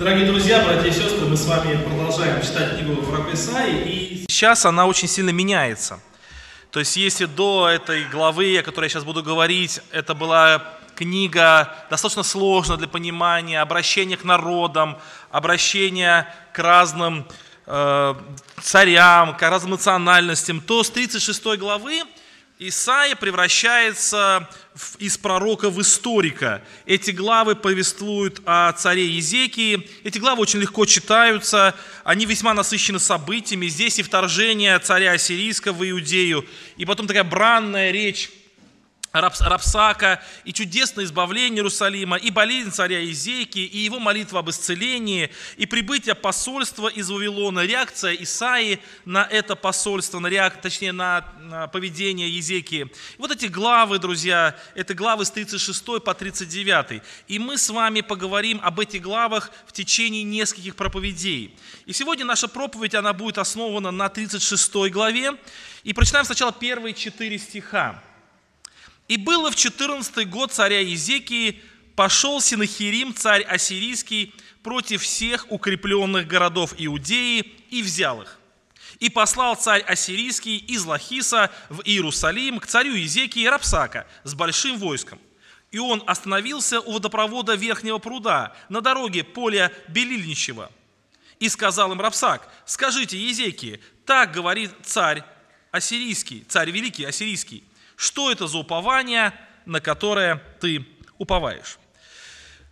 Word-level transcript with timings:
Дорогие 0.00 0.24
друзья, 0.24 0.64
братья 0.64 0.88
и 0.88 0.92
сестры, 0.92 1.26
мы 1.26 1.36
с 1.36 1.44
вами 1.44 1.76
продолжаем 1.76 2.40
читать 2.40 2.78
книгу 2.78 3.02
пророка 3.02 3.34
Исаии, 3.34 3.84
и 3.84 4.24
сейчас 4.30 4.64
она 4.64 4.86
очень 4.86 5.06
сильно 5.08 5.28
меняется. 5.28 6.00
То 6.70 6.80
есть, 6.80 6.96
если 6.96 7.26
до 7.26 7.68
этой 7.68 8.04
главы, 8.04 8.56
о 8.56 8.62
которой 8.62 8.86
я 8.86 8.88
сейчас 8.88 9.04
буду 9.04 9.22
говорить, 9.22 9.82
это 9.92 10.14
была 10.14 10.64
книга 10.94 11.76
достаточно 11.90 12.22
сложная 12.22 12.78
для 12.78 12.88
понимания, 12.88 13.60
обращение 13.60 14.16
к 14.16 14.24
народам, 14.24 14.96
обращение 15.30 16.26
к 16.54 16.58
разным 16.60 17.26
э, 17.66 18.14
царям, 18.62 19.36
к 19.36 19.42
разным 19.42 19.72
национальностям, 19.72 20.62
то 20.62 20.82
с 20.82 20.88
36 20.88 21.58
главы 21.58 22.04
Исаия 22.62 23.16
превращается 23.16 24.46
в, 24.74 24.96
из 24.96 25.16
пророка 25.16 25.70
в 25.70 25.80
историка. 25.80 26.62
Эти 26.84 27.10
главы 27.10 27.56
повествуют 27.56 28.42
о 28.44 28.70
царе 28.74 29.06
Езекии. 29.06 29.88
Эти 30.04 30.18
главы 30.18 30.42
очень 30.42 30.60
легко 30.60 30.84
читаются, 30.84 31.74
они 32.04 32.26
весьма 32.26 32.52
насыщены 32.52 32.98
событиями. 32.98 33.66
Здесь 33.68 33.98
и 33.98 34.02
вторжение 34.02 34.78
царя 34.78 35.12
Ассирийского 35.12 35.72
в 35.72 35.90
Иудею, 35.90 36.46
и 36.76 36.84
потом 36.84 37.06
такая 37.06 37.24
бранная 37.24 37.92
речь 37.92 38.28
Рапсака, 39.12 40.22
и 40.44 40.52
чудесное 40.52 41.04
избавление 41.04 41.58
Иерусалима, 41.58 42.16
и 42.16 42.30
болезнь 42.30 42.70
царя 42.70 43.04
Изейки, 43.04 43.58
и 43.58 43.78
его 43.78 43.98
молитва 43.98 44.40
об 44.40 44.50
исцелении, 44.50 45.30
и 45.56 45.66
прибытие 45.66 46.14
посольства 46.14 46.86
из 46.88 47.10
Вавилона, 47.10 47.60
реакция 47.60 48.14
Исаи 48.14 48.80
на 49.04 49.24
это 49.24 49.56
посольство, 49.56 50.20
на 50.20 50.28
реак... 50.28 50.60
точнее 50.60 50.92
на, 50.92 51.22
поведение 51.72 52.30
Езекии. 52.30 52.88
Вот 53.18 53.32
эти 53.32 53.46
главы, 53.46 53.98
друзья, 53.98 54.56
это 54.74 54.94
главы 54.94 55.24
с 55.24 55.30
36 55.30 55.84
по 56.04 56.14
39. 56.14 57.02
И 57.26 57.38
мы 57.38 57.58
с 57.58 57.68
вами 57.70 58.02
поговорим 58.02 58.60
об 58.62 58.78
этих 58.78 59.02
главах 59.02 59.50
в 59.66 59.72
течение 59.72 60.22
нескольких 60.22 60.76
проповедей. 60.76 61.56
И 61.86 61.92
сегодня 61.92 62.24
наша 62.24 62.46
проповедь, 62.46 62.94
она 62.94 63.12
будет 63.12 63.38
основана 63.38 63.90
на 63.90 64.08
36 64.08 64.72
главе. 64.90 65.32
И 65.82 65.92
прочитаем 65.92 66.24
сначала 66.24 66.52
первые 66.52 66.94
четыре 66.94 67.38
стиха. 67.38 68.02
И 69.10 69.16
было 69.16 69.50
в 69.50 69.56
14 69.56 70.30
год 70.30 70.52
царя 70.52 70.78
Езекии, 70.78 71.60
пошел 71.96 72.40
Синахирим, 72.40 73.12
царь 73.12 73.42
ассирийский, 73.42 74.32
против 74.62 75.02
всех 75.02 75.50
укрепленных 75.50 76.28
городов 76.28 76.74
Иудеи 76.78 77.40
и 77.70 77.82
взял 77.82 78.22
их. 78.22 78.38
И 79.00 79.10
послал 79.10 79.56
царь 79.56 79.80
ассирийский 79.80 80.58
из 80.58 80.84
Лахиса 80.84 81.50
в 81.70 81.80
Иерусалим 81.84 82.60
к 82.60 82.68
царю 82.68 82.94
Езекии 82.94 83.44
Рапсака 83.46 84.06
с 84.22 84.34
большим 84.34 84.78
войском. 84.78 85.18
И 85.72 85.80
он 85.80 86.04
остановился 86.06 86.80
у 86.80 86.92
водопровода 86.92 87.56
Верхнего 87.56 87.98
пруда 87.98 88.54
на 88.68 88.80
дороге 88.80 89.24
поля 89.24 89.72
Белильничева. 89.88 90.70
И 91.40 91.48
сказал 91.48 91.90
им 91.90 92.00
Рапсак, 92.00 92.48
скажите 92.64 93.18
Езекии, 93.18 93.80
так 94.06 94.30
говорит 94.30 94.70
царь 94.84 95.24
ассирийский, 95.72 96.44
царь 96.48 96.70
великий 96.70 97.04
ассирийский, 97.04 97.64
что 98.00 98.32
это 98.32 98.46
за 98.46 98.56
упование, 98.56 99.34
на 99.66 99.80
которое 99.82 100.42
ты 100.58 100.86
уповаешь? 101.18 101.78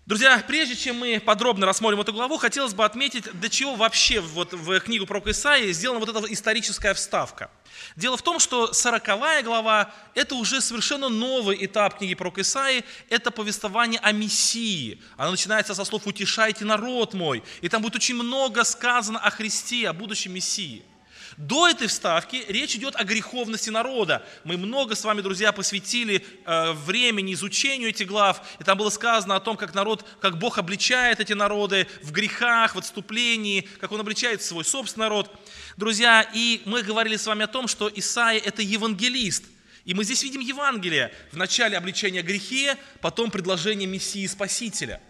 Друзья, 0.07 0.43
прежде 0.47 0.75
чем 0.75 1.01
мы 1.01 1.21
подробно 1.21 1.67
рассмотрим 1.67 2.01
эту 2.01 2.15
главу, 2.15 2.39
хотелось 2.39 2.73
бы 2.73 2.83
отметить, 2.83 3.31
для 3.39 3.51
чего 3.51 3.75
вообще 3.75 4.21
вот 4.21 4.55
в 4.55 4.81
книгу 4.81 5.05
про 5.05 5.21
Исаии 5.27 5.71
сделана 5.73 6.01
вот 6.01 6.09
эта 6.09 6.33
историческая 6.33 6.95
вставка. 6.95 7.51
Дело 7.95 8.17
в 8.17 8.23
том, 8.23 8.39
что 8.39 8.73
40 8.73 9.45
глава– 9.45 9.93
это 10.15 10.35
уже 10.35 10.63
совершенно 10.63 11.11
новый 11.11 11.63
этап 11.63 11.99
книги 11.99 12.15
про 12.15 12.33
Исаии, 12.35 12.83
это 13.11 13.31
повествование 13.31 14.01
о 14.01 14.13
Мессии. 14.13 15.03
Оно 15.19 15.33
начинается 15.33 15.75
со 15.75 15.85
слов 15.85 16.07
«утешайте 16.07 16.65
народ 16.65 17.13
мой», 17.13 17.45
и 17.61 17.69
там 17.69 17.83
будет 17.83 17.97
очень 17.97 18.15
много 18.15 18.65
сказано 18.65 19.19
о 19.19 19.29
Христе, 19.29 19.91
о 19.91 19.93
будущем 19.93 20.33
Мессии– 20.33 20.85
до 21.39 21.69
этой 21.69 21.87
вставки 21.87 22.45
речь 22.49 22.75
идет 22.75 22.97
о 22.97 23.05
греховности 23.05 23.71
народа. 23.71 24.27
Мы 24.43 24.57
много 24.57 24.97
с 24.97 25.05
вами, 25.05 25.21
друзья, 25.21 25.53
посвятили 25.53 26.25
э, 26.45 26.73
времени 26.73 27.33
изучению 27.33 27.91
этих 27.91 28.09
глав, 28.09 28.43
и 28.59 28.65
там 28.65 28.77
было 28.77 28.91
сказано 28.91 29.37
о 29.37 29.41
том, 29.41 29.57
как 29.57 29.73
народ, 29.73 30.05
как 30.21 30.37
Бог 30.39 30.59
обличает 30.59 31.21
эти 31.21 31.35
народы 31.35 31.87
в 32.03 32.11
грехах, 32.11 32.75
в 32.75 32.79
отступлении, 32.79 33.69
как 33.81 33.93
Он 33.93 34.01
обличает 34.01 34.43
свой 34.43 34.65
собственный 34.65 35.07
народ. 35.07 35.33
Друзья, 35.77 36.29
и 36.35 36.61
мы 36.65 36.83
говорили 36.83 37.17
с 37.17 37.27
вами 37.27 37.45
о 37.45 37.47
том, 37.47 37.69
что 37.69 37.89
Исаия– 37.95 38.41
это 38.45 38.61
евангелист. 38.61 39.45
И 39.85 39.95
мы 39.95 40.03
здесь 40.03 40.25
видим 40.25 40.41
Евангелие. 40.41 41.15
В 41.31 41.37
начале 41.37 41.79
обличения 41.79 42.23
грехе, 42.23 42.77
потом 43.01 43.31
предложение 43.31 43.87
Мессии 43.89 44.27
Спасителя. 44.27 45.01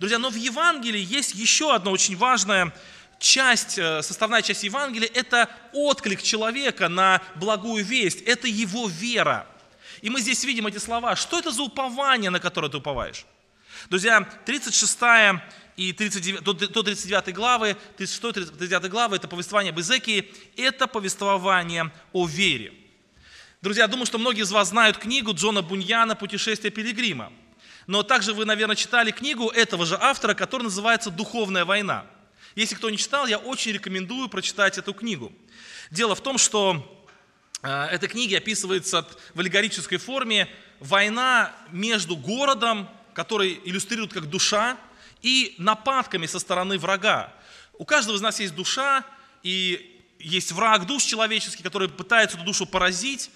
Друзья, 0.00 0.18
но 0.18 0.30
в 0.30 0.34
Евангелии 0.34 1.00
есть 1.00 1.34
еще 1.34 1.72
одно 1.72 1.92
очень 1.92 2.16
важное 2.16 2.74
часть, 3.18 3.78
э, 3.78 4.02
составная 4.02 4.42
часть 4.42 4.64
Евангелия– 4.64 5.10
это 5.14 5.48
отклик 5.72 6.22
человека 6.22 6.88
на 6.88 7.22
благую 7.36 7.84
весть, 7.84 8.22
это 8.22 8.46
его 8.46 8.88
вера. 8.88 9.46
И 10.02 10.10
мы 10.10 10.20
здесь 10.20 10.44
видим 10.44 10.66
эти 10.66 10.78
слова. 10.78 11.16
Что 11.16 11.38
это 11.38 11.50
за 11.50 11.62
упование, 11.62 12.30
на 12.30 12.40
которое 12.40 12.68
ты 12.68 12.76
уповаешь? 12.76 13.24
Друзья, 13.88 14.20
36 14.44 14.98
и 15.76 15.92
39, 15.92 16.42
до 16.42 16.82
39 16.82 17.34
главы, 17.34 17.76
36-39 17.98 18.88
главы– 18.88 19.16
это 19.16 19.28
повествование 19.28 19.72
об 19.72 19.80
Изекии, 19.80 20.32
это 20.56 20.86
повествование 20.86 21.92
о 22.12 22.26
вере. 22.26 22.72
Друзья, 23.60 23.84
я 23.84 23.88
думаю, 23.88 24.06
что 24.06 24.18
многие 24.18 24.42
из 24.42 24.52
вас 24.52 24.68
знают 24.68 24.98
книгу 24.98 25.34
Джона 25.34 25.62
Буньяна 25.62 26.14
«Путешествие 26.14 26.70
пилигрима». 26.70 27.32
Но 27.86 28.02
также 28.02 28.32
вы, 28.32 28.44
наверное, 28.44 28.76
читали 28.76 29.10
книгу 29.10 29.48
этого 29.48 29.86
же 29.86 29.96
автора, 30.00 30.34
которая 30.34 30.64
называется 30.64 31.10
«Духовная 31.10 31.64
война». 31.64 32.06
Если 32.56 32.74
кто 32.74 32.88
не 32.88 32.96
читал, 32.96 33.26
я 33.26 33.36
очень 33.36 33.72
рекомендую 33.72 34.30
прочитать 34.30 34.78
эту 34.78 34.94
книгу. 34.94 35.30
Дело 35.90 36.14
в 36.14 36.22
том, 36.22 36.38
что 36.38 37.06
э, 37.62 37.68
эта 37.90 38.08
книга 38.08 38.38
описывается 38.38 39.06
в 39.34 39.40
аллегорической 39.40 39.98
форме 39.98 40.48
война 40.80 41.54
между 41.70 42.16
городом, 42.16 42.88
который 43.12 43.60
иллюстрирует 43.64 44.14
как 44.14 44.30
душа, 44.30 44.78
и 45.20 45.54
нападками 45.58 46.24
со 46.24 46.38
стороны 46.38 46.78
врага. 46.78 47.30
У 47.74 47.84
каждого 47.84 48.16
из 48.16 48.22
нас 48.22 48.40
есть 48.40 48.54
душа, 48.54 49.04
и 49.42 50.02
есть 50.18 50.52
враг 50.52 50.86
душ 50.86 51.02
человеческий, 51.04 51.62
который 51.62 51.90
пытается 51.90 52.38
эту 52.38 52.46
душу 52.46 52.64
поразить. 52.64 53.30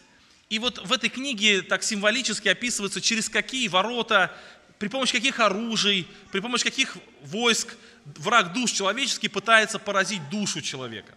И 0.48 0.58
вот 0.58 0.78
в 0.78 0.92
этой 0.94 1.10
книге 1.10 1.60
так 1.60 1.82
символически 1.82 2.48
описывается, 2.48 3.02
через 3.02 3.28
какие 3.28 3.68
ворота, 3.68 4.34
при 4.78 4.88
помощи 4.88 5.12
каких 5.12 5.40
оружий, 5.40 6.08
при 6.32 6.40
помощи 6.40 6.64
каких 6.64 6.96
войск 7.20 7.76
враг 8.18 8.52
душ 8.52 8.72
человеческий 8.72 9.28
пытается 9.28 9.78
поразить 9.78 10.28
душу 10.30 10.60
человека. 10.60 11.14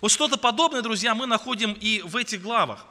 Вот 0.00 0.10
что-то 0.10 0.36
подобное, 0.36 0.82
друзья, 0.82 1.14
мы 1.14 1.26
находим 1.26 1.72
и 1.72 2.02
в 2.02 2.16
этих 2.16 2.42
главах. 2.42 2.86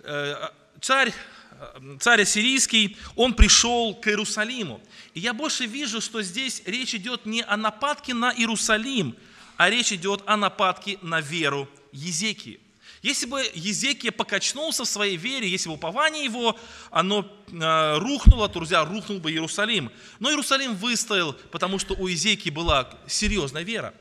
Э, 0.00 0.50
царь, 0.80 1.12
э, 1.52 1.96
царь 2.00 2.22
ассирийский, 2.22 2.96
он 3.16 3.34
пришел 3.34 3.94
к 3.94 4.08
Иерусалиму. 4.08 4.80
И 5.14 5.20
я 5.20 5.32
больше 5.32 5.66
вижу, 5.66 6.00
что 6.00 6.22
здесь 6.22 6.62
речь 6.66 6.94
идет 6.94 7.26
не 7.26 7.42
о 7.42 7.56
нападке 7.56 8.14
на 8.14 8.32
Иерусалим, 8.32 9.16
а 9.56 9.70
речь 9.70 9.92
идет 9.92 10.22
о 10.26 10.36
нападке 10.36 10.98
на 11.02 11.20
веру 11.20 11.68
Езекии. 11.92 12.60
Если 13.04 13.26
бы 13.26 13.44
Езекия 13.52 14.10
покачнулся 14.12 14.84
в 14.84 14.88
своей 14.88 15.18
вере, 15.18 15.46
если 15.46 15.68
бы 15.68 15.74
упование 15.74 16.24
его, 16.24 16.58
оно 16.90 17.30
э, 17.52 17.98
рухнуло, 17.98 18.48
то, 18.48 18.54
друзья, 18.54 18.82
рухнул 18.82 19.18
бы 19.18 19.30
Иерусалим. 19.30 19.92
Но 20.20 20.30
Иерусалим 20.30 20.74
выстоял, 20.74 21.34
потому 21.52 21.78
что 21.78 21.92
у 21.92 22.06
Езекии 22.06 22.48
была 22.48 22.88
серьезная 23.06 23.62
вера. 23.62 23.92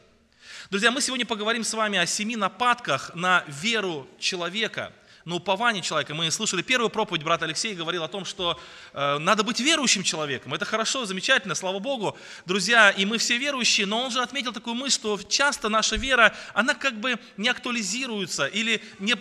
Друзья, 0.69 0.89
мы 0.89 1.01
сегодня 1.01 1.25
поговорим 1.25 1.65
с 1.65 1.73
вами 1.73 1.99
о 1.99 2.05
семи 2.05 2.37
нападках 2.37 3.13
на 3.13 3.43
веру 3.49 4.07
человека– 4.19 4.93
на 5.25 5.35
упование 5.35 5.81
человека. 5.81 6.13
Мы 6.13 6.29
слышали 6.31 6.61
первую 6.61 6.89
проповедь, 6.89 7.23
брат 7.23 7.41
Алексей 7.43 7.73
говорил 7.73 8.03
о 8.03 8.07
том, 8.07 8.25
что 8.25 8.59
э, 8.93 9.17
надо 9.19 9.43
быть 9.43 9.59
верующим 9.59 10.03
человеком. 10.03 10.53
Это 10.53 10.65
хорошо, 10.65 11.05
замечательно, 11.05 11.55
слава 11.55 11.79
Богу, 11.79 12.17
друзья, 12.45 12.91
и 12.91 13.05
мы 13.05 13.17
все 13.17 13.37
верующие, 13.37 13.85
но 13.85 14.03
он 14.03 14.11
же 14.11 14.21
отметил 14.21 14.51
такую 14.51 14.75
мысль, 14.75 14.95
что 14.95 15.19
часто 15.27 15.69
наша 15.69 15.95
вера, 15.95 16.35
она 16.53 16.73
как 16.73 16.99
бы 16.99 17.17
не 17.37 17.49
актуализируется 17.49 18.47
или 18.47 18.81
не, 18.99 19.15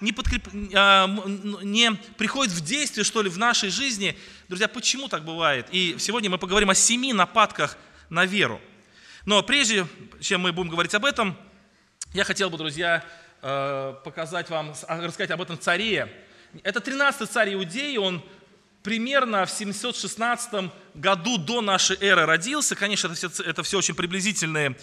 не, 0.00 0.12
подкреп, 0.12 0.46
э, 0.48 1.06
не 1.62 1.92
приходит 2.18 2.52
в 2.52 2.60
действие, 2.60 3.04
что 3.04 3.22
ли, 3.22 3.30
в 3.30 3.38
нашей 3.38 3.70
жизни. 3.70 4.18
Друзья, 4.48 4.68
почему 4.68 5.08
так 5.08 5.24
бывает? 5.24 5.66
И 5.70 5.96
сегодня 5.98 6.28
мы 6.28 6.38
поговорим 6.38 6.70
о 6.70 6.74
семи 6.74 7.12
нападках 7.12 7.78
на 8.10 8.26
веру. 8.26 8.60
Но 9.24 9.42
прежде 9.42 9.86
чем 10.20 10.42
мы 10.42 10.52
будем 10.52 10.70
говорить 10.70 10.94
об 10.94 11.04
этом, 11.04 11.36
я 12.12 12.24
хотел 12.24 12.50
бы, 12.50 12.58
друзья, 12.58 13.04
показать 13.40 14.50
вам, 14.50 14.74
а, 14.86 15.00
рассказать 15.00 15.30
об 15.30 15.42
этом 15.42 15.58
царе. 15.58 16.12
Это 16.62 16.80
13-й 16.80 17.26
царь 17.26 17.54
Иудеи, 17.54 17.96
он 17.96 18.22
примерно 18.82 19.46
в 19.46 19.50
716 19.50 20.70
году 20.94 21.38
до 21.38 21.60
нашей 21.60 21.96
эры 22.00 22.26
родился. 22.26 22.74
Конечно, 22.74 23.08
это 23.08 23.16
все, 23.16 23.42
это 23.42 23.62
все 23.62 23.78
очень 23.78 23.94
приблизительные 23.94 24.76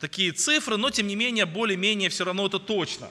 такие 0.00 0.32
цифры, 0.32 0.76
но 0.76 0.90
тем 0.90 1.06
не 1.06 1.16
менее, 1.16 1.46
более-менее 1.46 2.08
все 2.08 2.24
равно 2.24 2.46
это 2.46 2.58
точно. 2.58 3.08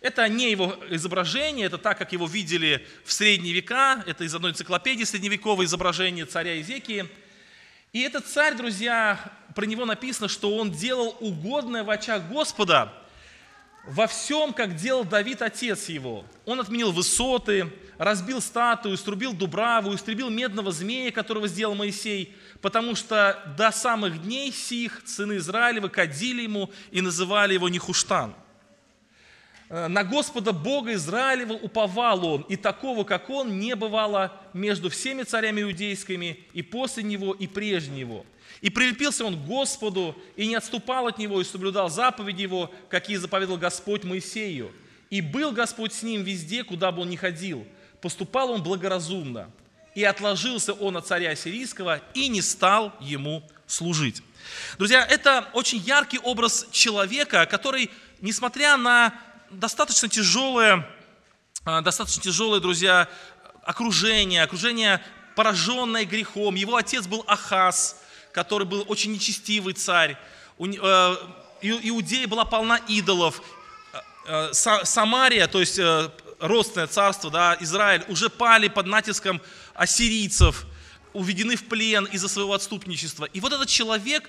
Это 0.00 0.28
не 0.28 0.50
его 0.50 0.76
изображение, 0.90 1.66
это 1.66 1.78
так, 1.78 1.96
как 1.96 2.12
его 2.12 2.26
видели 2.26 2.86
в 3.04 3.12
средние 3.12 3.54
века, 3.54 4.04
это 4.06 4.24
из 4.24 4.34
одной 4.34 4.50
энциклопедии 4.50 5.04
средневековое 5.04 5.64
изображение 5.64 6.26
царя 6.26 6.60
Изекии. 6.60 7.08
И 7.94 8.02
этот 8.02 8.26
царь, 8.26 8.54
друзья, 8.54 9.18
про 9.54 9.64
него 9.64 9.86
написано, 9.86 10.28
что 10.28 10.54
он 10.56 10.70
делал 10.70 11.16
угодное 11.20 11.84
в 11.84 11.90
очах 11.90 12.28
Господа 12.28 12.92
во 13.86 14.06
всем, 14.06 14.52
как 14.52 14.76
делал 14.76 15.04
Давид, 15.04 15.42
отец 15.42 15.88
его. 15.88 16.24
Он 16.46 16.60
отменил 16.60 16.92
высоты, 16.92 17.70
разбил 17.98 18.40
статую, 18.40 18.96
струбил 18.96 19.34
дубраву, 19.34 19.94
истребил 19.94 20.30
медного 20.30 20.72
змея, 20.72 21.12
которого 21.12 21.48
сделал 21.48 21.74
Моисей, 21.74 22.34
потому 22.60 22.94
что 22.94 23.54
до 23.58 23.70
самых 23.70 24.22
дней 24.22 24.52
сих 24.52 25.02
сыны 25.04 25.36
Израилева 25.36 25.88
кадили 25.88 26.42
ему 26.42 26.70
и 26.90 27.00
называли 27.00 27.54
его 27.54 27.68
Нехуштан. 27.68 28.34
Э, 29.68 29.88
на 29.88 30.02
Господа 30.02 30.52
Бога 30.52 30.94
Израилева 30.94 31.52
уповал 31.52 32.24
он, 32.26 32.42
и 32.42 32.56
такого, 32.56 33.04
как 33.04 33.28
он, 33.28 33.58
не 33.58 33.76
бывало 33.76 34.32
между 34.52 34.88
всеми 34.88 35.22
царями 35.22 35.62
иудейскими 35.62 36.40
и 36.52 36.62
после 36.62 37.02
него, 37.02 37.32
и 37.32 37.46
прежде 37.46 37.92
него. 37.92 38.24
И 38.64 38.70
прилепился 38.70 39.26
он 39.26 39.36
к 39.36 39.44
Господу, 39.44 40.16
и 40.36 40.46
не 40.46 40.54
отступал 40.54 41.06
от 41.06 41.18
него, 41.18 41.38
и 41.38 41.44
соблюдал 41.44 41.90
заповеди 41.90 42.40
его, 42.40 42.72
какие 42.88 43.16
заповедал 43.16 43.58
Господь 43.58 44.04
Моисею. 44.04 44.72
И 45.10 45.20
был 45.20 45.52
Господь 45.52 45.92
с 45.92 46.02
ним 46.02 46.22
везде, 46.22 46.64
куда 46.64 46.90
бы 46.90 47.02
он 47.02 47.10
ни 47.10 47.16
ходил. 47.16 47.66
Поступал 48.00 48.50
он 48.50 48.62
благоразумно. 48.62 49.50
И 49.94 50.02
отложился 50.02 50.72
он 50.72 50.96
от 50.96 51.06
царя 51.06 51.36
сирийского, 51.36 52.00
и 52.14 52.28
не 52.28 52.40
стал 52.40 52.94
ему 53.02 53.46
служить. 53.66 54.22
Друзья, 54.78 55.04
это 55.04 55.46
очень 55.52 55.80
яркий 55.80 56.18
образ 56.20 56.66
человека, 56.70 57.44
который, 57.44 57.90
несмотря 58.22 58.78
на 58.78 59.12
достаточно 59.50 60.08
тяжелое, 60.08 60.88
а, 61.66 61.82
достаточно 61.82 62.22
тяжелое, 62.22 62.60
друзья, 62.60 63.10
окружение, 63.62 64.42
окружение, 64.42 65.02
пораженное 65.36 66.06
грехом. 66.06 66.54
Его 66.54 66.76
отец 66.76 67.06
был 67.06 67.24
Ахаз, 67.26 68.00
который 68.34 68.66
был 68.66 68.84
очень 68.88 69.12
нечестивый 69.12 69.74
царь. 69.74 70.18
Э, 70.58 71.16
Иудея 71.62 72.26
была 72.26 72.44
полна 72.44 72.78
идолов. 72.88 73.40
Э, 74.26 74.50
э, 74.52 74.84
Самария, 74.84 75.46
то 75.46 75.60
есть 75.60 75.80
родственное 76.40 76.88
царство, 76.88 77.30
да, 77.30 77.56
Израиль, 77.60 78.04
уже 78.08 78.28
пали 78.28 78.68
под 78.68 78.86
натиском 78.86 79.40
ассирийцев, 79.74 80.66
уведены 81.12 81.54
в 81.54 81.64
плен 81.66 82.06
из-за 82.06 82.28
своего 82.28 82.54
отступничества. 82.54 83.26
И 83.26 83.40
вот 83.40 83.52
этот 83.52 83.68
человек 83.68 84.28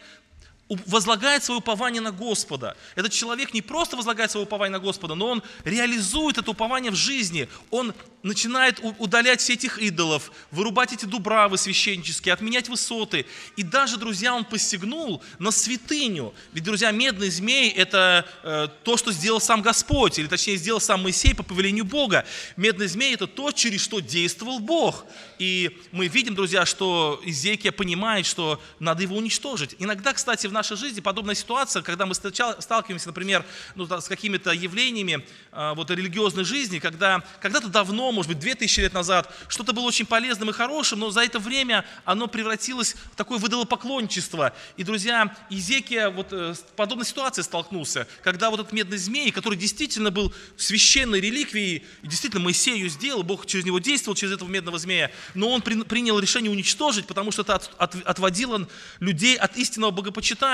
возлагает 0.68 1.44
свое 1.44 1.60
упование 1.60 2.02
на 2.02 2.12
Господа. 2.12 2.76
Этот 2.96 3.12
человек 3.12 3.54
не 3.54 3.62
просто 3.62 3.96
возлагает 3.96 4.32
свое 4.32 4.46
упование 4.46 4.72
на 4.72 4.80
Господа, 4.80 5.14
но 5.14 5.28
он 5.28 5.44
реализует 5.64 6.38
это 6.40 6.52
упование 6.52 6.92
в 6.92 6.96
жизни. 6.96 7.48
Он 7.70 7.94
начинает 8.24 8.80
удалять 8.98 9.40
все 9.40 9.54
этих 9.54 9.78
идолов, 9.78 10.32
вырубать 10.50 10.92
эти 10.92 11.06
дубравы 11.06 11.60
священнические, 11.60 12.34
отменять 12.34 12.68
высоты. 12.68 13.28
И 13.56 13.62
даже, 13.62 13.98
друзья, 13.98 14.34
он 14.34 14.44
посягнул 14.44 15.22
на 15.38 15.52
святыню. 15.52 16.34
Ведь, 16.52 16.64
друзья, 16.64 16.90
медный 16.90 17.30
змей– 17.30 17.70
это 17.76 18.26
э, 18.42 18.68
то, 18.84 18.98
что 18.98 19.12
сделал 19.12 19.40
сам 19.40 19.62
Господь, 19.62 20.18
или 20.18 20.26
точнее, 20.26 20.58
сделал 20.58 20.82
сам 20.82 21.04
Моисей 21.04 21.36
по 21.36 21.44
повелению 21.44 21.86
Бога. 21.86 22.26
Медный 22.58 22.88
змей– 22.88 23.14
это 23.16 23.28
то, 23.28 23.52
через 23.52 23.82
что 23.82 24.00
действовал 24.00 24.60
Бог. 24.60 25.06
И 25.38 25.80
мы 25.92 26.08
видим, 26.08 26.34
друзья, 26.34 26.66
что 26.66 27.22
Изекия 27.24 27.72
понимает, 27.72 28.26
что 28.26 28.60
надо 28.80 29.04
его 29.04 29.18
уничтожить. 29.18 29.76
Иногда, 29.78 30.14
кстати, 30.14 30.48
в 30.48 30.55
нашей 30.56 30.78
жизни 30.78 31.02
подобная 31.02 31.36
ситуация, 31.36 31.84
когда 31.84 32.06
мы 32.06 32.16
сталкиваемся, 32.16 33.07
например, 33.07 33.46
ну, 33.75 33.86
с 33.86 34.07
какими-то 34.07 34.52
явлениями 34.52 35.25
э, 35.52 35.74
вот, 35.75 35.92
религиозной 35.92 36.44
жизни, 36.44 36.80
когда 36.80 37.24
когда-то 37.40 37.68
давно 37.68 38.12
может 38.12 38.30
быть, 38.30 38.40
2000 38.40 38.80
лет 38.80 38.94
назад, 38.94 39.34
что-то 39.48 39.74
было 39.74 39.86
очень 39.86 40.06
полезным 40.06 40.50
и 40.50 40.54
хорошим, 40.54 41.00
но 41.00 41.12
за 41.12 41.22
это 41.22 41.40
время 41.40 41.86
оно 42.06 42.28
превратилось 42.28 42.96
в 43.12 43.16
такое 43.16 43.38
выдалопоклонничество. 43.38 44.54
И, 44.78 44.84
друзья, 44.84 45.36
Изекия 45.50 46.10
вот 46.10 46.31
э, 46.31 46.54
с 46.56 46.60
подобной 46.75 47.06
ситуацией 47.06 47.44
столкнулся, 47.44 48.07
когда 48.24 48.50
вот 48.50 48.60
этот 48.60 48.74
медный 48.74 48.98
змей, 48.98 49.31
который 49.31 49.57
действительно 49.57 50.12
был 50.12 50.34
священной 50.57 51.19
реликвией, 51.19 51.86
действительно 52.02 52.44
Моисей 52.44 52.75
ее 52.75 52.90
сделал, 52.90 53.24
Бог 53.24 53.46
через 53.46 53.66
него 53.66 53.80
действовал, 53.80 54.16
через 54.16 54.34
этого 54.34 54.50
медного 54.50 54.80
змея, 54.80 55.12
но 55.34 55.50
он 55.50 55.62
принял 55.62 56.19
решение 56.19 56.52
уничтожить, 56.52 57.07
потому 57.07 57.31
что 57.31 57.42
это 57.42 57.56
от, 57.56 57.72
от, 57.78 57.96
отводило 58.06 58.68
людей 59.00 59.36
от 59.36 59.57
истинного 59.57 59.92
богопочитания. 59.92 60.44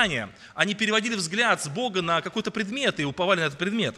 Они 0.54 0.74
переводили 0.74 1.14
взгляд 1.14 1.62
с 1.62 1.68
Бога 1.68 2.02
на 2.02 2.20
какой-то 2.20 2.50
предмет 2.50 3.00
и 3.00 3.04
уповали 3.04 3.40
на 3.40 3.44
этот 3.44 3.58
предмет. 3.58 3.96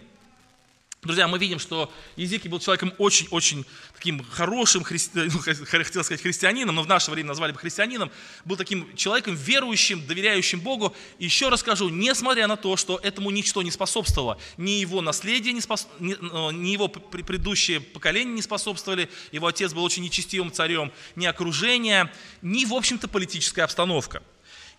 Друзья, 1.05 1.29
мы 1.29 1.38
видим, 1.38 1.58
что 1.58 1.93
Езекий 2.17 2.49
был 2.49 2.61
человеком 2.61 2.94
очень-очень 2.96 3.67
таким 3.93 4.25
хорошим, 4.25 4.82
христи... 4.82 5.11
ну, 5.14 5.38
хотел 5.38 6.02
сказать 6.02 6.23
христианином, 6.23 6.75
но 6.75 6.82
в 6.82 6.87
наше 6.87 7.11
время 7.11 7.29
назвали 7.29 7.52
бы 7.52 7.58
христианином, 7.58 8.11
был 8.46 8.56
таким 8.56 8.96
человеком 8.96 9.35
верующим, 9.35 10.06
доверяющим 10.06 10.61
Богу. 10.61 10.96
И 11.19 11.26
еще 11.26 11.50
раз 11.50 11.61
скажу, 11.61 11.91
несмотря 11.91 12.46
на 12.46 12.56
то, 12.56 12.79
что 12.79 12.99
этому 13.02 13.29
ничто 13.29 13.61
не 13.61 13.70
способствовало, 13.70 14.41
ни 14.56 14.70
его 14.70 15.02
наследие, 15.02 15.52
не 15.52 15.61
спос... 15.61 15.88
ни, 15.99 16.17
ни 16.55 16.70
его 16.70 16.88
предыдущие 16.88 17.81
поколения 17.81 18.32
не 18.32 18.43
способствовали, 18.43 19.11
его 19.31 19.46
отец 19.46 19.75
был 19.75 19.85
очень 19.85 20.02
нечестивым 20.02 20.52
царем, 20.52 20.91
ни 21.17 21.26
окружение, 21.26 22.11
ни, 22.41 22.64
в 22.64 22.73
общем-то, 22.73 23.08
политическая 23.08 23.64
обстановка. 23.64 24.23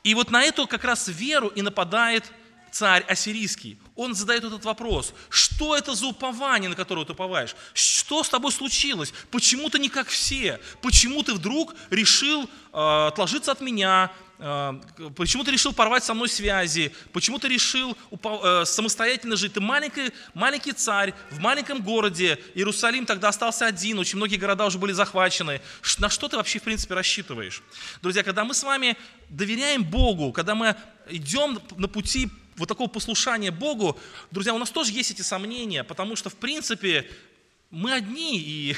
И 0.05 0.13
вот 0.13 0.29
на 0.29 0.43
эту 0.43 0.67
как 0.67 0.83
раз 0.83 1.07
веру 1.07 1.47
и 1.47 1.63
нападает 1.63 2.31
царь 2.69 3.03
ассирийский, 3.07 3.79
он 3.95 4.13
задает 4.13 4.43
этот 4.43 4.63
вопрос, 4.63 5.15
что 5.29 5.75
это 5.75 5.95
за 5.95 6.05
упование, 6.05 6.69
на 6.69 6.75
которое 6.75 7.03
ты 7.05 7.13
уповаешь? 7.13 7.55
Что 7.73 8.23
с 8.23 8.29
тобой 8.29 8.51
случилось? 8.51 9.11
Почему 9.31 9.67
ты 9.67 9.79
не 9.79 9.89
как 9.89 10.07
все? 10.07 10.59
Почему 10.83 11.23
ты 11.23 11.33
вдруг 11.33 11.73
решил 11.89 12.43
э, 12.43 12.47
отложиться 13.07 13.51
от 13.51 13.61
меня? 13.61 14.11
Э, 14.37 14.73
почему 15.15 15.43
ты 15.43 15.51
решил 15.51 15.73
порвать 15.73 16.03
со 16.03 16.13
мной 16.13 16.29
связи? 16.29 16.93
Почему 17.13 17.39
ты 17.39 17.47
решил 17.47 17.97
э, 18.11 18.63
самостоятельно 18.65 19.35
жить? 19.35 19.53
Ты 19.53 19.61
маленький, 19.61 20.11
маленький 20.33 20.73
царь 20.73 21.13
в 21.31 21.39
маленьком 21.39 21.81
городе. 21.81 22.39
Иерусалим 22.53 23.05
тогда 23.05 23.29
остался 23.29 23.65
один, 23.65 23.99
очень 23.99 24.17
многие 24.17 24.37
города 24.37 24.65
уже 24.65 24.77
были 24.77 24.91
захвачены. 24.91 25.61
На 25.99 26.09
что 26.09 26.27
ты 26.27 26.37
вообще, 26.37 26.59
в 26.59 26.63
принципе, 26.63 26.93
рассчитываешь? 26.95 27.63
Друзья, 28.01 28.23
когда 28.23 28.43
мы 28.43 28.53
с 28.53 28.63
вами 28.63 28.97
доверяем 29.29 29.83
Богу, 29.83 30.31
когда 30.31 30.55
мы 30.55 30.75
идем 31.09 31.59
на 31.77 31.87
пути 31.87 32.29
вот 32.57 32.67
такого 32.67 32.87
послушания 32.87 33.51
Богу, 33.51 33.99
друзья, 34.31 34.53
у 34.53 34.57
нас 34.57 34.69
тоже 34.69 34.91
есть 34.91 35.11
эти 35.11 35.21
сомнения, 35.21 35.83
потому 35.83 36.15
что, 36.15 36.29
в 36.29 36.35
принципе, 36.35 37.09
мы 37.75 37.91
одни, 37.91 38.37
и 38.39 38.75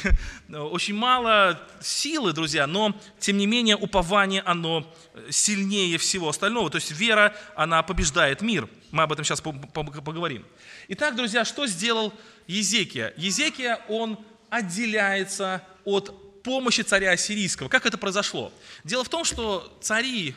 очень 0.50 0.96
мало 0.96 1.62
силы, 1.80 2.34
друзья, 2.34 2.66
но, 2.66 3.00
тем 3.20 3.38
не 3.38 3.46
менее, 3.46 3.76
упование, 3.76 4.42
оно 4.42 4.92
сильнее 5.30 6.00
всего 6.00 6.30
остального. 6.30 6.72
То 6.72 6.78
есть 6.78 6.92
вера, 6.92 7.36
она 7.56 7.84
побеждает 7.84 8.42
мир. 8.42 8.68
Мы 8.90 9.04
об 9.04 9.14
этом 9.14 9.24
сейчас 9.24 9.40
поговорим. 9.40 10.46
Итак, 10.88 11.16
друзья, 11.16 11.46
что 11.46 11.68
сделал 11.68 12.12
Езекия? 12.48 13.14
Езекия, 13.18 13.82
он 13.88 14.18
отделяется 14.50 15.62
от 15.86 16.42
помощи 16.42 16.82
царя 16.82 17.12
Ассирийского. 17.12 17.70
Как 17.70 17.86
это 17.86 18.00
произошло? 18.00 18.52
Дело 18.84 19.04
в 19.04 19.10
том, 19.10 19.26
что 19.26 19.78
цари 19.80 20.36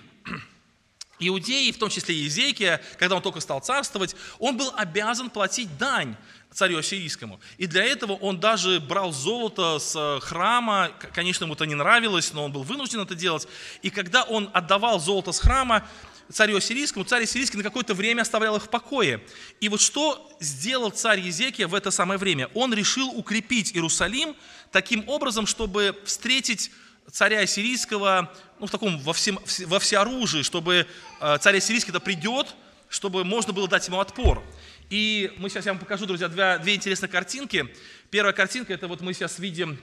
Иудеи, 1.21 1.71
в 1.71 1.79
том 1.79 1.91
числе 1.91 2.15
Езекия, 2.15 2.81
когда 2.99 3.17
он 3.17 3.23
только 3.23 3.41
стал 3.41 3.61
царствовать, 3.61 4.17
он 4.39 4.57
был 4.57 4.73
обязан 4.77 5.31
платить 5.31 5.77
дань 5.79 6.17
царю 6.53 6.79
ассирийскому. 6.79 7.41
И 7.59 7.67
для 7.67 7.85
этого 7.85 8.15
он 8.15 8.41
даже 8.41 8.81
брал 8.81 9.13
золото 9.13 9.79
с 9.79 10.21
храма, 10.23 10.91
конечно, 11.15 11.45
ему 11.45 11.55
это 11.55 11.65
не 11.67 11.75
нравилось, 11.75 12.33
но 12.33 12.45
он 12.45 12.53
был 12.53 12.63
вынужден 12.63 13.01
это 13.01 13.15
делать. 13.15 13.47
И 13.83 13.91
когда 13.91 14.25
он 14.25 14.51
отдавал 14.53 14.99
золото 14.99 15.33
с 15.33 15.39
храма 15.39 15.87
царю 16.33 16.57
ассирийскому, 16.57 17.05
царь 17.05 17.25
ассирийский 17.25 17.59
на 17.59 17.65
какое-то 17.65 17.95
время 17.95 18.23
оставлял 18.23 18.57
их 18.57 18.65
в 18.65 18.69
покое. 18.69 19.21
И 19.61 19.69
вот 19.69 19.81
что 19.81 20.31
сделал 20.41 20.91
царь 20.91 21.21
Езекия 21.21 21.67
в 21.67 21.75
это 21.75 21.91
самое 21.91 22.19
время? 22.19 22.49
Он 22.55 22.73
решил 22.73 23.09
укрепить 23.11 23.73
Иерусалим 23.73 24.37
таким 24.73 25.09
образом, 25.09 25.47
чтобы 25.47 26.01
встретить 26.05 26.71
царя 27.13 27.41
ассирийского 27.41 28.33
ну, 28.59 28.67
в 28.67 28.71
таком 28.71 28.99
во, 28.99 29.13
всем, 29.13 29.39
во 29.67 29.79
всеоружии, 29.79 30.43
чтобы 30.43 30.87
э, 31.21 31.39
царь 31.41 31.57
ассирийский 31.57 31.91
это 31.91 32.01
придет, 32.01 32.55
чтобы 32.89 33.25
можно 33.25 33.53
было 33.53 33.69
дать 33.69 33.87
ему 33.87 34.01
отпор. 34.01 34.43
И 34.91 35.33
мы 35.37 35.49
сейчас 35.49 35.67
я 35.67 35.73
вам 35.73 35.81
покажу, 35.81 36.07
друзья, 36.07 36.29
две, 36.29 36.59
две 36.59 36.75
интересные 36.75 37.09
картинки. 37.09 37.73
Первая 38.11 38.33
картинка, 38.33 38.73
это 38.73 38.89
вот 38.89 39.01
мы 39.01 39.15
сейчас 39.15 39.39
видим 39.39 39.79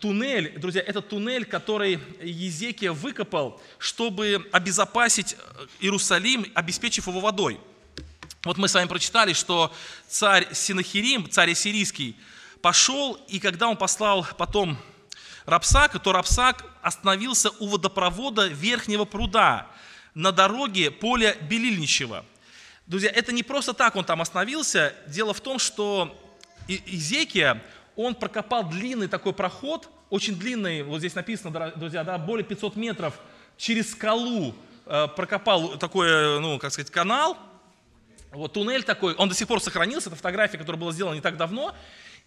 туннель. 0.00 0.58
Друзья, 0.58 0.82
это 0.82 1.00
туннель, 1.00 1.44
который 1.44 2.00
Езекия 2.22 2.92
выкопал, 2.92 3.60
чтобы 3.78 4.46
обезопасить 4.52 5.34
э, 5.34 5.66
Иерусалим, 5.80 6.46
обеспечив 6.54 7.06
его 7.06 7.20
водой. 7.20 7.60
Вот 8.44 8.56
мы 8.56 8.68
с 8.68 8.74
вами 8.74 8.88
прочитали, 8.88 9.32
что 9.32 9.72
царь 10.08 10.46
Синахирим, 10.52 11.28
царь 11.28 11.52
ассирийский, 11.52 12.16
пошел, 12.62 13.14
и 13.28 13.40
когда 13.40 13.68
он 13.68 13.76
послал 13.76 14.26
потом 14.36 14.78
Рапсак, 15.48 15.98
то 16.02 16.12
Рапсак 16.12 16.62
остановился 16.82 17.50
у 17.58 17.68
водопровода 17.68 18.48
Верхнего 18.48 19.06
пруда 19.06 19.66
на 20.12 20.30
дороге 20.30 20.90
поля 20.90 21.36
Белильничева. 21.40 22.26
Друзья, 22.86 23.10
это 23.10 23.32
не 23.32 23.42
просто 23.42 23.72
так 23.72 23.96
он 23.96 24.04
там 24.04 24.20
остановился. 24.20 24.94
Дело 25.06 25.32
в 25.32 25.40
том, 25.40 25.58
что 25.58 26.14
Изекия, 26.68 27.62
он 27.96 28.14
прокопал 28.14 28.68
длинный 28.68 29.08
такой 29.08 29.32
проход, 29.32 29.88
очень 30.10 30.38
длинный, 30.38 30.82
вот 30.82 30.98
здесь 30.98 31.14
написано, 31.14 31.72
друзья, 31.76 32.04
да, 32.04 32.18
более 32.18 32.44
500 32.44 32.76
метров, 32.76 33.18
через 33.56 33.92
скалу, 33.92 34.54
э, 34.84 35.08
прокопал 35.16 35.78
такой, 35.78 36.40
ну, 36.40 36.58
как 36.58 36.72
сказать, 36.72 36.90
канал, 36.90 37.38
вот 38.32 38.52
туннель 38.52 38.84
такой, 38.84 39.14
он 39.14 39.30
до 39.30 39.34
сих 39.34 39.48
пор 39.48 39.62
сохранился, 39.62 40.10
это 40.10 40.16
фотография, 40.16 40.58
которая 40.58 40.78
была 40.78 40.92
сделана 40.92 41.14
не 41.14 41.22
так 41.22 41.38
давно, 41.38 41.74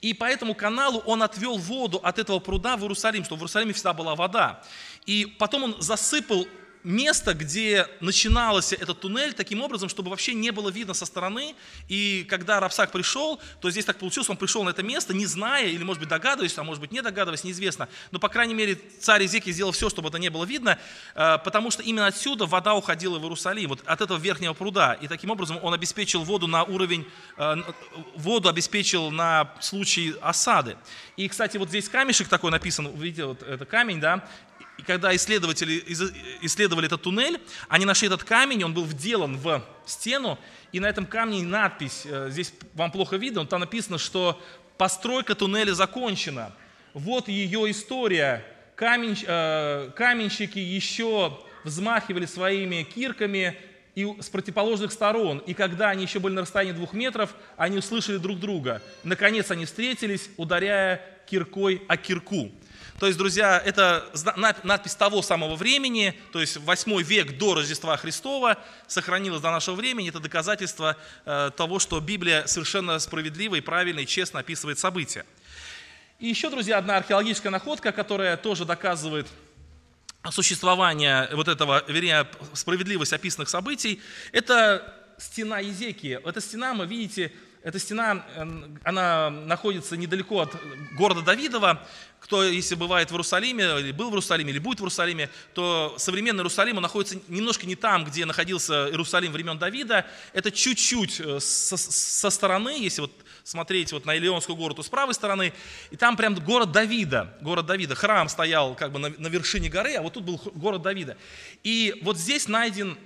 и 0.01 0.13
по 0.13 0.25
этому 0.25 0.55
каналу 0.55 0.99
он 1.05 1.21
отвел 1.21 1.57
воду 1.57 1.99
от 2.03 2.17
этого 2.17 2.39
пруда 2.39 2.75
в 2.75 2.81
Иерусалим, 2.81 3.23
что 3.23 3.35
в 3.35 3.39
Иерусалиме 3.39 3.73
всегда 3.73 3.93
была 3.93 4.15
вода. 4.15 4.63
И 5.05 5.25
потом 5.25 5.63
он 5.63 5.75
засыпал 5.79 6.47
место, 6.83 7.33
где 7.33 7.87
начинался 7.99 8.75
этот 8.75 8.99
туннель, 8.99 9.33
таким 9.33 9.61
образом, 9.61 9.89
чтобы 9.89 10.09
вообще 10.09 10.33
не 10.33 10.51
было 10.51 10.69
видно 10.69 10.93
со 10.93 11.05
стороны. 11.05 11.55
И 11.87 12.25
когда 12.29 12.59
Рапсак 12.59 12.91
пришел, 12.91 13.39
то 13.59 13.69
здесь 13.69 13.85
так 13.85 13.97
получилось, 13.97 14.29
он 14.29 14.37
пришел 14.37 14.63
на 14.63 14.69
это 14.69 14.83
место, 14.83 15.13
не 15.13 15.25
зная, 15.25 15.67
или, 15.67 15.83
может 15.83 15.99
быть, 15.99 16.09
догадываясь, 16.09 16.57
а 16.57 16.63
может 16.63 16.81
быть, 16.81 16.91
не 16.91 17.01
догадываясь, 17.01 17.43
неизвестно. 17.43 17.87
Но, 18.11 18.19
по 18.19 18.29
крайней 18.29 18.53
мере, 18.53 18.79
царь 18.99 19.25
Изеки 19.25 19.51
сделал 19.51 19.71
все, 19.71 19.89
чтобы 19.89 20.09
это 20.09 20.19
не 20.19 20.29
было 20.29 20.45
видно, 20.45 20.79
э, 21.15 21.37
потому 21.43 21.71
что 21.71 21.83
именно 21.83 22.07
отсюда 22.07 22.45
вода 22.45 22.73
уходила 22.75 23.19
в 23.19 23.23
Иерусалим, 23.23 23.69
вот 23.69 23.81
от 23.85 24.01
этого 24.01 24.17
верхнего 24.17 24.53
пруда. 24.53 24.93
И 24.93 25.07
таким 25.07 25.29
образом 25.29 25.59
он 25.61 25.73
обеспечил 25.73 26.23
воду 26.23 26.47
на 26.47 26.63
уровень, 26.63 27.07
э, 27.37 27.55
воду 28.15 28.49
обеспечил 28.49 29.11
на 29.11 29.53
случай 29.61 30.15
осады. 30.21 30.77
И, 31.17 31.27
кстати, 31.27 31.57
вот 31.57 31.69
здесь 31.69 31.89
камешек 31.89 32.27
такой 32.27 32.51
написан, 32.51 32.89
видите, 32.95 33.25
вот 33.25 33.43
это 33.43 33.65
камень, 33.65 33.99
да, 33.99 34.27
и 34.81 34.83
когда 34.83 35.15
исследователи 35.15 35.83
исследовали 36.41 36.87
этот 36.87 37.03
туннель, 37.03 37.39
они 37.69 37.85
нашли 37.85 38.07
этот 38.07 38.23
камень, 38.23 38.63
он 38.63 38.73
был 38.73 38.83
вделан 38.83 39.37
в 39.37 39.63
стену, 39.85 40.39
и 40.71 40.79
на 40.79 40.87
этом 40.87 41.05
камне 41.05 41.43
надпись, 41.43 42.01
э, 42.05 42.29
здесь 42.31 42.51
вам 42.73 42.91
плохо 42.91 43.17
видно, 43.17 43.45
там 43.45 43.59
написано, 43.59 43.99
что 43.99 44.41
постройка 44.77 45.35
туннеля 45.35 45.73
закончена. 45.73 46.51
Вот 46.95 47.27
ее 47.27 47.69
история. 47.69 48.43
Камень, 48.75 49.23
э, 49.23 49.91
каменщики 49.95 50.57
еще 50.57 51.39
взмахивали 51.63 52.25
своими 52.25 52.81
кирками 52.81 53.55
и 53.93 54.11
с 54.19 54.29
противоположных 54.29 54.91
сторон. 54.91 55.43
И 55.45 55.53
когда 55.53 55.91
они 55.91 56.05
еще 56.05 56.19
были 56.19 56.33
на 56.33 56.41
расстоянии 56.41 56.73
двух 56.73 56.93
метров, 56.93 57.35
они 57.55 57.77
услышали 57.77 58.17
друг 58.17 58.39
друга. 58.39 58.81
Наконец 59.03 59.51
они 59.51 59.65
встретились, 59.65 60.31
ударяя 60.37 61.05
киркой 61.27 61.83
о 61.87 61.97
кирку. 61.97 62.51
То 63.01 63.07
есть, 63.07 63.17
друзья, 63.17 63.59
это 63.65 64.05
надпись 64.61 64.93
того 64.93 65.23
самого 65.23 65.55
времени, 65.55 66.13
то 66.31 66.39
есть 66.39 66.57
8 66.57 67.01
век 67.01 67.35
до 67.35 67.55
Рождества 67.55 67.97
Христова, 67.97 68.59
сохранилась 68.85 69.41
до 69.41 69.49
нашего 69.49 69.73
времени. 69.73 70.09
Это 70.09 70.19
доказательство 70.19 70.95
э, 71.25 71.49
того, 71.57 71.79
что 71.79 71.99
Библия 71.99 72.45
совершенно 72.45 72.99
справедливо 72.99 73.55
и 73.55 73.61
правильно 73.61 74.01
и 74.01 74.05
честно 74.05 74.41
описывает 74.41 74.77
события. 74.77 75.25
И 76.19 76.27
еще, 76.27 76.51
друзья, 76.51 76.77
одна 76.77 76.97
археологическая 76.97 77.51
находка, 77.51 77.91
которая 77.91 78.37
тоже 78.37 78.65
доказывает 78.65 79.25
существование 80.29 81.27
вот 81.33 81.47
этого, 81.47 81.83
вернее, 81.87 82.27
справедливость 82.53 83.13
описанных 83.13 83.49
событий, 83.49 83.99
это 84.31 84.95
стена 85.17 85.57
Езекии. 85.57 86.19
Эта 86.23 86.39
стена, 86.39 86.75
мы 86.75 86.85
видите, 86.85 87.31
эта 87.63 87.77
стена, 87.77 88.25
она 88.83 89.29
находится 89.29 89.95
недалеко 89.95 90.39
от 90.41 90.55
города 90.97 91.21
Давидова. 91.21 91.85
Кто, 92.19 92.43
если 92.43 92.75
бывает 92.75 93.09
в 93.09 93.13
Иерусалиме, 93.13 93.79
или 93.79 93.91
был 93.91 94.09
в 94.09 94.13
Иерусалиме, 94.13 94.51
или 94.51 94.59
будет 94.59 94.79
в 94.79 94.81
Иерусалиме, 94.81 95.29
то 95.53 95.95
современный 95.97 96.39
Иерусалим 96.41 96.75
находится 96.75 97.19
немножко 97.27 97.65
не 97.65 97.75
там, 97.75 98.05
где 98.05 98.25
находился 98.25 98.87
Иерусалим 98.89 99.31
времен 99.31 99.57
Давида. 99.57 100.05
Это 100.33 100.51
чуть-чуть 100.51 101.19
э, 101.19 101.39
со, 101.39 101.77
со 101.77 102.29
стороны, 102.29 102.77
если 102.79 103.01
вот 103.01 103.11
смотреть 103.43 103.91
вот 103.91 104.05
на 104.05 104.15
Илионскую 104.15 104.55
гору, 104.55 104.75
то 104.75 104.83
с 104.83 104.89
правой 104.89 105.15
стороны, 105.15 105.51
и 105.89 105.95
там 105.95 106.15
прям 106.15 106.35
город 106.35 106.71
Давида, 106.71 107.37
город 107.41 107.65
Давида. 107.65 107.95
Храм 107.95 108.29
стоял 108.29 108.75
как 108.75 108.91
бы 108.91 108.99
на, 108.99 109.09
на 109.09 109.27
вершине 109.27 109.69
горы, 109.69 109.95
а 109.95 110.01
вот 110.01 110.13
тут 110.13 110.23
был 110.23 110.39
город 110.53 110.83
Давида. 110.83 111.17
И 111.63 111.99
вот 112.03 112.17
здесь 112.17 112.47
найден 112.47 112.97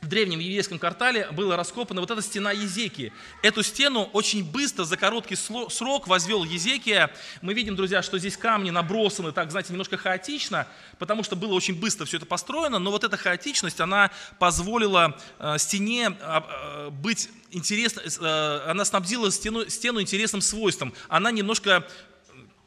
в 0.00 0.06
древнем 0.06 0.38
еврейском 0.38 0.78
квартале 0.78 1.28
была 1.32 1.56
раскопана 1.56 2.00
вот 2.00 2.10
эта 2.10 2.22
стена 2.22 2.52
Езекии. 2.52 3.12
Эту 3.42 3.62
стену 3.64 4.08
очень 4.12 4.44
быстро, 4.44 4.84
за 4.84 4.96
короткий 4.96 5.34
срок 5.34 6.06
возвел 6.06 6.44
Езекия. 6.44 7.10
Мы 7.42 7.52
видим, 7.52 7.74
друзья, 7.74 8.00
что 8.02 8.18
здесь 8.18 8.36
камни 8.36 8.70
набросаны, 8.70 9.32
так, 9.32 9.50
знаете, 9.50 9.72
немножко 9.72 9.96
хаотично, 9.96 10.68
потому 10.98 11.24
что 11.24 11.34
было 11.34 11.52
очень 11.52 11.74
быстро 11.74 12.04
все 12.04 12.18
это 12.18 12.26
построено, 12.26 12.78
но 12.78 12.92
вот 12.92 13.02
эта 13.02 13.16
хаотичность, 13.16 13.80
она 13.80 14.10
позволила 14.38 15.18
э, 15.40 15.58
стене 15.58 16.16
а, 16.20 16.86
э, 16.86 16.90
быть 16.90 17.28
интересно, 17.50 18.00
э, 18.00 18.70
она 18.70 18.84
снабдила 18.84 19.32
стену, 19.32 19.68
стену 19.68 20.00
интересным 20.00 20.42
свойством. 20.42 20.94
Она 21.08 21.32
немножко 21.32 21.84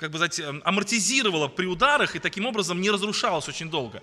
как 0.02 0.10
бы 0.10 0.18
сказать, 0.18 0.42
амортизировала 0.64 1.48
при 1.48 1.68
ударах 1.68 2.16
и 2.16 2.20
таким 2.20 2.48
образом 2.48 2.82
не 2.82 2.90
разрушалась 2.90 3.48
очень 3.48 3.70
долго. 3.70 4.02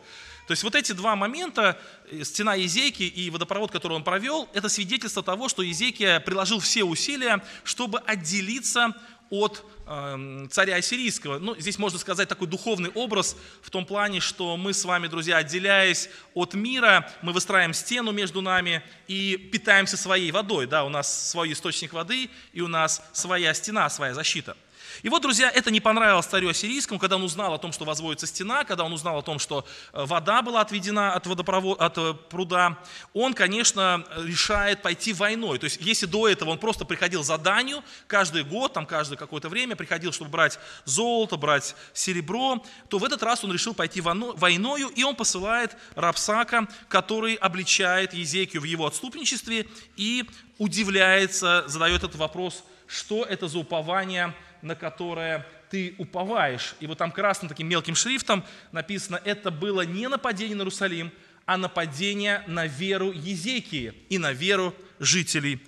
То 0.49 0.53
есть 0.53 0.63
вот 0.63 0.75
эти 0.75 0.93
два 0.93 1.15
момента, 1.15 1.79
э, 2.11 2.25
стена 2.25 2.55
Езеки 2.55 3.03
и 3.03 3.29
водопровод, 3.29 3.71
который 3.71 3.93
он 3.93 4.03
провел, 4.03 4.49
это 4.55 4.71
свидетельство 4.71 5.23
того, 5.23 5.47
что 5.51 5.63
Езекия 5.63 6.21
приложил 6.21 6.59
все 6.59 6.85
усилия, 6.85 7.45
чтобы 7.65 7.99
отделиться 7.99 8.95
от 9.29 9.63
э, 9.87 10.47
царя 10.51 10.77
Ассирийского. 10.77 11.39
Ну, 11.39 11.55
здесь 11.59 11.79
можно 11.79 11.99
сказать 11.99 12.31
такой 12.31 12.49
духовный 12.49 12.89
образ 12.95 13.37
в 13.61 13.69
том 13.69 13.85
плане, 13.85 14.21
что 14.21 14.57
мы 14.57 14.73
с 14.73 14.87
вами, 14.87 15.07
друзья, 15.07 15.37
отделяясь 15.37 16.09
от 16.33 16.55
мира, 16.55 17.13
мы 17.21 17.35
выстраиваем 17.35 17.75
стену 17.75 18.11
между 18.13 18.41
нами 18.41 18.83
и 19.07 19.37
питаемся 19.37 19.99
своей 19.99 20.31
водой. 20.31 20.67
Да, 20.67 20.85
у 20.85 20.89
нас 20.89 21.31
свой 21.31 21.53
источник 21.53 21.93
воды 21.93 22.31
и 22.55 22.63
у 22.63 22.69
нас 22.69 23.03
своя 23.13 23.53
стена, 23.53 23.91
своя 23.91 24.15
защита. 24.15 24.57
И 25.03 25.09
вот, 25.09 25.23
друзья, 25.23 25.51
это 25.51 25.71
не 25.71 25.81
понравилось 25.81 26.27
царю 26.27 26.49
Ассирийскому, 26.49 26.99
когда 26.99 27.17
он 27.17 27.23
узнал 27.23 27.55
о 27.55 27.59
том, 27.59 27.73
что 27.73 27.85
возводится 27.85 28.27
стена, 28.27 28.65
когда 28.65 28.85
он 28.85 28.93
узнал 28.93 29.19
о 29.19 29.23
том, 29.23 29.39
что 29.39 29.65
э, 29.93 30.05
вода 30.05 30.43
была 30.43 30.61
отведена 30.61 31.15
от, 31.15 31.27
водопровод, 31.27 31.81
от 31.81 31.99
э, 31.99 32.15
пруда, 32.31 32.79
он, 33.15 33.35
конечно, 33.35 34.05
решает 34.17 34.83
пойти 34.83 35.13
войной. 35.13 35.59
То 35.59 35.65
есть, 35.65 35.79
если 35.81 36.07
до 36.07 36.29
этого 36.29 36.51
он 36.51 36.59
просто 36.59 36.85
приходил 36.85 37.23
за 37.23 37.39
данью, 37.39 37.83
каждый 38.07 38.45
год, 38.45 38.73
там 38.73 38.87
каждое 38.87 39.17
какое-то 39.17 39.49
время 39.49 39.77
приходил, 39.77 40.13
чтобы 40.13 40.31
брать 40.31 40.59
золото, 40.85 41.37
брать 41.37 41.75
серебро, 41.93 42.65
то 42.89 42.99
в 42.99 43.05
этот 43.05 43.23
раз 43.23 43.45
он 43.45 43.53
решил 43.53 43.75
пойти 43.75 44.01
войною, 44.01 44.89
и 44.89 45.03
он 45.03 45.15
посылает 45.15 45.77
Рапсака, 45.95 46.69
который 46.89 47.35
обличает 47.35 48.15
Езекию 48.15 48.63
в 48.63 48.65
его 48.65 48.87
отступничестве 48.87 49.67
и 49.97 50.29
удивляется, 50.59 51.65
задает 51.69 52.03
этот 52.03 52.17
вопрос, 52.17 52.65
что 52.87 53.25
это 53.25 53.49
за 53.49 53.59
упование 53.59 54.35
на 54.63 54.75
которое 54.75 55.47
ты 55.71 55.95
уповаешь. 55.99 56.75
И 56.81 56.87
вот 56.87 56.99
там 56.99 57.13
красным 57.13 57.49
таким 57.49 57.69
мелким 57.69 57.95
шрифтом 57.95 58.45
написано, 58.73 59.21
это 59.25 59.51
было 59.51 59.83
не 59.83 60.09
нападение 60.09 60.57
на 60.57 60.63
Иерусалим, 60.63 61.13
а 61.47 61.57
нападение 61.57 62.43
на 62.47 62.67
веру 62.67 63.13
Езекии 63.13 63.95
и 64.09 64.19
на 64.19 64.33
веру 64.33 64.75
жителей 64.99 65.61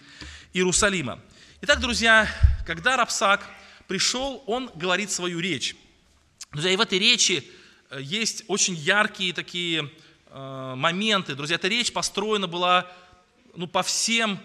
Иерусалима. 0.52 1.20
Итак, 1.62 1.80
друзья, 1.80 2.28
когда 2.66 2.96
Рапсак 2.96 3.48
пришел, 3.86 4.42
он 4.46 4.70
говорит 4.74 5.10
свою 5.10 5.40
речь. 5.40 5.76
Друзья, 6.52 6.70
и 6.70 6.76
в 6.76 6.80
этой 6.80 6.98
речи 6.98 7.44
э, 7.90 8.00
есть 8.02 8.44
очень 8.48 8.74
яркие 8.74 9.32
такие 9.32 9.90
э, 10.26 10.74
моменты. 10.76 11.34
Друзья, 11.34 11.56
эта 11.56 11.68
речь 11.68 11.92
построена 11.92 12.46
была 12.46 12.90
ну, 13.54 13.66
по 13.66 13.82
всем 13.82 14.38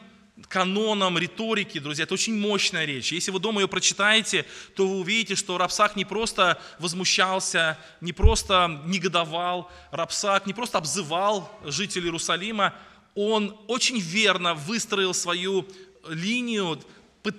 канонам 0.50 1.18
риторики, 1.18 1.80
друзья, 1.80 2.04
это 2.04 2.14
очень 2.14 2.38
мощная 2.38 2.86
речь. 2.86 3.12
Если 3.12 3.32
вы 3.32 3.40
дома 3.40 3.62
ее 3.62 3.68
прочитаете, 3.68 4.46
то 4.76 4.88
вы 4.88 5.00
увидите, 5.00 5.36
что 5.36 5.58
Рапсак 5.58 5.96
не 5.96 6.04
просто 6.04 6.62
возмущался, 6.80 7.78
не 8.02 8.12
просто 8.12 8.82
негодовал, 8.86 9.72
Рапсак 9.92 10.46
не 10.46 10.54
просто 10.54 10.78
обзывал 10.78 11.50
жителей 11.64 12.08
Иерусалима, 12.08 12.74
он 13.16 13.58
очень 13.68 14.00
верно 14.00 14.54
выстроил 14.54 15.14
свою 15.14 15.66
линию, 16.10 16.82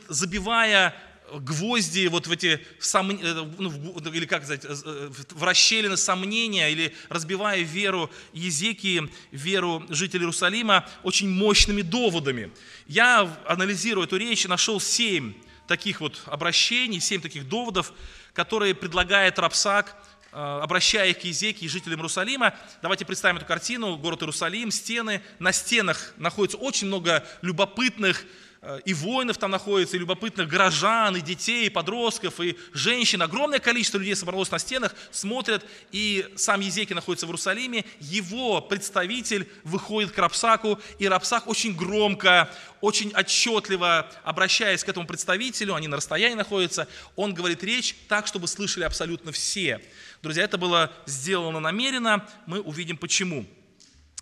забивая 0.08 0.94
гвозди 1.32 2.08
вот 2.08 2.26
в 2.26 2.32
эти, 2.32 2.60
сом... 2.78 3.10
Э, 3.10 3.46
ну, 3.58 3.70
или 4.12 4.26
как 4.26 4.44
сказать, 4.44 4.64
э, 4.64 5.10
в 5.30 5.42
расщелины 5.42 5.96
сомнения, 5.96 6.70
или 6.70 6.94
разбивая 7.08 7.60
веру 7.60 8.10
Езекии, 8.32 9.10
веру 9.32 9.84
жителей 9.88 10.22
Иерусалима 10.22 10.88
очень 11.02 11.28
мощными 11.28 11.82
доводами. 11.82 12.50
Я, 12.86 13.36
анализируя 13.46 14.06
эту 14.06 14.16
речь, 14.16 14.46
нашел 14.46 14.80
семь 14.80 15.34
таких 15.66 16.00
вот 16.00 16.22
обращений, 16.26 17.00
семь 17.00 17.20
таких 17.20 17.48
доводов, 17.48 17.92
которые 18.32 18.74
предлагает 18.74 19.38
Рапсак, 19.38 19.96
э, 20.32 20.36
обращая 20.36 21.10
их 21.10 21.20
к 21.20 21.24
Езекии 21.24 21.64
и 21.64 21.68
жителям 21.68 21.98
Иерусалима. 22.00 22.54
Давайте 22.82 23.04
представим 23.04 23.38
эту 23.38 23.46
картину. 23.46 23.96
Город 23.96 24.22
Иерусалим, 24.22 24.70
стены. 24.70 25.22
На 25.38 25.52
стенах 25.52 26.14
находится 26.18 26.58
очень 26.58 26.86
много 26.86 27.26
любопытных 27.42 28.24
Э, 28.24 28.44
и 28.84 28.94
воинов 28.94 29.38
там 29.38 29.50
находится, 29.50 29.96
и 29.96 30.00
любопытных 30.00 30.48
горожан, 30.48 31.16
и 31.16 31.20
детей, 31.20 31.66
и 31.66 31.70
подростков, 31.70 32.40
и 32.40 32.56
женщин. 32.72 33.22
Огромное 33.22 33.58
количество 33.58 33.98
людей 33.98 34.16
собралось 34.16 34.50
на 34.50 34.58
стенах, 34.58 34.94
смотрят, 35.10 35.64
и 35.92 36.26
сам 36.36 36.60
Езеки 36.60 36.92
находится 36.92 37.26
в 37.26 37.28
Иерусалиме. 37.28 37.84
Его 38.00 38.60
представитель 38.60 39.48
выходит 39.64 40.12
к 40.12 40.18
Рапсаку, 40.18 40.80
и 40.98 41.06
Рапсак 41.06 41.46
очень 41.46 41.76
громко, 41.76 42.50
очень 42.80 43.12
отчетливо, 43.14 44.10
обращаясь 44.24 44.84
к 44.84 44.88
этому 44.88 45.06
представителю, 45.06 45.74
они 45.74 45.88
на 45.88 45.96
расстоянии 45.96 46.36
находятся, 46.36 46.88
он 47.14 47.34
говорит 47.34 47.62
речь 47.62 47.94
так, 48.08 48.26
чтобы 48.26 48.48
слышали 48.48 48.84
абсолютно 48.84 49.32
все. 49.32 49.80
Друзья, 50.22 50.44
это 50.44 50.58
было 50.58 50.92
сделано 51.06 51.60
намеренно, 51.60 52.28
мы 52.46 52.60
увидим 52.60 52.96
почему. 52.96 53.46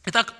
Итак, 0.06 0.34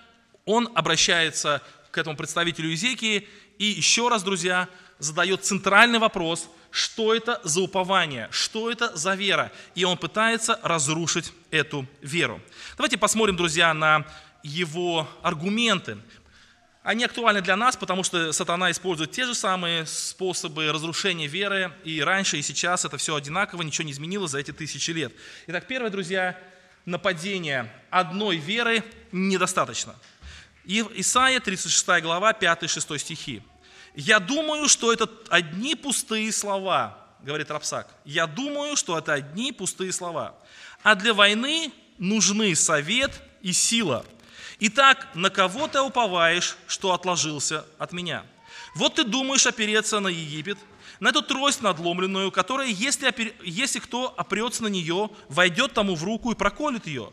он 0.45 0.71
обращается 0.75 1.63
к 1.95 1.99
этому 1.99 2.17
представителю 2.17 2.75
Изекии 2.75 3.29
и 3.59 3.67
еще 3.67 4.09
раз, 4.09 4.25
друзья, 4.25 4.69
задает 4.99 5.45
центральный 5.45 6.01
вопрос, 6.01 6.51
что 6.73 7.15
это 7.15 7.41
за 7.45 7.61
упование, 7.61 8.29
что 8.33 8.69
это 8.71 8.97
за 8.97 9.15
вера. 9.15 9.53
И 9.77 9.85
он 9.85 9.97
пытается 9.97 10.59
разрушить 10.65 11.33
эту 11.53 11.87
веру. 12.03 12.41
Давайте 12.77 12.99
посмотрим, 12.99 13.37
друзья, 13.37 13.73
на 13.73 14.05
его 14.43 15.09
аргументы. 15.23 15.97
Они 16.83 17.05
актуальны 17.05 17.41
для 17.41 17.57
нас, 17.57 17.77
потому 17.77 18.03
что 18.03 18.33
сатана 18.33 18.73
использует 18.73 19.13
те 19.13 19.25
же 19.25 19.35
самые 19.35 19.87
способы 19.87 20.73
разрушения 20.73 21.29
веры, 21.29 21.73
и 21.85 22.03
раньше, 22.03 22.39
и 22.39 22.43
сейчас 22.43 22.85
это 22.85 22.97
все 22.97 23.15
одинаково, 23.15 23.63
ничего 23.63 23.87
не 23.87 23.93
изменилось 23.93 24.33
за 24.33 24.41
эти 24.41 24.51
тысячи 24.51 24.91
лет. 24.91 25.13
Итак, 25.47 25.67
первое, 25.69 25.91
друзья, 25.91 26.37
нападение 26.85 27.73
одной 27.91 28.37
веры 28.37 28.83
недостаточно. 29.13 29.95
Исайя, 30.67 31.41
36 31.41 32.03
глава, 32.03 32.33
5-6 32.33 32.99
стихи. 32.99 33.43
«Я 33.95 34.19
думаю, 34.19 34.69
что 34.69 34.93
это 34.93 35.09
одни 35.29 35.75
пустые 35.75 36.33
слова», 36.33 36.99
говорит 37.23 37.51
Рапсак. 37.51 37.89
«Я 38.05 38.27
думаю, 38.27 38.77
что 38.77 38.99
это 38.99 39.13
одни 39.13 39.53
пустые 39.53 39.93
слова. 39.93 40.35
А 40.83 40.95
для 40.95 41.15
войны 41.15 41.73
нужны 41.99 42.55
совет 42.55 43.23
и 43.43 43.53
сила. 43.53 44.05
Итак, 44.59 45.09
на 45.15 45.31
кого 45.31 45.69
ты 45.69 45.81
уповаешь, 45.81 46.57
что 46.67 46.93
отложился 46.93 47.65
от 47.79 47.93
меня? 47.93 48.25
Вот 48.75 48.97
ты 48.97 49.05
думаешь 49.05 49.47
опереться 49.47 50.01
на 50.01 50.09
Египет, 50.09 50.59
на 51.01 51.09
эту 51.09 51.23
трость 51.23 51.61
надломленную, 51.61 52.31
которая, 52.31 52.69
если, 52.69 53.09
опер... 53.09 53.33
если 53.43 53.79
кто 53.79 54.15
опрется 54.17 54.63
на 54.63 54.69
нее, 54.69 55.11
войдет 55.29 55.75
тому 55.75 55.95
в 55.95 56.05
руку 56.05 56.33
и 56.33 56.35
проколет 56.35 56.87
ее. 56.87 57.13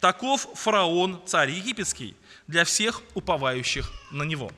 Таков 0.00 0.48
фараон, 0.54 1.20
царь 1.26 1.50
египетский, 1.50 2.16
для 2.50 2.64
всех 2.64 3.00
уповающих 3.14 3.90
на 4.10 4.24
него. 4.24 4.50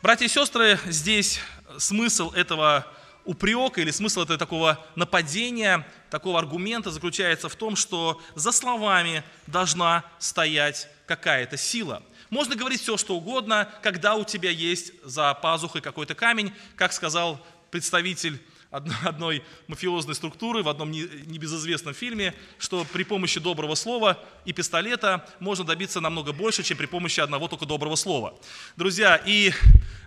Братья 0.00 0.24
и 0.24 0.28
сестры, 0.28 0.78
здесь 0.86 1.40
смысл 1.76 2.30
этого 2.30 2.86
упрека 3.24 3.80
или 3.80 3.90
смысл 3.90 4.22
этого 4.22 4.38
такого 4.38 4.86
нападения, 4.94 5.86
такого 6.08 6.38
аргумента 6.38 6.90
заключается 6.90 7.48
в 7.48 7.56
том, 7.56 7.74
что 7.74 8.22
за 8.36 8.52
словами 8.52 9.24
должна 9.48 10.04
стоять 10.20 10.88
какая-то 11.06 11.56
сила. 11.56 12.02
Можно 12.30 12.54
говорить 12.54 12.80
все, 12.80 12.96
что 12.96 13.16
угодно, 13.16 13.68
когда 13.82 14.14
у 14.14 14.24
тебя 14.24 14.50
есть 14.50 14.92
за 15.02 15.34
пазухой 15.34 15.80
какой-то 15.80 16.14
камень, 16.14 16.52
как 16.76 16.92
сказал 16.92 17.44
представитель 17.72 18.40
одной 18.70 19.42
мафиозной 19.66 20.14
структуры 20.14 20.62
в 20.62 20.68
одном 20.68 20.90
небезызвестном 20.90 21.94
фильме, 21.94 22.34
что 22.58 22.86
при 22.92 23.02
помощи 23.02 23.40
доброго 23.40 23.74
слова 23.74 24.18
и 24.44 24.52
пистолета 24.52 25.26
можно 25.40 25.64
добиться 25.64 26.00
намного 26.00 26.32
больше, 26.32 26.62
чем 26.62 26.78
при 26.78 26.86
помощи 26.86 27.20
одного 27.20 27.48
только 27.48 27.66
доброго 27.66 27.96
слова. 27.96 28.38
Друзья, 28.76 29.16
и 29.16 29.52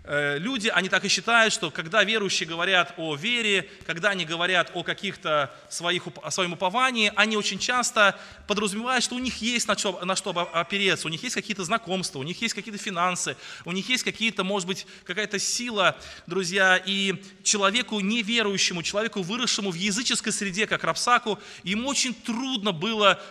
Э, 0.06 0.38
люди, 0.38 0.68
они 0.68 0.90
так 0.90 1.06
и 1.06 1.08
считают, 1.08 1.54
что 1.54 1.72
когда 1.72 2.04
верующие 2.04 2.48
говорят 2.48 2.94
о 2.98 3.16
вере, 3.16 3.70
когда 3.86 4.10
они 4.10 4.26
говорят 4.26 4.72
о 4.74 4.84
каких-то 4.84 5.56
своих, 5.70 6.04
о 6.22 6.30
своем 6.30 6.54
уповании, 6.54 7.12
они 7.16 7.38
очень 7.38 7.58
часто 7.58 8.20
подразумевают, 8.46 9.04
что 9.06 9.16
у 9.16 9.20
них 9.20 9.38
есть 9.38 9.66
на 9.68 9.78
что, 9.78 10.04
на 10.04 10.18
что 10.18 10.32
опереться, 10.54 11.08
у 11.08 11.10
них 11.10 11.24
есть 11.24 11.36
какие-то 11.36 11.64
знакомства, 11.64 12.20
у 12.20 12.24
них 12.24 12.42
есть 12.42 12.54
какие-то 12.54 12.78
финансы, 12.78 13.38
у 13.64 13.72
них 13.72 13.88
есть 13.88 14.04
какие-то, 14.04 14.44
может 14.44 14.68
быть, 14.68 14.86
какая-то 15.06 15.40
сила, 15.40 15.98
друзья, 16.28 16.82
и 16.86 17.24
человеку 17.44 18.02
неверующему, 18.02 18.53
человеку, 18.58 19.22
выросшему 19.22 19.72
в 19.72 19.76
языческой 19.76 20.32
среде, 20.32 20.68
как 20.68 20.84
Рапсаку, 20.84 21.40
ему 21.64 21.90
очень 21.90 22.14
трудно 22.14 22.72
было 22.72 23.22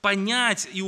понять 0.00 0.68
и 0.72 0.82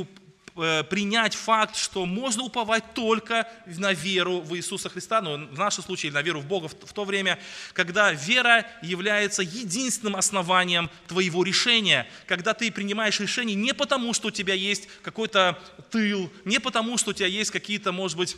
Э, 0.57 0.83
принять 0.83 1.35
факт, 1.35 1.75
что 1.75 2.05
можно 2.05 2.43
уповать 2.43 2.93
только 2.93 3.45
на 3.65 3.91
веру 3.91 4.39
в 4.39 4.55
Иисуса 4.55 4.87
Христа, 4.87 5.21
но 5.21 5.35
в 5.35 5.59
нашем 5.59 5.83
случае 5.83 6.13
на 6.13 6.21
веру 6.21 6.39
в 6.39 6.45
Бога 6.45 6.69
в 6.69 6.93
то 6.93 7.03
время, 7.03 7.37
когда 7.73 8.13
вера 8.13 8.65
является 8.81 9.41
единственным 9.41 10.15
основанием 10.15 10.89
твоего 11.07 11.43
решения, 11.43 12.07
когда 12.25 12.53
ты 12.53 12.71
принимаешь 12.71 13.19
решение 13.19 13.53
не 13.53 13.73
потому, 13.73 14.13
что 14.13 14.29
у 14.29 14.31
тебя 14.31 14.53
есть 14.53 14.87
какой-то 15.01 15.59
тыл, 15.91 16.31
не 16.45 16.61
потому, 16.61 16.97
что 16.97 17.09
у 17.11 17.13
тебя 17.13 17.27
есть 17.27 17.51
какие-то, 17.51 17.91
может 17.91 18.17
быть, 18.17 18.37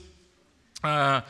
э, 0.82 1.22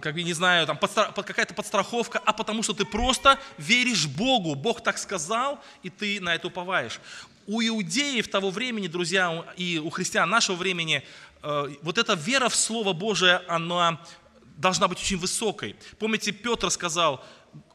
как 0.00 0.16
я 0.16 0.22
не 0.22 0.32
знаю, 0.32 0.66
там 0.66 0.78
какая-то 0.78 1.52
подстраховка, 1.52 2.18
а 2.24 2.32
потому 2.32 2.62
что 2.62 2.72
ты 2.72 2.84
просто 2.84 3.38
веришь 3.58 4.06
Богу. 4.06 4.54
Бог 4.54 4.82
так 4.82 4.98
сказал, 4.98 5.60
и 5.82 5.90
ты 5.90 6.20
на 6.20 6.34
это 6.34 6.48
уповаешь 6.48 7.00
у 7.46 7.62
иудеев 7.62 8.28
того 8.28 8.50
времени, 8.50 8.88
друзья, 8.88 9.44
и 9.56 9.78
у 9.78 9.90
христиан 9.90 10.28
нашего 10.28 10.56
времени, 10.56 11.02
э, 11.42 11.74
вот 11.82 11.98
эта 11.98 12.14
вера 12.14 12.48
в 12.48 12.56
Слово 12.56 12.92
Божие, 12.92 13.40
она 13.48 14.00
должна 14.56 14.88
быть 14.88 14.98
очень 14.98 15.16
высокой. 15.16 15.76
Помните, 15.98 16.32
Петр 16.32 16.70
сказал, 16.70 17.24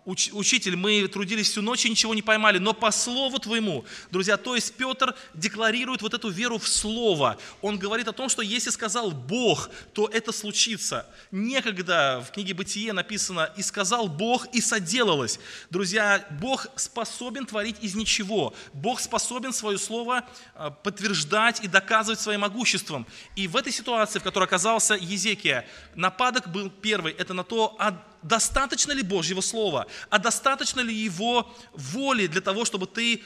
учитель, 0.06 0.76
мы 0.76 1.08
трудились 1.08 1.50
всю 1.50 1.62
ночь 1.62 1.86
и 1.86 1.90
ничего 1.90 2.16
не 2.16 2.22
поймали, 2.22 2.58
но 2.58 2.74
по 2.74 2.92
слову 2.92 3.38
твоему, 3.40 3.86
друзья, 4.10 4.38
то 4.38 4.56
есть 4.56 4.74
Петр 4.74 5.16
декларирует 5.34 6.02
вот 6.02 6.14
эту 6.14 6.30
веру 6.30 6.58
в 6.58 6.68
слово. 6.68 7.38
Он 7.62 7.78
говорит 7.78 8.08
о 8.08 8.14
том, 8.14 8.28
что 8.30 8.42
если 8.42 8.72
сказал 8.72 9.12
Бог, 9.12 9.70
то 9.94 10.08
это 10.08 10.32
случится. 10.32 11.06
Некогда 11.32 12.26
в 12.28 12.32
книге 12.32 12.54
Бытие 12.54 12.94
написано 12.94 13.52
«И 13.58 13.62
сказал 13.62 14.08
Бог, 14.08 14.48
и 14.54 14.62
соделалось». 14.62 15.40
Друзья, 15.70 16.26
Бог 16.42 16.68
способен 16.76 17.46
творить 17.46 17.78
из 17.82 17.94
ничего. 17.96 18.54
Бог 18.74 19.00
способен 19.00 19.54
свое 19.54 19.78
слово 19.78 20.26
а, 20.56 20.72
подтверждать 20.72 21.64
и 21.64 21.68
доказывать 21.68 22.20
своим 22.20 22.42
могуществом. 22.42 23.06
И 23.36 23.48
в 23.48 23.56
этой 23.56 23.72
ситуации, 23.72 24.20
в 24.20 24.24
которой 24.24 24.46
оказался 24.46 24.96
Езекия, 24.96 25.68
нападок 25.96 26.52
был 26.52 26.70
первый, 26.70 27.14
это 27.14 27.34
на 27.34 27.44
то, 27.44 27.76
достаточно 28.22 28.92
ли 28.92 29.02
Божьего 29.02 29.42
Слова, 29.42 29.88
а 30.10 30.20
достаточно 30.20 30.82
ли 30.82 30.94
Его 30.94 31.52
воли 31.74 32.28
для 32.28 32.42
того, 32.42 32.66
чтобы 32.66 32.88
ты 32.88 33.22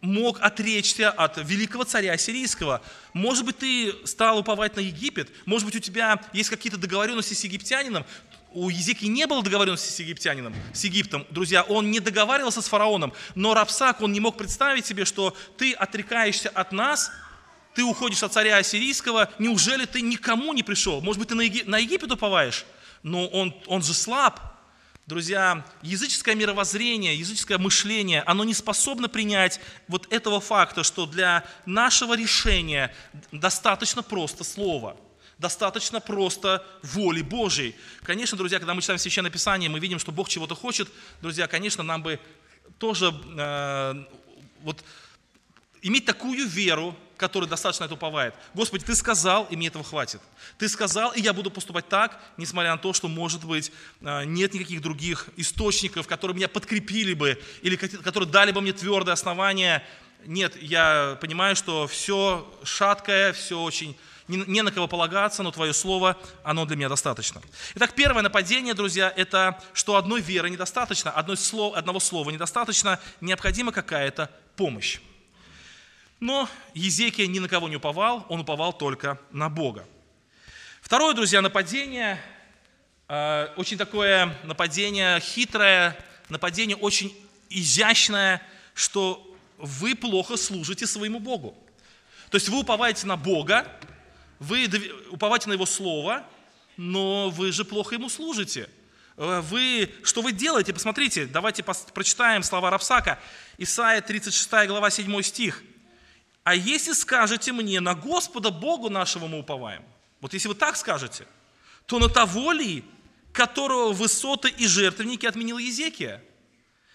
мог 0.00 0.40
отречься 0.40 1.10
от 1.10 1.36
великого 1.38 1.84
царя 1.84 2.16
сирийского. 2.16 2.82
Может 3.12 3.44
быть, 3.44 3.58
ты 3.58 3.94
стал 4.04 4.38
уповать 4.38 4.76
на 4.76 4.80
Египет, 4.80 5.30
может 5.44 5.66
быть, 5.66 5.76
у 5.76 5.80
тебя 5.80 6.20
есть 6.32 6.48
какие-то 6.48 6.78
договоренности 6.78 7.34
с 7.34 7.44
египтянином, 7.44 8.06
у 8.52 8.68
Езеки 8.68 9.04
не 9.04 9.26
было 9.26 9.42
договоренности 9.42 9.92
с 9.92 9.98
египтянином, 10.00 10.54
с 10.74 10.82
Египтом. 10.82 11.24
Друзья, 11.30 11.62
он 11.62 11.90
не 11.90 12.00
договаривался 12.00 12.62
с 12.62 12.66
фараоном, 12.66 13.12
но 13.36 13.54
Рапсак, 13.54 14.00
он 14.00 14.12
не 14.12 14.18
мог 14.18 14.36
представить 14.36 14.86
себе, 14.86 15.04
что 15.04 15.36
ты 15.56 15.72
отрекаешься 15.72 16.48
от 16.48 16.72
нас, 16.72 17.12
ты 17.74 17.84
уходишь 17.84 18.22
от 18.24 18.32
царя 18.32 18.56
ассирийского, 18.56 19.30
неужели 19.38 19.84
ты 19.84 20.00
никому 20.00 20.52
не 20.52 20.64
пришел? 20.64 21.00
Может 21.00 21.20
быть, 21.20 21.28
ты 21.28 21.36
на, 21.36 21.42
Еги... 21.42 21.62
на 21.64 21.78
Египет 21.78 22.10
уповаешь? 22.10 22.66
Но 23.02 23.26
он, 23.26 23.54
он 23.66 23.82
же 23.82 23.94
слаб. 23.94 24.40
Друзья, 25.06 25.64
языческое 25.82 26.36
мировоззрение, 26.36 27.16
языческое 27.16 27.58
мышление, 27.58 28.22
оно 28.22 28.44
не 28.44 28.54
способно 28.54 29.08
принять 29.08 29.60
вот 29.88 30.06
этого 30.12 30.40
факта, 30.40 30.84
что 30.84 31.04
для 31.06 31.44
нашего 31.66 32.16
решения 32.16 32.94
достаточно 33.32 34.04
просто 34.04 34.44
слово, 34.44 34.96
достаточно 35.38 35.98
просто 36.00 36.64
воли 36.82 37.22
Божьей. 37.22 37.74
Конечно, 38.04 38.38
друзья, 38.38 38.58
когда 38.58 38.74
мы 38.74 38.82
читаем 38.82 39.00
Священное 39.00 39.32
Писание, 39.32 39.68
мы 39.68 39.80
видим, 39.80 39.98
что 39.98 40.12
Бог 40.12 40.28
чего-то 40.28 40.54
хочет, 40.54 40.88
друзья, 41.20 41.48
конечно, 41.48 41.82
нам 41.82 42.04
бы 42.04 42.20
тоже 42.78 43.12
э, 43.36 44.04
вот, 44.60 44.84
иметь 45.82 46.04
такую 46.04 46.46
веру, 46.46 46.94
который 47.20 47.48
достаточно 47.48 47.84
это 47.84 47.94
уповает. 47.94 48.34
Господи, 48.54 48.84
Ты 48.84 48.96
сказал, 48.96 49.46
и 49.50 49.56
мне 49.56 49.68
этого 49.68 49.84
хватит. 49.84 50.20
Ты 50.58 50.68
сказал, 50.68 51.12
и 51.12 51.20
я 51.20 51.32
буду 51.32 51.50
поступать 51.50 51.88
так, 51.88 52.20
несмотря 52.36 52.72
на 52.72 52.78
то, 52.78 52.92
что, 52.92 53.06
может 53.06 53.44
быть, 53.44 53.70
э, 54.00 54.24
нет 54.24 54.54
никаких 54.54 54.80
других 54.80 55.28
источников, 55.36 56.06
которые 56.08 56.34
меня 56.34 56.48
подкрепили 56.48 57.14
бы, 57.14 57.40
или 57.62 57.76
которые 57.76 58.28
дали 58.28 58.50
бы 58.50 58.60
мне 58.60 58.72
твердое 58.72 59.12
основание. 59.12 59.84
Нет, 60.24 60.60
я 60.60 61.18
понимаю, 61.20 61.54
что 61.54 61.86
все 61.86 62.50
шаткое, 62.64 63.32
все 63.32 63.60
очень 63.60 63.96
не, 64.28 64.62
на 64.62 64.70
кого 64.70 64.86
полагаться, 64.86 65.42
но 65.42 65.50
Твое 65.50 65.72
Слово, 65.72 66.16
оно 66.44 66.64
для 66.64 66.76
меня 66.76 66.88
достаточно. 66.88 67.42
Итак, 67.74 67.94
первое 67.94 68.22
нападение, 68.22 68.74
друзья, 68.74 69.12
это 69.14 69.60
что 69.72 69.96
одной 69.96 70.20
веры 70.20 70.48
недостаточно, 70.48 71.10
одной 71.10 71.36
слов, 71.36 71.74
одного 71.76 72.00
слова 72.00 72.30
недостаточно, 72.30 73.00
необходима 73.20 73.72
какая-то 73.72 74.30
помощь. 74.56 75.00
Но 76.20 76.50
Езекия 76.74 77.26
ни 77.26 77.38
на 77.38 77.48
кого 77.48 77.68
не 77.70 77.76
уповал, 77.76 78.26
он 78.28 78.40
уповал 78.40 78.74
только 78.74 79.18
на 79.32 79.48
Бога. 79.48 79.86
Второе, 80.82 81.14
друзья, 81.14 81.40
нападение, 81.40 82.20
э, 83.08 83.48
очень 83.56 83.78
такое 83.78 84.38
нападение 84.44 85.18
хитрое, 85.20 85.98
нападение 86.28 86.76
очень 86.76 87.16
изящное, 87.48 88.42
что 88.74 89.34
вы 89.56 89.94
плохо 89.94 90.36
служите 90.36 90.86
своему 90.86 91.20
Богу. 91.20 91.56
То 92.28 92.36
есть 92.36 92.50
вы 92.50 92.60
уповаете 92.60 93.06
на 93.06 93.16
Бога, 93.16 93.66
вы 94.38 94.68
уповаете 95.10 95.48
на 95.48 95.54
Его 95.54 95.64
Слово, 95.64 96.26
но 96.76 97.30
вы 97.30 97.50
же 97.50 97.64
плохо 97.64 97.94
Ему 97.94 98.10
служите. 98.10 98.68
Э, 99.16 99.40
вы, 99.40 99.90
что 100.02 100.20
вы 100.20 100.32
делаете? 100.32 100.74
Посмотрите, 100.74 101.24
давайте 101.24 101.62
прочитаем 101.62 102.42
слова 102.42 102.68
Рапсака. 102.68 103.18
Исайя 103.56 104.02
36 104.02 104.50
глава 104.66 104.90
7 104.90 105.22
стих. 105.22 105.62
А 106.50 106.54
если 106.56 106.94
скажете 106.94 107.52
мне, 107.52 107.78
на 107.78 107.94
Господа 107.94 108.50
Богу 108.50 108.90
нашего 108.90 109.28
мы 109.28 109.38
уповаем, 109.38 109.84
вот 110.20 110.34
если 110.34 110.48
вы 110.48 110.56
так 110.56 110.76
скажете, 110.76 111.24
то 111.86 112.00
на 112.00 112.08
того 112.08 112.50
ли, 112.50 112.84
которого 113.32 113.92
высоты 113.92 114.48
и 114.48 114.66
жертвенники 114.66 115.26
отменил 115.26 115.58
Езекия, 115.58 116.20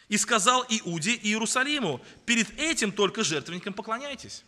и 0.10 0.18
сказал 0.18 0.66
Иуде 0.68 1.14
и 1.14 1.30
Иерусалиму, 1.30 2.02
перед 2.26 2.60
этим 2.60 2.92
только 2.92 3.24
жертвенникам 3.24 3.74
поклоняйтесь. 3.74 4.44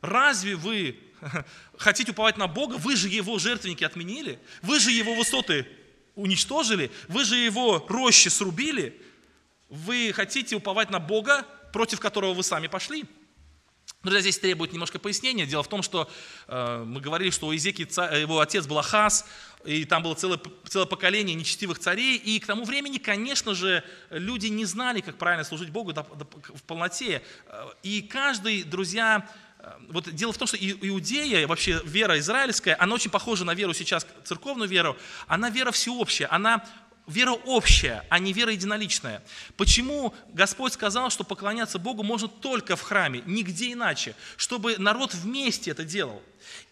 Разве 0.00 0.54
вы 0.54 0.96
хотите 1.76 2.12
уповать 2.12 2.36
на 2.36 2.46
Бога? 2.46 2.76
Вы 2.76 2.94
же 2.94 3.08
его 3.08 3.40
жертвенники 3.40 3.82
отменили, 3.82 4.38
вы 4.62 4.78
же 4.78 4.92
его 4.92 5.12
высоты 5.16 5.66
уничтожили, 6.14 6.92
вы 7.08 7.24
же 7.24 7.34
его 7.34 7.84
рощи 7.88 8.28
срубили. 8.28 8.96
Вы 9.68 10.12
хотите 10.14 10.54
уповать 10.54 10.90
на 10.90 11.00
Бога, 11.00 11.48
против 11.72 11.98
которого 11.98 12.32
вы 12.32 12.44
сами 12.44 12.68
пошли. 12.68 13.06
Друзья, 14.02 14.20
здесь 14.20 14.38
требует 14.38 14.72
немножко 14.72 14.98
пояснения. 14.98 15.46
Дело 15.46 15.62
в 15.62 15.68
том, 15.68 15.80
что 15.80 16.10
э, 16.48 16.84
мы 16.84 17.00
говорили, 17.00 17.30
что 17.30 17.46
у 17.46 17.54
Изеки 17.54 17.82
его 18.20 18.40
отец 18.40 18.66
был 18.66 18.80
Ахаз, 18.80 19.24
и 19.64 19.84
там 19.84 20.02
было 20.02 20.14
целое, 20.14 20.40
целое 20.68 20.86
поколение 20.86 21.36
нечестивых 21.36 21.78
царей, 21.78 22.16
и 22.16 22.40
к 22.40 22.46
тому 22.46 22.64
времени, 22.64 22.98
конечно 22.98 23.54
же, 23.54 23.84
люди 24.10 24.48
не 24.48 24.64
знали, 24.64 25.02
как 25.02 25.18
правильно 25.18 25.44
служить 25.44 25.70
Богу 25.70 25.92
в 25.92 26.62
полноте. 26.64 27.22
И 27.84 28.02
каждый, 28.02 28.64
друзья, 28.64 29.24
э, 29.60 29.70
вот 29.90 30.12
дело 30.12 30.32
в 30.32 30.38
том, 30.38 30.48
что 30.48 30.56
иудея, 30.56 31.46
вообще 31.46 31.80
вера 31.84 32.18
израильская, 32.18 32.74
она 32.80 32.96
очень 32.96 33.10
похожа 33.10 33.44
на 33.44 33.54
веру 33.54 33.72
сейчас, 33.72 34.04
церковную 34.24 34.68
веру, 34.68 34.96
она 35.28 35.48
вера 35.48 35.70
всеобщая, 35.70 36.26
она 36.26 36.64
вера 37.06 37.32
общая, 37.32 38.04
а 38.08 38.18
не 38.18 38.32
вера 38.32 38.52
единоличная. 38.52 39.22
Почему 39.56 40.14
Господь 40.32 40.72
сказал, 40.72 41.10
что 41.10 41.24
поклоняться 41.24 41.78
Богу 41.78 42.02
можно 42.02 42.28
только 42.28 42.76
в 42.76 42.82
храме, 42.82 43.22
нигде 43.26 43.72
иначе, 43.72 44.14
чтобы 44.36 44.76
народ 44.78 45.14
вместе 45.14 45.70
это 45.70 45.84
делал? 45.84 46.22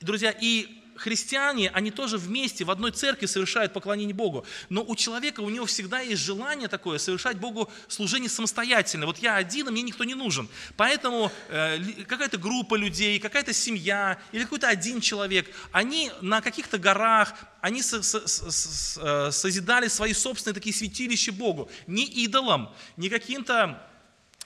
Друзья, 0.00 0.30
и 0.30 0.79
христиане, 1.00 1.70
они 1.70 1.90
тоже 1.90 2.18
вместе 2.18 2.64
в 2.64 2.70
одной 2.70 2.92
церкви 2.92 3.26
совершают 3.26 3.72
поклонение 3.72 4.14
Богу. 4.14 4.46
Но 4.68 4.84
у 4.84 4.94
человека, 4.94 5.40
у 5.40 5.50
него 5.50 5.66
всегда 5.66 6.00
есть 6.00 6.22
желание 6.22 6.68
такое, 6.68 6.98
совершать 6.98 7.38
Богу 7.38 7.70
служение 7.88 8.28
самостоятельно. 8.28 9.06
Вот 9.06 9.18
я 9.18 9.36
один, 9.36 9.68
и 9.68 9.70
мне 9.70 9.82
никто 9.82 10.04
не 10.04 10.14
нужен. 10.14 10.48
Поэтому 10.76 11.32
э, 11.48 11.78
какая-то 12.06 12.38
группа 12.38 12.74
людей, 12.74 13.18
какая-то 13.18 13.52
семья 13.52 14.20
или 14.32 14.44
какой-то 14.44 14.68
один 14.68 15.00
человек, 15.00 15.50
они 15.72 16.12
на 16.20 16.40
каких-то 16.40 16.78
горах, 16.78 17.34
они 17.60 17.82
со, 17.82 18.02
со, 18.02 18.26
со, 18.26 19.00
э, 19.00 19.30
созидали 19.32 19.88
свои 19.88 20.12
собственные 20.12 20.54
такие 20.54 20.74
святилища 20.74 21.32
Богу. 21.32 21.70
Не 21.86 22.04
идолам, 22.04 22.74
не 22.96 23.08
каким-то 23.08 23.89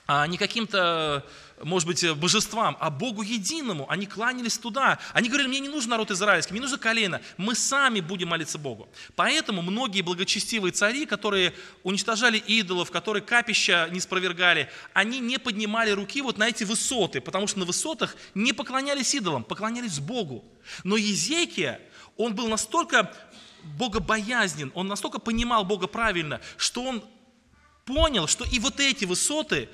а 0.07 0.27
не 0.27 0.37
каким-то, 0.37 1.25
может 1.63 1.87
быть, 1.87 2.07
божествам, 2.17 2.77
а 2.79 2.91
Богу 2.91 3.23
единому. 3.23 3.89
Они 3.89 4.05
кланялись 4.05 4.57
туда. 4.57 4.99
Они 5.13 5.29
говорили, 5.29 5.47
мне 5.47 5.59
не 5.59 5.69
нужен 5.69 5.89
народ 5.89 6.11
израильский, 6.11 6.53
мне 6.53 6.61
нужно 6.61 6.77
колено. 6.77 7.21
Мы 7.37 7.55
сами 7.55 8.01
будем 8.01 8.29
молиться 8.29 8.59
Богу. 8.59 8.87
Поэтому 9.15 9.63
многие 9.63 10.01
благочестивые 10.01 10.71
цари, 10.71 11.05
которые 11.05 11.53
уничтожали 11.83 12.37
идолов, 12.37 12.91
которые 12.91 13.23
капища 13.23 13.89
не 13.91 13.99
спровергали, 13.99 14.69
они 14.93 15.19
не 15.19 15.39
поднимали 15.39 15.89
руки 15.91 16.21
вот 16.21 16.37
на 16.37 16.49
эти 16.49 16.63
высоты, 16.63 17.19
потому 17.19 17.47
что 17.47 17.59
на 17.59 17.65
высотах 17.65 18.15
не 18.35 18.53
поклонялись 18.53 19.15
идолам, 19.15 19.43
поклонялись 19.43 19.99
Богу. 19.99 20.45
Но 20.83 20.97
Езекия, 20.97 21.79
он 22.15 22.35
был 22.35 22.47
настолько 22.47 23.11
богобоязнен, 23.63 24.71
он 24.75 24.87
настолько 24.87 25.17
понимал 25.17 25.65
Бога 25.65 25.87
правильно, 25.87 26.41
что 26.57 26.83
он 26.83 27.03
понял, 27.85 28.27
что 28.27 28.43
и 28.45 28.59
вот 28.59 28.79
эти 28.79 29.05
высоты 29.05 29.69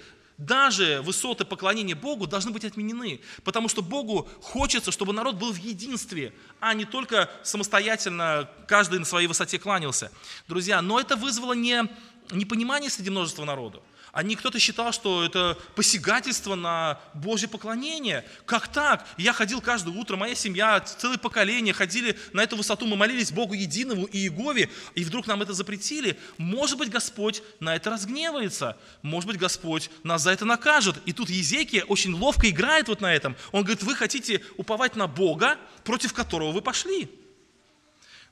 даже 0.45 1.01
высоты 1.03 1.45
поклонения 1.45 1.95
Богу 1.95 2.25
должны 2.25 2.51
быть 2.51 2.65
отменены, 2.65 3.21
потому 3.43 3.67
что 3.69 3.81
Богу 3.81 4.27
хочется, 4.41 4.91
чтобы 4.91 5.13
народ 5.13 5.35
был 5.35 5.51
в 5.51 5.57
единстве, 5.57 6.33
а 6.59 6.73
не 6.73 6.85
только 6.85 7.29
самостоятельно 7.43 8.49
каждый 8.67 8.99
на 8.99 9.05
своей 9.05 9.27
высоте 9.27 9.59
кланялся. 9.59 10.11
Друзья, 10.47 10.81
но 10.81 10.99
это 10.99 11.15
вызвало 11.15 11.53
не 11.53 11.87
непонимание 12.31 12.89
среди 12.89 13.09
множества 13.09 13.45
народу. 13.45 13.83
Они 14.11 14.35
кто-то 14.35 14.59
считал, 14.59 14.91
что 14.91 15.23
это 15.23 15.57
посягательство 15.75 16.55
на 16.55 16.99
Божье 17.13 17.47
поклонение. 17.47 18.25
Как 18.45 18.67
так? 18.67 19.07
Я 19.17 19.31
ходил 19.31 19.61
каждое 19.61 19.95
утро, 19.95 20.17
моя 20.17 20.35
семья, 20.35 20.81
целое 20.81 21.17
поколение 21.17 21.73
ходили 21.73 22.17
на 22.33 22.41
эту 22.43 22.57
высоту, 22.57 22.85
мы 22.87 22.97
молились 22.97 23.31
Богу 23.31 23.53
единому 23.53 24.05
и 24.05 24.17
Иегове, 24.17 24.69
и 24.95 25.03
вдруг 25.05 25.27
нам 25.27 25.41
это 25.41 25.53
запретили. 25.53 26.19
Может 26.37 26.77
быть, 26.77 26.89
Господь 26.89 27.41
на 27.61 27.75
это 27.75 27.89
разгневается. 27.89 28.77
Может 29.01 29.27
быть, 29.27 29.37
Господь 29.37 29.89
нас 30.03 30.23
за 30.23 30.31
это 30.31 30.43
накажет. 30.43 30.97
И 31.05 31.13
тут 31.13 31.29
Езекия 31.29 31.85
очень 31.85 32.13
ловко 32.13 32.49
играет 32.49 32.89
вот 32.89 32.99
на 32.99 33.13
этом. 33.13 33.37
Он 33.53 33.63
говорит, 33.63 33.83
вы 33.83 33.95
хотите 33.95 34.43
уповать 34.57 34.97
на 34.97 35.07
Бога, 35.07 35.57
против 35.85 36.13
которого 36.13 36.51
вы 36.51 36.61
пошли. 36.61 37.09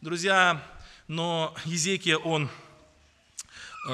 Друзья, 0.01 0.61
но 1.07 1.55
Езекия, 1.65 2.17
он 2.17 2.49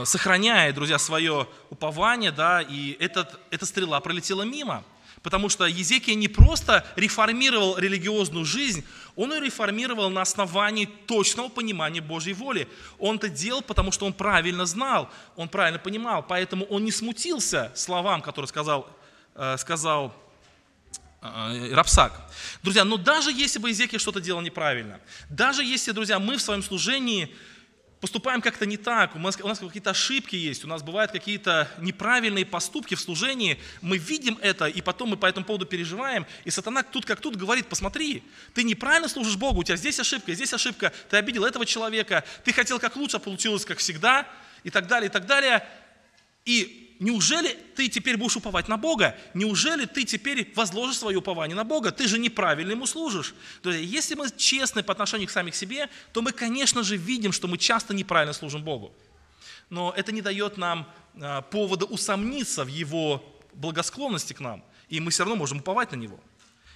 сохраняя, 0.03 0.73
друзья, 0.73 0.99
свое 0.99 1.47
упование, 1.69 2.31
да, 2.31 2.61
и 2.61 2.97
этот, 2.99 3.39
эта 3.51 3.65
стрела 3.65 3.99
пролетела 3.99 4.43
мимо. 4.43 4.83
Потому 5.25 5.49
что 5.49 5.65
Езекия 5.65 6.13
не 6.13 6.27
просто 6.27 6.85
реформировал 6.95 7.79
религиозную 7.79 8.45
жизнь, 8.45 8.85
он 9.15 9.33
ее 9.33 9.41
реформировал 9.41 10.11
на 10.11 10.21
основании 10.21 10.85
точного 10.85 11.49
понимания 11.49 11.99
Божьей 11.99 12.33
воли. 12.33 12.67
Он 12.99 13.15
это 13.15 13.29
делал, 13.29 13.63
потому 13.63 13.91
что 13.91 14.05
он 14.05 14.13
правильно 14.13 14.67
знал, 14.67 15.09
он 15.35 15.49
правильно 15.49 15.79
понимал, 15.79 16.21
поэтому 16.21 16.65
он 16.65 16.85
не 16.85 16.91
смутился 16.91 17.71
словам, 17.73 18.21
которые 18.21 18.47
сказал, 18.47 18.87
э, 19.33 19.57
сказал 19.57 20.13
э, 21.23 21.73
Рапсак. 21.73 22.11
Друзья, 22.61 22.83
но 22.83 22.97
даже 22.97 23.31
если 23.31 23.57
бы 23.57 23.69
Езекия 23.69 23.97
что-то 23.97 24.21
делал 24.21 24.41
неправильно, 24.41 24.99
даже 25.31 25.63
если, 25.63 25.91
друзья, 25.91 26.19
мы 26.19 26.37
в 26.37 26.41
своем 26.41 26.61
служении 26.61 27.35
поступаем 28.01 28.41
как-то 28.41 28.65
не 28.65 28.77
так, 28.77 29.15
у 29.15 29.19
нас, 29.19 29.37
у 29.41 29.47
нас 29.47 29.59
какие-то 29.59 29.91
ошибки 29.91 30.35
есть, 30.35 30.63
у 30.63 30.67
нас 30.67 30.83
бывают 30.83 31.11
какие-то 31.11 31.69
неправильные 31.79 32.45
поступки 32.45 32.95
в 32.95 33.01
служении, 33.01 33.59
мы 33.81 33.97
видим 33.97 34.37
это, 34.41 34.65
и 34.65 34.81
потом 34.81 35.09
мы 35.09 35.17
по 35.17 35.25
этому 35.25 35.45
поводу 35.45 35.65
переживаем, 35.65 36.25
и 36.43 36.49
сатана 36.49 36.83
тут 36.83 37.05
как 37.05 37.21
тут 37.21 37.35
говорит, 37.35 37.67
посмотри, 37.67 38.23
ты 38.53 38.63
неправильно 38.63 39.07
служишь 39.07 39.37
Богу, 39.37 39.61
у 39.61 39.63
тебя 39.63 39.77
здесь 39.77 39.99
ошибка, 39.99 40.33
здесь 40.33 40.53
ошибка, 40.53 40.91
ты 41.09 41.17
обидел 41.17 41.45
этого 41.45 41.65
человека, 41.65 42.23
ты 42.43 42.53
хотел 42.53 42.79
как 42.79 42.95
лучше, 42.95 43.17
а 43.17 43.19
получилось 43.19 43.65
как 43.65 43.79
всегда, 43.79 44.27
и 44.63 44.69
так 44.69 44.87
далее, 44.87 45.09
и 45.09 45.11
так 45.11 45.25
далее. 45.25 45.65
И 46.43 46.84
неужели 46.99 47.57
ты 47.75 47.87
теперь 47.87 48.17
будешь 48.17 48.35
уповать 48.35 48.67
на 48.67 48.77
Бога? 48.77 49.17
Неужели 49.33 49.85
ты 49.85 50.03
теперь 50.03 50.51
возложишь 50.55 50.97
свое 50.97 51.17
упование 51.17 51.55
на 51.55 51.63
Бога? 51.63 51.91
Ты 51.91 52.07
же 52.07 52.19
неправильно 52.19 52.71
ему 52.71 52.85
служишь. 52.85 53.33
Друзья, 53.63 53.81
если 53.81 54.15
мы 54.15 54.29
честны 54.35 54.83
по 54.83 54.93
отношению 54.93 55.27
к 55.27 55.31
самим 55.31 55.53
себе, 55.53 55.89
то 56.13 56.21
мы, 56.21 56.31
конечно 56.31 56.83
же, 56.83 56.97
видим, 56.97 57.31
что 57.31 57.47
мы 57.47 57.57
часто 57.57 57.93
неправильно 57.93 58.33
служим 58.33 58.63
Богу. 58.63 58.93
Но 59.69 59.93
это 59.95 60.11
не 60.11 60.21
дает 60.21 60.57
нам 60.57 60.87
а, 61.19 61.41
повода 61.41 61.85
усомниться 61.85 62.63
в 62.63 62.67
Его 62.67 63.23
благосклонности 63.53 64.33
к 64.33 64.39
нам, 64.39 64.63
и 64.89 64.99
мы 64.99 65.11
все 65.11 65.23
равно 65.23 65.35
можем 65.35 65.59
уповать 65.59 65.91
на 65.91 65.95
Него. 65.95 66.19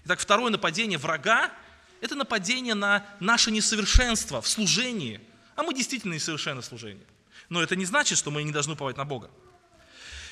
Итак, 0.05 0.19
второе 0.19 0.51
нападение 0.51 0.97
врага– 0.97 1.51
это 2.01 2.15
нападение 2.15 2.73
на 2.73 3.05
наше 3.19 3.51
несовершенство 3.51 4.41
в 4.41 4.47
служении. 4.47 5.21
А 5.55 5.63
мы 5.63 5.73
действительно 5.73 6.13
несовершенны 6.13 6.62
в 6.62 6.65
служении. 6.65 7.05
Но 7.49 7.62
это 7.62 7.75
не 7.75 7.86
значит, 7.86 8.17
что 8.17 8.32
мы 8.32 8.43
не 8.43 8.51
должны 8.51 8.73
уповать 8.73 8.97
на 8.97 9.05
Бога. 9.05 9.29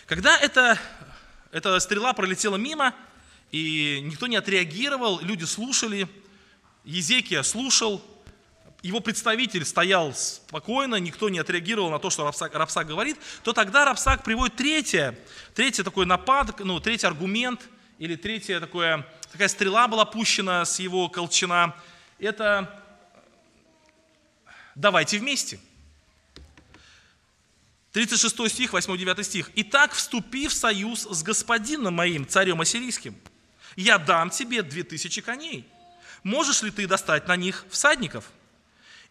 Когда 0.07 0.37
эта, 0.37 0.79
эта 1.51 1.77
стрела 1.81 2.13
пролетела 2.13 2.55
мимо, 2.55 2.95
и 3.51 3.99
никто 4.01 4.27
не 4.27 4.37
отреагировал, 4.37 5.19
люди 5.19 5.43
слушали, 5.43 6.07
Езекия 6.85 7.43
слушал, 7.43 8.01
его 8.81 9.01
представитель 9.01 9.65
стоял 9.65 10.13
спокойно, 10.13 10.95
никто 10.95 11.27
не 11.27 11.39
отреагировал 11.39 11.91
на 11.91 11.99
то, 11.99 12.09
что 12.09 12.23
Рапсак, 12.23 12.55
Рапсак 12.55 12.87
говорит, 12.87 13.17
то 13.43 13.51
тогда 13.51 13.83
Рапсак 13.83 14.23
приводит 14.23 14.55
третье, 14.55 15.19
третий 15.53 15.83
такой 15.83 16.05
напад, 16.05 16.57
ну, 16.59 16.79
третий 16.79 17.05
аргумент, 17.05 17.67
или 17.99 18.15
третья 18.15 18.61
такое, 18.61 19.05
такая 19.29 19.49
стрела 19.49 19.89
была 19.89 20.05
пущена 20.05 20.63
с 20.63 20.79
его 20.79 21.09
колчана. 21.09 21.75
Это 22.17 22.81
давайте 24.73 25.19
вместе. 25.19 25.59
36 27.97 28.49
стих, 28.49 28.73
8-9 28.75 29.23
стих. 29.23 29.49
«Итак, 29.55 29.93
вступи 29.93 30.47
в 30.47 30.53
союз 30.53 31.07
с 31.09 31.23
господином 31.23 31.95
моим, 31.95 32.27
царем 32.27 32.61
ассирийским. 32.61 33.15
Я 33.75 33.97
дам 33.97 34.29
тебе 34.29 34.61
две 34.61 34.83
тысячи 34.83 35.19
коней. 35.19 35.67
Можешь 36.21 36.61
ли 36.61 36.69
ты 36.69 36.85
достать 36.85 37.27
на 37.27 37.35
них 37.35 37.65
всадников? 37.71 38.25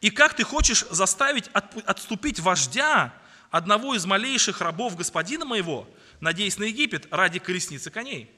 И 0.01 0.11
как 0.11 0.35
ты 0.35 0.45
хочешь 0.45 0.87
заставить 0.89 1.51
отступить 1.53 2.39
вождя, 2.39 3.13
одного 3.51 3.97
из 3.97 4.07
малейших 4.07 4.61
рабов 4.61 4.95
господина 4.95 5.45
моего, 5.45 5.89
надеясь 6.21 6.57
на 6.57 6.65
Египет, 6.65 7.09
ради 7.11 7.41
колесницы 7.41 7.91
коней?» 7.91 8.31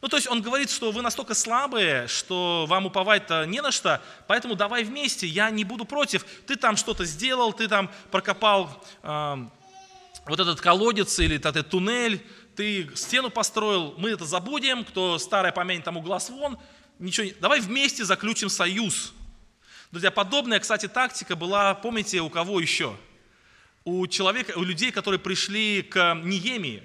Ну, 0.00 0.08
то 0.08 0.16
есть 0.16 0.26
он 0.26 0.40
говорит, 0.40 0.70
что 0.70 0.90
вы 0.90 1.02
настолько 1.02 1.34
слабые, 1.34 2.06
что 2.06 2.64
вам 2.66 2.86
уповать-то 2.86 3.44
не 3.44 3.60
на 3.60 3.72
что, 3.72 4.02
поэтому 4.26 4.54
давай 4.54 4.84
вместе, 4.84 5.26
я 5.26 5.50
не 5.50 5.64
буду 5.64 5.84
против. 5.84 6.24
Ты 6.46 6.56
там 6.56 6.76
что-то 6.78 7.04
сделал, 7.04 7.52
ты 7.52 7.68
там 7.68 7.90
прокопал 8.10 8.82
э, 9.02 9.46
вот 10.26 10.40
этот 10.40 10.60
колодец 10.60 11.18
или 11.18 11.36
этот 11.36 11.70
туннель, 11.70 12.24
ты 12.56 12.90
стену 12.94 13.30
построил, 13.30 13.94
мы 13.98 14.10
это 14.10 14.24
забудем, 14.24 14.84
кто 14.84 15.18
старое 15.18 15.52
помянет, 15.52 15.84
тому 15.84 16.00
глаз 16.00 16.30
вон, 16.30 16.58
ничего 16.98 17.26
не... 17.26 17.32
Давай 17.32 17.60
вместе 17.60 18.04
заключим 18.04 18.48
союз. 18.48 19.14
Друзья, 19.92 20.10
подобная, 20.10 20.58
кстати, 20.58 20.88
тактика 20.88 21.36
была, 21.36 21.74
помните, 21.74 22.20
у 22.20 22.28
кого 22.28 22.60
еще? 22.60 22.96
У 23.84 24.06
человека, 24.08 24.54
у 24.56 24.64
людей, 24.64 24.90
которые 24.90 25.20
пришли 25.20 25.82
к 25.82 26.14
Ниемии 26.24 26.82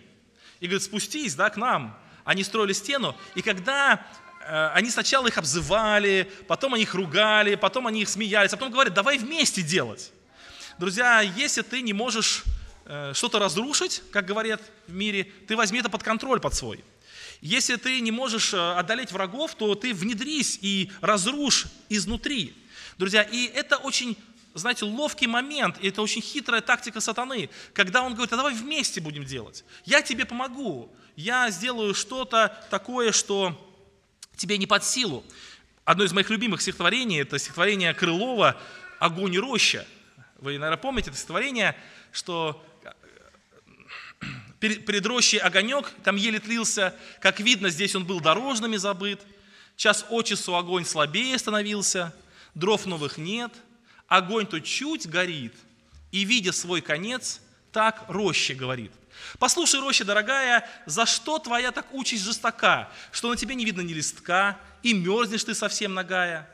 и 0.59 0.67
говорят, 0.67 0.83
спустись, 0.83 1.33
да, 1.33 1.49
к 1.49 1.57
нам. 1.57 1.97
Они 2.23 2.43
строили 2.43 2.73
стену, 2.73 3.15
и 3.33 3.41
когда 3.41 4.05
э, 4.45 4.67
они 4.75 4.91
сначала 4.91 5.25
их 5.25 5.39
обзывали, 5.39 6.31
потом 6.47 6.75
они 6.75 6.83
их 6.83 6.93
ругали, 6.93 7.55
потом 7.55 7.87
они 7.87 8.03
их 8.03 8.09
смеялись, 8.09 8.53
а 8.53 8.57
потом 8.57 8.71
говорят, 8.71 8.93
давай 8.93 9.17
вместе 9.17 9.63
делать. 9.63 10.11
Друзья, 10.77 11.21
если 11.21 11.63
ты 11.63 11.81
не 11.81 11.93
можешь 11.93 12.43
что-то 13.13 13.39
разрушить, 13.39 14.01
как 14.11 14.25
говорят 14.25 14.61
в 14.87 14.93
мире, 14.93 15.31
ты 15.47 15.55
возьми 15.55 15.79
это 15.79 15.89
под 15.89 16.03
контроль 16.03 16.39
под 16.39 16.53
свой. 16.53 16.83
Если 17.41 17.75
ты 17.75 17.99
не 18.01 18.11
можешь 18.11 18.53
э, 18.53 18.73
одолеть 18.73 19.11
врагов, 19.11 19.55
то 19.55 19.73
ты 19.73 19.95
внедрись 19.95 20.59
и 20.61 20.91
разрушь 21.01 21.65
изнутри. 21.89 22.55
Друзья, 22.99 23.23
и 23.23 23.45
это 23.45 23.77
очень, 23.77 24.15
знаете, 24.53 24.85
ловкий 24.85 25.25
момент, 25.25 25.77
и 25.81 25.87
это 25.87 26.03
очень 26.03 26.21
хитрая 26.21 26.61
тактика 26.61 27.01
сатаны, 27.01 27.49
когда 27.73 28.03
он 28.03 28.13
говорит, 28.13 28.31
а 28.33 28.37
давай 28.37 28.53
вместе 28.53 29.01
будем 29.01 29.25
делать. 29.25 29.65
Я 29.85 30.03
тебе 30.03 30.25
помогу, 30.25 30.93
я 31.15 31.49
сделаю 31.49 31.95
что-то 31.95 32.55
такое, 32.69 33.11
что 33.11 33.57
тебе 34.35 34.59
не 34.59 34.67
под 34.67 34.85
силу. 34.85 35.23
Одно 35.83 36.03
из 36.03 36.13
моих 36.13 36.29
любимых 36.29 36.61
стихотворений, 36.61 37.21
это 37.21 37.39
стихотворение 37.39 37.95
Крылова 37.95 38.55
«Огонь 38.99 39.33
и 39.33 39.39
роща». 39.39 39.87
Вы, 40.37 40.59
наверное, 40.59 40.77
помните 40.77 41.09
это 41.09 41.17
стихотворение, 41.17 41.75
что 42.11 42.63
перед, 44.61 45.05
рощей 45.05 45.39
огонек, 45.39 45.91
там 46.03 46.15
еле 46.15 46.39
тлился, 46.39 46.95
как 47.19 47.39
видно, 47.39 47.69
здесь 47.69 47.95
он 47.95 48.05
был 48.05 48.21
дорожными 48.21 48.77
забыт. 48.77 49.19
Час 49.75 50.05
от 50.09 50.27
часу 50.27 50.55
огонь 50.55 50.85
слабее 50.85 51.37
становился, 51.37 52.13
дров 52.53 52.85
новых 52.85 53.17
нет, 53.17 53.51
огонь 54.07 54.45
то 54.45 54.61
чуть 54.61 55.07
горит, 55.07 55.55
и, 56.11 56.23
видя 56.23 56.51
свой 56.51 56.81
конец, 56.81 57.41
так 57.71 58.05
роща 58.07 58.53
говорит. 58.53 58.91
Послушай, 59.39 59.79
роща 59.81 60.05
дорогая, 60.05 60.69
за 60.85 61.05
что 61.05 61.39
твоя 61.39 61.71
так 61.71 61.91
участь 61.93 62.23
жестока, 62.23 62.91
что 63.11 63.29
на 63.29 63.37
тебе 63.37 63.55
не 63.55 63.65
видно 63.65 63.81
ни 63.81 63.93
листка, 63.93 64.59
и 64.83 64.93
мерзнешь 64.93 65.43
ты 65.43 65.55
совсем 65.55 65.93
нагая? 65.93 66.47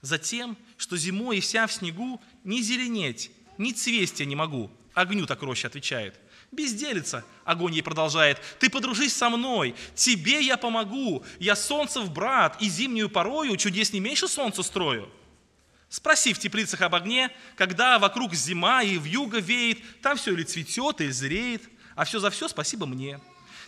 Затем, 0.00 0.56
что 0.78 0.96
зимой 0.96 1.38
и 1.38 1.40
вся 1.40 1.66
в 1.66 1.72
снегу 1.72 2.20
ни 2.44 2.62
зеленеть, 2.62 3.30
ни 3.58 3.72
цвестия 3.72 4.24
не 4.24 4.36
могу. 4.36 4.70
Огню 4.94 5.26
так 5.26 5.42
роща 5.42 5.68
отвечает. 5.68 6.18
Безделица, 6.52 7.24
огонь 7.44 7.74
ей 7.74 7.82
продолжает. 7.82 8.40
Ты 8.58 8.70
подружись 8.70 9.14
со 9.14 9.30
мной, 9.30 9.74
тебе 9.94 10.40
я 10.40 10.56
помогу. 10.56 11.24
Я 11.38 11.54
солнцев 11.54 12.10
брат, 12.10 12.56
и 12.60 12.68
зимнюю 12.68 13.08
порою 13.08 13.56
чудес 13.56 13.92
не 13.92 14.00
меньше 14.00 14.26
солнца 14.26 14.62
строю. 14.62 15.08
Спроси 15.88 16.32
в 16.32 16.38
теплицах 16.38 16.82
об 16.82 16.94
огне, 16.94 17.30
когда 17.56 17.98
вокруг 17.98 18.34
зима 18.34 18.82
и 18.82 18.98
в 18.98 19.04
юго 19.04 19.38
веет, 19.38 19.78
там 20.02 20.16
все 20.16 20.32
или 20.32 20.42
цветет, 20.42 21.00
или 21.00 21.10
зреет, 21.10 21.62
а 21.94 22.04
все 22.04 22.18
за 22.18 22.30
все 22.30 22.48
спасибо 22.48 22.86
мне. 22.86 23.20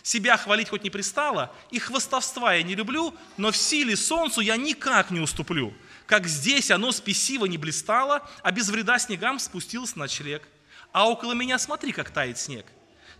Себя 0.03 0.35
хвалить 0.35 0.69
хоть 0.69 0.83
не 0.83 0.89
пристало, 0.89 1.53
и 1.71 1.79
хвостовства 1.79 2.53
я 2.53 2.63
не 2.63 2.75
люблю, 2.75 3.13
но 3.37 3.51
в 3.51 3.57
силе 3.57 3.95
солнцу 3.95 4.41
я 4.41 4.57
никак 4.57 5.11
не 5.11 5.21
уступлю. 5.21 5.73
Как 6.05 6.27
здесь 6.27 6.71
оно 6.71 6.91
спесиво 6.91 7.45
не 7.45 7.57
блистало, 7.57 8.29
а 8.41 8.51
без 8.51 8.67
вреда 8.69 8.99
снегам 8.99 9.39
спустился 9.39 9.97
ночлег. 9.97 10.47
А 10.93 11.09
около 11.09 11.33
меня 11.33 11.57
смотри, 11.57 11.91
как 11.91 12.11
тает 12.11 12.37
снег. 12.37 12.65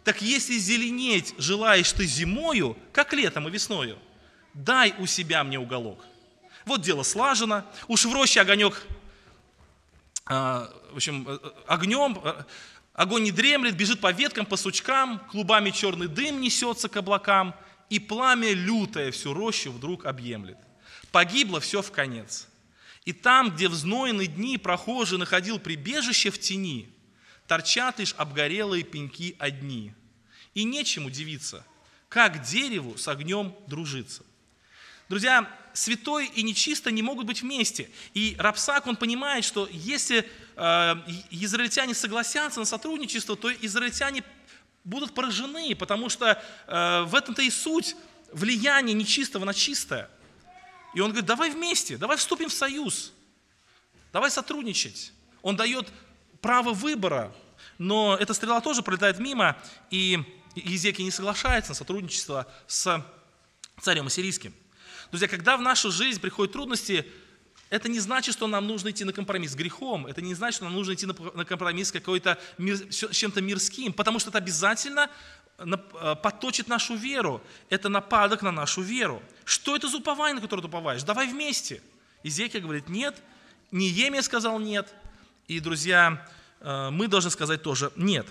Так 0.04 0.22
если 0.22 0.58
зеленеть 0.58 1.34
желаешь 1.38 1.92
ты 1.92 2.06
зимою, 2.06 2.78
как 2.94 3.14
летом 3.14 3.48
и 3.48 3.52
весною, 3.52 3.98
дай 4.54 4.94
у 5.00 5.08
себя 5.08 5.44
мне 5.44 5.60
уголок. 5.60 6.06
Вот 6.66 6.82
дело 6.82 7.04
слажено. 7.04 7.66
Уж 7.88 8.06
в 8.06 8.14
роще 8.14 8.42
огонек, 8.42 8.86
а, 10.26 10.72
в 10.92 10.98
общем, 10.98 11.28
э, 11.28 11.40
огнем, 11.68 12.20
э, 12.24 12.44
огонь 12.94 13.24
не 13.24 13.32
дремлет, 13.32 13.76
бежит 13.76 14.00
по 14.00 14.12
веткам, 14.12 14.46
по 14.46 14.56
сучкам, 14.56 15.20
клубами 15.32 15.72
черный 15.72 16.08
дым 16.08 16.42
несется 16.42 16.90
к 16.90 16.96
облакам, 16.96 17.56
и 17.90 18.00
пламя 18.00 18.54
лютое 18.54 19.12
всю 19.12 19.34
рощу 19.34 19.72
вдруг 19.72 20.06
объемлет. 20.06 20.58
Погибло 21.12 21.60
все 21.60 21.82
в 21.82 21.92
конец. 21.92 22.48
И 23.04 23.14
там, 23.14 23.50
где 23.50 23.68
в 23.68 23.74
знойные 23.74 24.28
дни 24.28 24.58
прохожий 24.58 25.18
находил 25.18 25.60
прибежище 25.60 26.30
в 26.30 26.40
тени, 26.40 26.93
торчат 27.48 28.00
лишь 28.00 28.14
обгорелые 28.18 28.84
пеньки 28.84 29.36
одни. 29.40 29.94
И 30.54 30.64
нечем 30.64 31.06
удивиться, 31.06 31.66
как 32.10 32.44
дереву 32.44 32.98
с 32.98 33.08
огнем 33.08 33.56
дружиться. 33.68 34.24
Друзья, 35.10 35.50
святой 35.74 36.28
и 36.28 36.44
нечисто 36.44 36.92
не 36.92 37.02
могут 37.02 37.26
быть 37.26 37.42
вместе. 37.42 37.90
И 38.14 38.36
Рапсак, 38.38 38.88
он 38.88 38.96
понимает, 38.96 39.44
что 39.44 39.68
если 39.72 40.30
э, 40.56 40.96
израильтяне 41.32 41.94
согласятся 41.94 42.60
на 42.60 42.66
сотрудничество, 42.66 43.36
то 43.36 43.52
израильтяне 43.52 44.24
будут 44.84 45.14
поражены, 45.14 45.76
потому 45.76 46.10
что 46.10 46.42
э, 46.68 47.02
в 47.04 47.16
этом-то 47.16 47.42
и 47.42 47.50
суть 47.50 47.96
влияния 48.32 48.94
нечистого 48.94 49.46
на 49.46 49.54
чистое. 49.54 50.10
И 50.94 51.00
он 51.00 51.10
говорит, 51.10 51.26
давай 51.26 51.50
вместе, 51.50 51.98
давай 51.98 52.18
вступим 52.18 52.50
в 52.50 52.54
союз, 52.54 53.14
давай 54.12 54.30
сотрудничать. 54.30 55.12
Он 55.42 55.56
дает 55.56 55.92
право 56.44 56.74
выбора, 56.74 57.34
но 57.80 58.16
эта 58.20 58.34
стрела 58.36 58.62
тоже 58.62 58.84
пролетает 58.84 59.18
мимо, 59.18 59.58
и 59.90 60.20
Езеки 60.56 61.02
не 61.02 61.10
соглашается 61.10 61.72
на 61.72 61.76
сотрудничество 61.76 62.46
с 62.68 63.04
царем 63.82 64.08
ассирийским. 64.08 64.54
Друзья, 65.10 65.28
когда 65.28 65.58
в 65.58 65.62
нашу 65.62 65.90
жизнь 65.90 66.20
приходят 66.20 66.52
трудности, 66.52 67.08
это 67.70 67.88
не 67.90 68.00
значит, 68.00 68.36
что 68.36 68.48
нам 68.48 68.68
нужно 68.68 68.92
идти 68.92 69.06
на 69.06 69.14
компромисс 69.14 69.54
с 69.54 69.56
грехом, 69.56 70.06
это 70.06 70.22
не 70.22 70.36
значит, 70.36 70.58
что 70.58 70.66
нам 70.66 70.74
нужно 70.74 70.94
идти 70.94 71.06
на 71.08 71.46
компромисс 71.46 71.88
с, 71.88 71.92
какой-то, 71.94 72.38
с 72.60 73.10
чем-то 73.12 73.42
мирским, 73.42 73.94
потому 73.94 74.20
что 74.20 74.30
это 74.30 74.38
обязательно 74.38 75.10
э, 75.58 76.16
поточит 76.22 76.68
нашу 76.68 76.96
веру. 76.96 77.42
Это 77.70 77.88
нападок 77.88 78.42
на 78.42 78.52
нашу 78.52 78.82
веру. 78.82 79.24
Что 79.46 79.76
это 79.76 79.88
за 79.88 79.98
упование, 79.98 80.36
на 80.36 80.42
которое 80.42 80.62
ты 80.62 80.68
уповаешь? 80.68 81.04
Давай 81.04 81.26
вместе. 81.28 81.82
Изекия 82.22 82.60
говорит, 82.60 82.90
нет. 82.90 83.16
Неемия 83.72 84.22
сказал 84.22 84.60
нет. 84.60 84.94
И, 85.48 85.60
друзья, 85.60 86.26
э, 86.62 86.90
мы 86.90 87.08
должны 87.08 87.30
сказать 87.30 87.62
тоже 87.62 87.92
нет. 87.96 88.26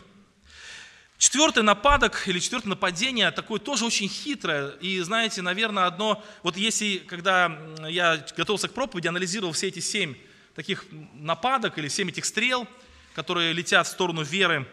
Четвертый 1.18 1.62
нападок 1.62 2.26
или 2.26 2.38
четвертое 2.38 2.70
нападение 2.70 3.30
такое 3.30 3.60
тоже 3.60 3.84
очень 3.84 4.08
хитрое. 4.08 4.70
И 4.80 4.98
знаете, 5.00 5.42
наверное, 5.42 5.84
одно, 5.84 6.24
вот 6.42 6.56
если, 6.56 6.98
когда 6.98 7.56
я 7.86 8.24
готовился 8.36 8.68
к 8.68 8.74
проповеди, 8.74 9.08
анализировал 9.08 9.52
все 9.52 9.68
эти 9.68 9.78
семь 9.78 10.14
таких 10.54 10.86
нападок 11.14 11.78
или 11.78 11.88
семь 11.88 12.08
этих 12.08 12.24
стрел, 12.24 12.66
которые 13.14 13.52
летят 13.52 13.86
в 13.86 13.90
сторону 13.90 14.22
веры 14.22 14.66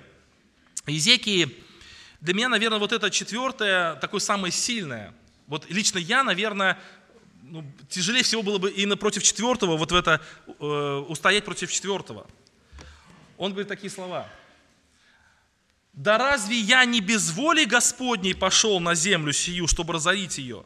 Езекии, 0.87 1.55
для 2.21 2.33
меня, 2.33 2.49
наверное, 2.49 2.79
вот 2.79 2.93
это 2.93 3.11
четвертое 3.11 3.95
такое 3.95 4.19
самое 4.19 4.51
сильное. 4.51 5.13
Вот 5.47 5.69
лично 5.69 5.99
я, 5.99 6.23
наверное, 6.23 6.79
ну, 7.43 7.65
тяжелее 7.89 8.23
всего 8.23 8.43
было 8.43 8.57
бы 8.57 8.71
именно 8.71 8.97
против 8.97 9.23
четвертого, 9.23 9.77
вот 9.77 9.91
в 9.91 9.95
это, 9.95 10.21
э, 10.47 11.05
устоять 11.07 11.45
против 11.45 11.71
четвертого. 11.71 12.27
Он 13.37 13.51
говорит 13.51 13.67
такие 13.67 13.89
слова– 13.89 14.27
да 15.99 16.17
разве 16.17 16.57
я 16.57 16.85
не 16.85 17.01
без 17.01 17.31
воли 17.31 17.65
Господней 17.65 18.33
пошел 18.33 18.79
на 18.79 18.95
землю 18.95 19.33
сию, 19.33 19.67
чтобы 19.67 19.93
разорить 19.93 20.37
ее? 20.37 20.63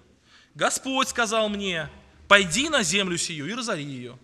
Господь 0.54 1.10
сказал 1.10 1.50
мне, 1.50 1.90
пойди 2.28 2.70
на 2.70 2.84
землю 2.84 3.18
сию 3.18 3.50
и 3.50 3.54
разори 3.54 3.84
ее. 3.84 4.20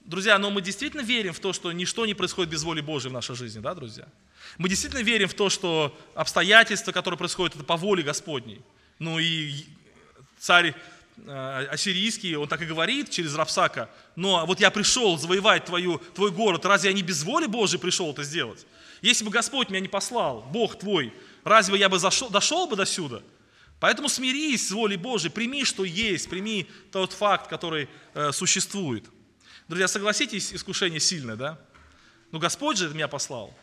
Друзья, 0.00 0.38
но 0.38 0.50
мы 0.50 0.60
действительно 0.60 1.00
верим 1.00 1.32
в 1.32 1.38
то, 1.38 1.54
что 1.54 1.72
ничто 1.72 2.04
не 2.04 2.12
происходит 2.12 2.52
без 2.52 2.62
воли 2.62 2.82
Божьей 2.82 3.08
в 3.08 3.14
нашей 3.14 3.34
жизни, 3.34 3.60
да, 3.60 3.72
друзья? 3.74 4.06
Мы 4.58 4.68
действительно 4.68 5.02
верим 5.02 5.28
в 5.28 5.34
то, 5.34 5.48
что 5.48 5.98
обстоятельства, 6.14 6.92
которые 6.92 7.16
происходят, 7.16 7.54
это 7.54 7.64
по 7.64 7.78
воле 7.78 8.02
Господней. 8.02 8.60
Ну 8.98 9.18
и 9.18 9.64
царь 10.42 10.74
э, 11.24 11.66
ассирийский, 11.70 12.34
он 12.34 12.48
так 12.48 12.60
и 12.60 12.64
говорит 12.64 13.10
через 13.10 13.36
Рапсака, 13.36 13.88
но 14.16 14.44
вот 14.44 14.58
я 14.58 14.72
пришел 14.72 15.16
завоевать 15.16 15.66
твою, 15.66 15.98
твой 16.16 16.32
город, 16.32 16.66
разве 16.66 16.90
я 16.90 16.96
не 16.96 17.02
без 17.02 17.22
воли 17.22 17.46
Божьей 17.46 17.78
пришел 17.78 18.10
это 18.10 18.24
сделать? 18.24 18.66
Если 19.02 19.24
бы 19.24 19.30
Господь 19.30 19.70
меня 19.70 19.78
не 19.78 19.88
послал, 19.88 20.42
Бог 20.50 20.80
твой, 20.80 21.12
разве 21.44 21.78
я 21.78 21.88
бы 21.88 22.00
зашел, 22.00 22.28
дошел 22.28 22.66
бы 22.66 22.74
до 22.74 22.84
сюда? 22.84 23.22
Поэтому 23.78 24.08
смирись 24.08 24.66
с 24.66 24.72
волей 24.72 24.96
Божией, 24.96 25.32
прими, 25.32 25.64
что 25.64 25.84
есть, 25.84 26.28
прими 26.28 26.68
тот 26.90 27.12
факт, 27.12 27.48
который 27.48 27.88
э, 28.14 28.32
существует. 28.32 29.04
Друзья, 29.68 29.86
согласитесь, 29.86 30.52
искушение 30.52 30.98
сильное, 30.98 31.36
да? 31.36 31.60
Ну, 32.32 32.40
Господь 32.40 32.78
же 32.78 32.88
меня 32.88 33.06
послал. 33.06 33.56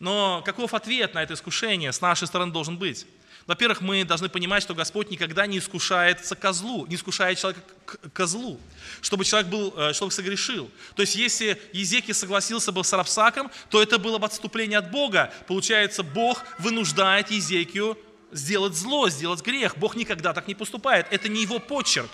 Но 0.00 0.42
каков 0.44 0.74
ответ 0.74 1.14
на 1.14 1.22
это 1.22 1.34
искушение 1.34 1.92
с 1.92 2.00
нашей 2.00 2.26
стороны 2.26 2.52
должен 2.52 2.76
быть? 2.76 3.06
Во-первых, 3.46 3.80
мы 3.80 4.04
должны 4.04 4.28
понимать, 4.28 4.62
что 4.64 4.74
Господь 4.74 5.08
никогда 5.10 5.46
не 5.46 5.58
искушается 5.58 6.34
козлу, 6.34 6.84
не 6.86 6.96
искушает 6.96 7.38
человека 7.38 7.62
к 7.84 8.12
козлу, 8.12 8.58
чтобы 9.00 9.24
человек 9.24 9.48
был, 9.48 9.72
э, 9.76 9.92
чтобы 9.92 10.10
согрешил. 10.10 10.68
То 10.96 11.02
есть, 11.02 11.14
если 11.14 11.60
Езеки 11.72 12.10
согласился 12.10 12.72
бы 12.72 12.82
с 12.82 12.92
Рапсаком, 12.92 13.50
то 13.70 13.80
это 13.80 13.98
было 13.98 14.18
бы 14.18 14.26
отступление 14.26 14.78
от 14.78 14.90
Бога. 14.90 15.32
Получается, 15.46 16.02
Бог 16.02 16.42
вынуждает 16.58 17.30
Езекию 17.30 17.96
сделать 18.32 18.74
зло, 18.74 19.08
сделать 19.08 19.42
грех. 19.42 19.78
Бог 19.78 19.94
никогда 19.94 20.32
так 20.32 20.48
не 20.48 20.56
поступает. 20.56 21.06
Это 21.12 21.28
не 21.28 21.42
его 21.42 21.60
почерк. 21.60 22.10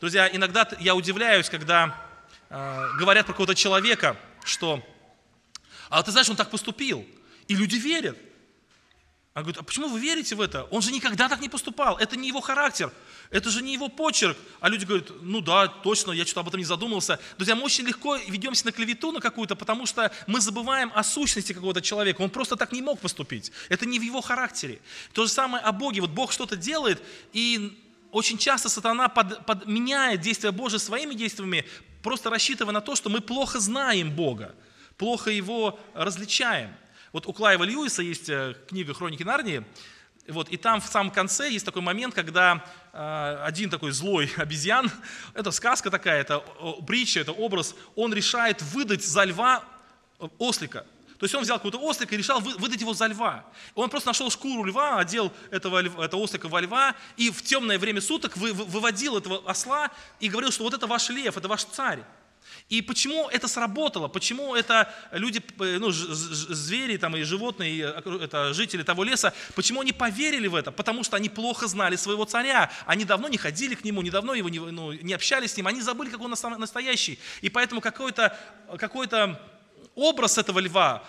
Друзья, 0.00 0.30
иногда 0.32 0.66
я 0.80 0.94
удивляюсь, 0.94 1.50
когда 1.50 1.94
э, 2.48 2.88
говорят 2.98 3.26
про 3.26 3.34
какого-то 3.34 3.54
человека, 3.54 4.16
что 4.44 4.82
«а 5.90 6.02
ты 6.02 6.10
знаешь, 6.10 6.30
он 6.30 6.36
так 6.36 6.50
поступил». 6.50 7.06
И 7.48 7.54
люди 7.54 7.76
верят. 7.76 8.16
Она 9.38 9.44
говорит, 9.44 9.60
а 9.60 9.62
почему 9.62 9.86
вы 9.86 10.00
верите 10.00 10.34
в 10.34 10.40
это? 10.40 10.64
Он 10.64 10.82
же 10.82 10.90
никогда 10.90 11.28
так 11.28 11.40
не 11.40 11.48
поступал, 11.48 11.96
это 11.96 12.16
не 12.16 12.26
его 12.26 12.40
характер, 12.40 12.92
это 13.30 13.50
же 13.50 13.62
не 13.62 13.72
его 13.72 13.88
почерк. 13.88 14.36
А 14.58 14.68
люди 14.68 14.84
говорят, 14.84 15.12
ну 15.22 15.40
да, 15.40 15.68
точно, 15.68 16.10
я 16.10 16.24
что-то 16.24 16.40
об 16.40 16.48
этом 16.48 16.58
не 16.58 16.64
задумался. 16.64 17.20
Друзья, 17.36 17.54
мы 17.54 17.62
очень 17.62 17.86
легко 17.86 18.16
ведемся 18.16 18.66
на 18.66 18.72
клевету 18.72 19.12
на 19.12 19.20
какую-то, 19.20 19.54
потому 19.54 19.86
что 19.86 20.10
мы 20.26 20.40
забываем 20.40 20.90
о 20.92 21.04
сущности 21.04 21.52
какого-то 21.52 21.80
человека. 21.80 22.20
Он 22.20 22.30
просто 22.30 22.56
так 22.56 22.72
не 22.72 22.82
мог 22.82 22.98
поступить. 22.98 23.52
Это 23.68 23.86
не 23.86 24.00
в 24.00 24.02
его 24.02 24.22
характере. 24.22 24.80
То 25.12 25.24
же 25.24 25.30
самое 25.30 25.62
о 25.62 25.70
Боге. 25.70 26.00
Вот 26.00 26.10
Бог 26.10 26.32
что-то 26.32 26.56
делает, 26.56 27.00
и 27.32 27.80
очень 28.10 28.38
часто 28.38 28.68
сатана 28.68 29.08
под, 29.08 29.46
подменяет 29.46 30.20
действия 30.20 30.50
Божие 30.50 30.80
своими 30.80 31.14
действиями, 31.14 31.64
просто 32.02 32.28
рассчитывая 32.28 32.72
на 32.72 32.80
то, 32.80 32.96
что 32.96 33.08
мы 33.08 33.20
плохо 33.20 33.60
знаем 33.60 34.10
Бога, 34.10 34.56
плохо 34.96 35.30
его 35.30 35.78
различаем. 35.94 36.74
Вот 37.12 37.26
у 37.26 37.32
Клайва 37.32 37.64
Льюиса 37.64 38.02
есть 38.02 38.28
э, 38.28 38.54
книга 38.68 38.94
«Хроники 38.94 39.22
Нарнии», 39.22 39.64
вот, 40.28 40.50
и 40.50 40.58
там 40.58 40.82
в 40.82 40.86
самом 40.86 41.10
конце 41.10 41.50
есть 41.50 41.64
такой 41.64 41.80
момент, 41.80 42.14
когда 42.14 42.62
э, 42.92 43.42
один 43.44 43.70
такой 43.70 43.92
злой 43.92 44.30
обезьян, 44.36 44.90
это 45.32 45.50
сказка 45.50 45.90
такая, 45.90 46.20
это 46.20 46.40
притча, 46.86 47.20
это 47.20 47.32
образ, 47.32 47.74
он 47.96 48.12
решает 48.12 48.60
выдать 48.60 49.04
за 49.04 49.24
льва 49.24 49.64
э, 50.18 50.28
ослика. 50.38 50.84
То 51.18 51.24
есть 51.24 51.34
он 51.34 51.42
взял 51.42 51.56
какого-то 51.56 51.80
ослика 51.80 52.14
и 52.14 52.18
решал 52.18 52.40
выдать 52.40 52.80
его 52.80 52.94
за 52.94 53.06
льва. 53.06 53.44
Он 53.74 53.90
просто 53.90 54.10
нашел 54.10 54.30
шкуру 54.30 54.64
льва, 54.64 55.00
одел 55.00 55.32
этого, 55.50 55.82
этого 56.04 56.20
ослика 56.20 56.46
во 56.46 56.60
льва 56.60 56.94
и 57.16 57.30
в 57.30 57.42
темное 57.42 57.78
время 57.78 58.00
суток 58.00 58.36
вы, 58.36 58.52
выводил 58.52 59.16
этого 59.16 59.42
осла 59.50 59.90
и 60.20 60.28
говорил, 60.28 60.52
что 60.52 60.62
вот 60.62 60.74
это 60.74 60.86
ваш 60.86 61.08
лев, 61.08 61.36
это 61.36 61.48
ваш 61.48 61.64
царь. 61.64 62.04
И 62.68 62.82
почему 62.82 63.28
это 63.30 63.48
сработало? 63.48 64.08
Почему 64.08 64.54
это 64.54 64.92
люди, 65.10 65.42
ну, 65.58 65.90
звери 65.90 66.98
там, 66.98 67.16
и 67.16 67.22
животные, 67.22 67.72
и 67.72 67.78
это, 67.78 68.52
жители 68.52 68.82
того 68.82 69.04
леса, 69.04 69.32
почему 69.54 69.80
они 69.80 69.92
поверили 69.92 70.48
в 70.48 70.54
это? 70.54 70.70
Потому 70.70 71.02
что 71.02 71.16
они 71.16 71.30
плохо 71.30 71.66
знали 71.66 71.96
своего 71.96 72.24
царя. 72.26 72.70
Они 72.84 73.06
давно 73.06 73.28
не 73.28 73.38
ходили 73.38 73.74
к 73.74 73.84
нему, 73.84 74.02
недавно 74.02 74.32
его 74.32 74.50
не, 74.50 74.58
ну, 74.58 74.92
не 74.92 75.14
общались 75.14 75.52
с 75.52 75.56
ним, 75.56 75.66
они 75.66 75.80
забыли, 75.80 76.10
как 76.10 76.20
он 76.20 76.34
настоящий. 76.58 77.18
И 77.40 77.48
поэтому 77.48 77.80
какой-то 77.80 78.36
какой 78.76 79.08
образ 79.94 80.36
этого 80.36 80.58
льва, 80.58 81.02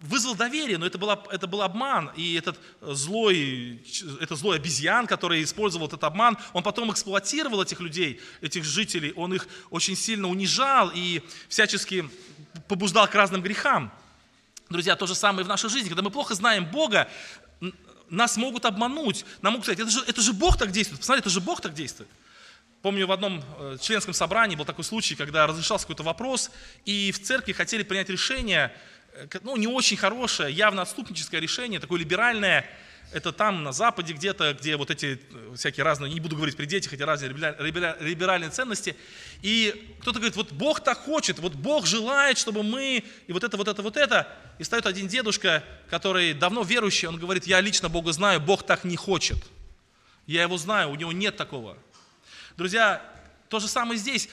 вызвал 0.00 0.34
доверие, 0.34 0.78
но 0.78 0.86
это, 0.86 0.98
был, 0.98 1.10
это 1.10 1.46
был 1.46 1.62
обман. 1.62 2.10
И 2.16 2.34
этот 2.34 2.58
злой, 2.80 3.82
это 4.20 4.36
злой 4.36 4.56
обезьян, 4.56 5.06
который 5.06 5.42
использовал 5.42 5.86
этот 5.86 6.04
обман, 6.04 6.36
он 6.52 6.62
потом 6.62 6.92
эксплуатировал 6.92 7.62
этих 7.62 7.80
людей, 7.80 8.20
этих 8.40 8.64
жителей, 8.64 9.12
он 9.16 9.34
их 9.34 9.46
очень 9.70 9.96
сильно 9.96 10.28
унижал 10.28 10.90
и 10.94 11.22
всячески 11.48 12.08
побуждал 12.68 13.08
к 13.08 13.14
разным 13.14 13.42
грехам. 13.42 13.92
Друзья, 14.70 14.96
то 14.96 15.06
же 15.06 15.14
самое 15.14 15.44
в 15.44 15.48
нашей 15.48 15.70
жизни. 15.70 15.88
Когда 15.88 16.02
мы 16.02 16.10
плохо 16.10 16.34
знаем 16.34 16.64
Бога, 16.66 17.08
нас 18.08 18.36
могут 18.36 18.64
обмануть. 18.64 19.24
Нам 19.42 19.54
могут 19.54 19.66
сказать, 19.66 19.80
это 19.80 19.90
же, 19.90 20.04
это 20.06 20.20
же 20.20 20.32
Бог 20.32 20.56
так 20.58 20.70
действует. 20.70 21.00
Посмотри, 21.00 21.20
это 21.20 21.30
же 21.30 21.40
Бог 21.40 21.60
так 21.60 21.74
действует. 21.74 22.08
Помню, 22.82 23.06
в 23.06 23.12
одном 23.12 23.42
э, 23.58 23.78
членском 23.80 24.12
собрании 24.12 24.56
был 24.56 24.66
такой 24.66 24.84
случай, 24.84 25.14
когда 25.14 25.46
разрешался 25.46 25.84
какой-то 25.84 26.02
вопрос, 26.02 26.50
и 26.84 27.12
в 27.12 27.22
церкви 27.22 27.52
хотели 27.52 27.82
принять 27.82 28.10
решение, 28.10 28.74
Э, 28.74 28.93
ну, 29.42 29.56
не 29.56 29.66
очень 29.66 29.96
хорошее, 29.96 30.52
явно 30.52 30.82
отступническое 30.82 31.40
решение, 31.40 31.80
такое 31.80 32.00
либеральное, 32.00 32.68
это 33.12 33.32
там 33.32 33.62
на 33.62 33.72
Западе 33.72 34.12
где-то, 34.12 34.54
где 34.54 34.76
вот 34.76 34.90
эти 34.90 35.20
э, 35.32 35.54
всякие 35.56 35.84
разные, 35.84 36.12
не 36.12 36.20
буду 36.20 36.34
говорить 36.34 36.56
при 36.56 36.66
детях, 36.66 36.92
эти 36.92 37.02
разные 37.02 37.30
либеральные 37.30 38.50
ценности. 38.50 38.96
И 39.40 39.96
кто-то 40.00 40.18
говорит, 40.18 40.36
вот 40.36 40.50
Бог 40.52 40.80
так 40.80 40.98
хочет, 40.98 41.38
вот 41.38 41.54
Бог 41.54 41.86
желает, 41.86 42.38
чтобы 42.38 42.64
мы, 42.64 43.04
и 43.26 43.32
вот 43.32 43.44
это, 43.44 43.56
вот 43.56 43.68
это, 43.68 43.82
вот 43.82 43.96
это. 43.96 44.28
И 44.58 44.64
стоит 44.64 44.86
один 44.86 45.06
дедушка, 45.06 45.62
который 45.90 46.34
давно 46.34 46.62
верующий, 46.62 47.06
он 47.06 47.18
говорит, 47.18 47.46
я 47.46 47.60
лично 47.60 47.88
Бога 47.88 48.12
знаю, 48.12 48.40
Бог 48.40 48.64
так 48.64 48.82
не 48.84 48.96
хочет. 48.96 49.38
Я 50.26 50.42
его 50.42 50.58
знаю, 50.58 50.90
у 50.90 50.96
него 50.96 51.12
нет 51.12 51.36
такого. 51.36 51.76
Друзья, 52.56 53.02
то 53.48 53.60
же 53.60 53.68
самое 53.68 53.98
здесь. 53.98 54.28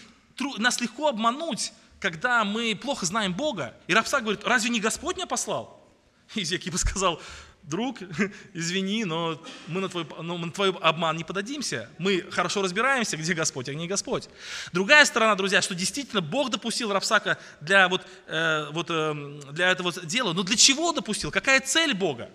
Нас 0.58 0.82
легко 0.82 1.10
обмануть, 1.10 1.72
когда 2.02 2.44
мы 2.44 2.76
плохо 2.76 3.06
знаем 3.06 3.34
Бога, 3.34 3.76
и 3.88 3.94
Рапсак 3.94 4.24
говорит, 4.24 4.44
разве 4.44 4.70
не 4.72 4.80
Господь 4.80 5.16
меня 5.16 5.28
послал? 5.28 5.80
И 6.36 6.44
Зекий 6.44 6.72
бы 6.72 6.78
сказал, 6.80 7.22
друг, 7.62 8.00
извини, 8.54 9.06
но 9.06 9.40
мы 9.68 9.82
на, 9.82 9.88
твой, 9.88 10.08
но 10.20 10.38
мы 10.38 10.48
на 10.48 10.52
твой 10.52 10.72
обман 10.82 11.16
не 11.16 11.24
подадимся. 11.24 11.90
Мы 12.00 12.22
хорошо 12.32 12.64
разбираемся, 12.64 13.18
где 13.18 13.34
Господь, 13.36 13.70
а 13.70 13.74
где 13.74 13.86
Господь. 13.86 14.30
Другая 14.74 15.06
сторона, 15.06 15.36
друзья, 15.36 15.62
что 15.62 15.76
действительно 15.76 16.22
Бог 16.22 16.50
допустил 16.50 16.92
Рапсака 16.92 17.38
для, 17.62 17.88
вот, 17.88 18.06
э, 18.26 18.68
вот, 18.72 18.88
э, 18.90 19.40
для 19.52 19.70
этого 19.70 19.94
дела. 19.94 20.34
Но 20.34 20.42
для 20.42 20.58
чего 20.58 20.94
допустил? 20.94 21.30
Какая 21.30 21.60
цель 21.60 21.94
Бога? 21.94 22.32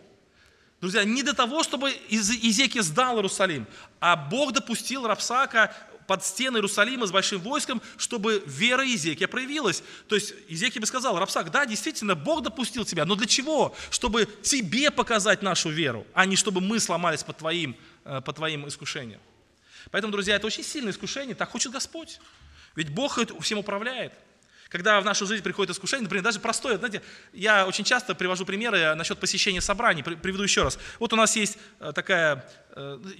Друзья, 0.81 1.03
не 1.05 1.23
для 1.25 1.33
того, 1.33 1.65
чтобы 1.65 1.91
Изеки 2.09 2.81
сдал 2.81 3.17
Иерусалим, 3.17 3.67
а 3.99 4.15
Бог 4.15 4.53
допустил 4.53 5.07
Рапсака 5.07 5.75
под 6.07 6.25
стены 6.25 6.59
Иерусалима 6.59 7.07
с 7.07 7.13
большим 7.13 7.41
войском, 7.41 7.83
чтобы 7.97 8.43
вера 8.47 8.85
Изекия 8.87 9.29
проявилась. 9.29 9.83
То 10.09 10.15
есть 10.15 10.35
Изекия 10.49 10.81
бы 10.81 10.87
сказал, 10.87 11.19
Рапсак, 11.19 11.51
да, 11.51 11.67
действительно, 11.67 12.15
Бог 12.15 12.43
допустил 12.43 12.85
тебя, 12.85 13.05
но 13.05 13.15
для 13.15 13.27
чего? 13.27 13.75
Чтобы 13.91 14.27
тебе 14.43 14.91
показать 14.91 15.43
нашу 15.43 15.71
веру, 15.71 16.07
а 16.15 16.27
не 16.27 16.37
чтобы 16.37 16.61
мы 16.61 16.81
сломались 16.81 17.23
под 17.23 17.39
твоим, 17.39 17.77
э, 18.05 18.21
под 18.21 18.37
твоим 18.37 18.69
искушением. 18.69 19.21
Поэтому, 19.91 20.13
друзья, 20.13 20.37
это 20.37 20.47
очень 20.47 20.65
сильное 20.65 20.93
искушение, 20.93 21.35
так 21.35 21.51
хочет 21.51 21.73
Господь. 21.73 22.21
Ведь 22.75 22.91
Бог 22.91 23.19
всем 23.41 23.59
управляет. 23.59 24.13
Когда 24.69 25.01
в 25.01 25.05
нашу 25.05 25.27
жизнь 25.27 25.43
приходит 25.43 25.75
искушение, 25.75 26.03
например, 26.03 26.25
даже 26.25 26.41
простое, 26.41 26.77
знаете, 26.77 27.01
я 27.33 27.67
очень 27.67 27.85
часто 27.85 28.15
привожу 28.15 28.45
примеры 28.45 28.95
насчет 28.95 29.19
посещения 29.19 29.61
собраний, 29.61 30.03
приведу 30.03 30.43
еще 30.43 30.65
раз. 30.65 30.79
Вот 30.99 31.13
у 31.13 31.17
нас 31.17 31.37
есть 31.37 31.57
э, 31.79 31.93
такая 31.95 32.51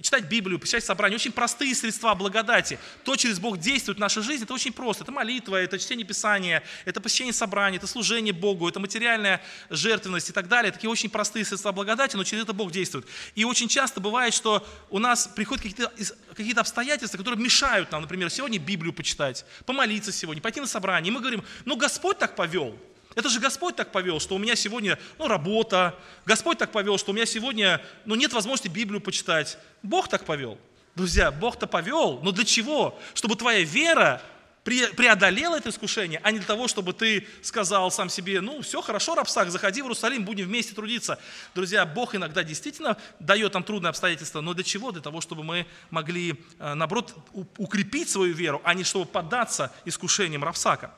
читать 0.01 0.25
Библию, 0.25 0.59
посещать 0.59 0.83
собрания, 0.83 1.15
очень 1.15 1.31
простые 1.31 1.73
средства 1.73 2.13
благодати. 2.13 2.77
То, 3.03 3.15
через 3.15 3.39
Бог 3.39 3.57
действует 3.57 3.97
в 3.97 4.01
нашей 4.01 4.21
жизни, 4.21 4.43
это 4.43 4.53
очень 4.53 4.71
просто. 4.71 5.03
Это 5.03 5.11
молитва, 5.11 5.55
это 5.55 5.79
чтение 5.79 6.05
Писания, 6.05 6.63
это 6.85 7.01
посещение 7.01 7.33
собраний, 7.33 7.77
это 7.77 7.87
служение 7.87 8.33
Богу, 8.33 8.69
это 8.69 8.79
материальная 8.79 9.41
жертвенность 9.69 10.29
и 10.29 10.33
так 10.33 10.47
далее. 10.47 10.71
Такие 10.71 10.89
очень 10.89 11.09
простые 11.09 11.43
средства 11.43 11.71
благодати, 11.71 12.15
но 12.15 12.23
через 12.23 12.43
это 12.43 12.53
Бог 12.53 12.71
действует. 12.71 13.07
И 13.33 13.45
очень 13.45 13.67
часто 13.67 13.99
бывает, 13.99 14.33
что 14.33 14.65
у 14.89 14.99
нас 14.99 15.27
приходят 15.27 15.63
какие-то 15.63 15.91
какие 16.35 16.57
обстоятельства, 16.59 17.17
которые 17.17 17.43
мешают 17.43 17.91
нам, 17.91 18.03
например, 18.03 18.29
сегодня 18.29 18.59
Библию 18.59 18.93
почитать, 18.93 19.43
помолиться 19.65 20.11
сегодня, 20.11 20.41
пойти 20.41 20.61
на 20.61 20.67
собрание. 20.67 21.11
И 21.11 21.13
мы 21.13 21.19
говорим, 21.19 21.43
ну 21.65 21.75
Господь 21.75 22.19
так 22.19 22.35
повел, 22.35 22.77
это 23.17 23.29
же 23.29 23.39
Господь 23.39 23.75
так 23.75 23.91
повел, 23.91 24.19
что 24.19 24.35
у 24.35 24.37
меня 24.37 24.55
сегодня 24.55 24.99
ну, 25.17 25.27
работа. 25.27 25.95
Господь 26.23 26.59
так 26.59 26.71
повел, 26.71 26.99
что 26.99 27.11
у 27.11 27.15
меня 27.15 27.25
сегодня 27.25 27.81
ну, 28.05 28.13
нет 28.13 28.31
возможности 28.31 28.67
Библию 28.67 29.01
почитать. 29.01 29.57
Бог 29.81 30.07
так 30.07 30.23
повел. 30.23 30.59
Друзья, 30.93 31.31
Бог-то 31.31 31.65
повел, 31.65 32.19
но 32.21 32.31
для 32.31 32.45
чего? 32.45 32.97
Чтобы 33.15 33.35
твоя 33.35 33.63
вера 33.63 34.21
преодолела 34.63 35.55
это 35.55 35.69
искушение, 35.69 36.19
а 36.23 36.29
не 36.29 36.37
для 36.37 36.45
того, 36.45 36.67
чтобы 36.67 36.93
ты 36.93 37.27
сказал 37.41 37.89
сам 37.89 38.07
себе, 38.07 38.39
ну, 38.39 38.61
все 38.61 38.83
хорошо, 38.83 39.15
Рапсак, 39.15 39.49
заходи 39.49 39.81
в 39.81 39.85
Иерусалим, 39.85 40.23
будем 40.23 40.45
вместе 40.45 40.75
трудиться. 40.75 41.17
Друзья, 41.55 41.87
Бог 41.87 42.13
иногда 42.13 42.43
действительно 42.43 42.97
дает 43.19 43.55
нам 43.55 43.63
трудные 43.63 43.89
обстоятельства, 43.89 44.41
но 44.41 44.53
для 44.53 44.63
чего? 44.63 44.91
Для 44.91 45.01
того, 45.01 45.21
чтобы 45.21 45.43
мы 45.43 45.65
могли, 45.89 46.35
э, 46.59 46.73
наоборот, 46.75 47.15
укрепить 47.57 48.09
свою 48.09 48.35
веру, 48.35 48.61
а 48.63 48.75
не 48.75 48.83
чтобы 48.83 49.05
поддаться 49.05 49.73
искушениям 49.85 50.43
Рапсака. 50.43 50.93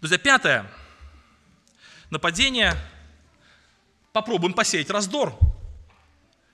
Друзья, 0.00 0.18
пятое. 0.18 0.70
Нападение. 2.10 2.76
Попробуем 4.12 4.52
посеять 4.52 4.90
раздор. 4.90 5.38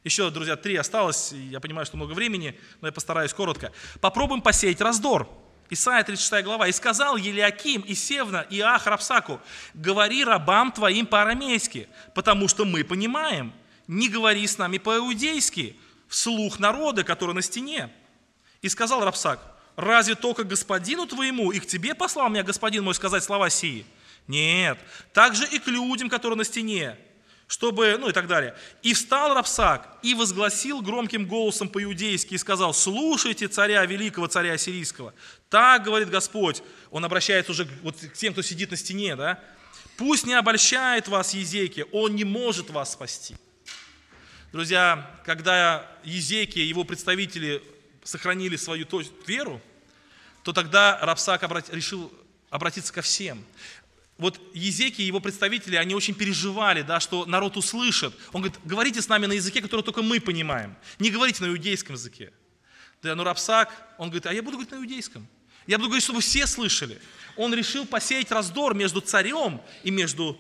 Еще, 0.05 0.31
друзья, 0.31 0.57
три 0.57 0.77
осталось. 0.77 1.33
Я 1.33 1.61
понимаю, 1.61 1.87
что 1.87 1.97
много 1.97 2.13
времени, 2.13 2.59
но 2.81 2.89
я 2.89 2.93
постараюсь 2.93 3.35
коротко. 3.35 3.73
Попробуем 4.01 4.41
посеять 4.43 4.81
раздор. 4.81 5.29
Исайя 5.71 6.03
36 6.03 6.45
глава. 6.45 6.69
«И 6.69 6.73
сказал 6.73 7.17
Елиаким, 7.17 7.83
и 7.83 7.95
Севна, 7.95 8.43
и 8.43 8.61
Ах 8.61 8.87
Рапсаку, 8.87 9.41
говори 9.73 10.25
рабам 10.25 10.73
твоим 10.73 11.07
по-арамейски, 11.07 11.89
потому 12.15 12.49
что 12.49 12.65
мы 12.65 12.83
понимаем. 12.83 13.53
Не 13.87 14.09
говори 14.09 14.47
с 14.47 14.59
нами 14.59 14.79
по-иудейски, 14.79 15.77
вслух 16.09 16.59
народа, 16.59 17.05
который 17.05 17.35
на 17.35 17.43
стене». 17.43 17.91
И 18.63 18.69
сказал 18.69 19.05
Рапсак, 19.05 19.41
Разве 19.81 20.15
только 20.15 20.45
господину 20.45 21.07
твоему 21.07 21.53
и 21.53 21.59
к 21.59 21.67
тебе 21.67 21.95
послал 21.95 22.29
меня 22.29 22.43
господин 22.43 22.85
мой 22.85 22.95
сказать 22.95 23.25
слова 23.25 23.49
сии? 23.49 23.87
Нет, 24.27 24.79
также 25.15 25.47
и 25.47 25.59
к 25.59 25.69
людям, 25.69 26.11
которые 26.11 26.37
на 26.37 26.45
стене. 26.45 26.99
чтобы, 27.51 27.97
ну 27.99 28.09
и 28.09 28.13
так 28.13 28.29
далее. 28.29 28.55
И 28.83 28.95
встал 28.95 29.35
Рапсак 29.35 29.99
и 30.03 30.15
возгласил 30.15 30.83
громким 30.83 31.27
голосом 31.27 31.69
по-иудейски 31.69 32.35
и 32.35 32.39
сказал, 32.39 32.73
слушайте 32.73 33.49
царя, 33.49 33.85
великого 33.87 34.29
царя 34.29 34.57
сирийского. 34.57 35.15
Так 35.49 35.83
говорит 35.83 36.11
Господь. 36.11 36.63
Он 36.93 37.05
обращается 37.05 37.51
уже 37.51 37.67
вот 37.83 37.97
к 37.97 38.13
тем, 38.13 38.35
кто 38.35 38.43
сидит 38.43 38.71
на 38.71 38.77
стене, 38.77 39.17
да. 39.17 39.41
Пусть 39.97 40.27
не 40.27 40.35
обольщает 40.35 41.09
вас 41.09 41.35
Езеки, 41.35 41.87
он 41.91 42.15
не 42.15 42.23
может 42.23 42.71
вас 42.71 42.93
спасти. 42.93 43.35
Друзья, 44.53 45.11
когда 45.25 45.91
Езеки 46.05 46.61
и 46.61 46.67
его 46.67 46.85
представители 46.85 47.65
сохранили 48.05 48.55
свою 48.55 48.87
веру, 49.27 49.61
то 50.43 50.53
тогда 50.53 50.99
Рапсак 51.03 51.43
решил 51.71 52.13
обратиться 52.51 52.93
ко 52.93 53.03
всем 53.03 53.45
вот 54.21 54.39
Езеки 54.53 55.01
и 55.01 55.07
его 55.07 55.19
представители, 55.19 55.77
они 55.77 55.95
очень 55.95 56.15
переживали, 56.15 56.83
да, 56.83 57.01
что 57.01 57.25
народ 57.25 57.57
услышит. 57.57 58.13
Он 58.33 58.43
говорит, 58.43 58.61
говорите 58.65 59.01
с 59.01 59.09
нами 59.09 59.25
на 59.25 59.33
языке, 59.33 59.63
который 59.63 59.81
только 59.81 60.03
мы 60.03 60.21
понимаем. 60.21 60.77
Не 60.99 61.11
говорите 61.11 61.43
на 61.43 61.49
иудейском 61.49 61.95
языке. 61.95 62.31
Да, 63.03 63.15
но 63.15 63.25
Рапсак, 63.25 63.71
он 63.97 64.09
говорит, 64.09 64.27
а 64.27 64.35
я 64.35 64.43
буду 64.43 64.59
говорить 64.59 64.73
на 64.73 64.77
иудейском. 64.77 65.27
Я 65.67 65.79
буду 65.79 65.89
говорить, 65.89 66.05
чтобы 66.05 66.21
все 66.21 66.47
слышали. 66.47 67.01
Он 67.37 67.55
решил 67.55 67.87
посеять 67.87 68.31
раздор 68.31 68.75
между 68.75 69.01
царем 69.01 69.63
и 69.85 69.91
между, 69.91 70.39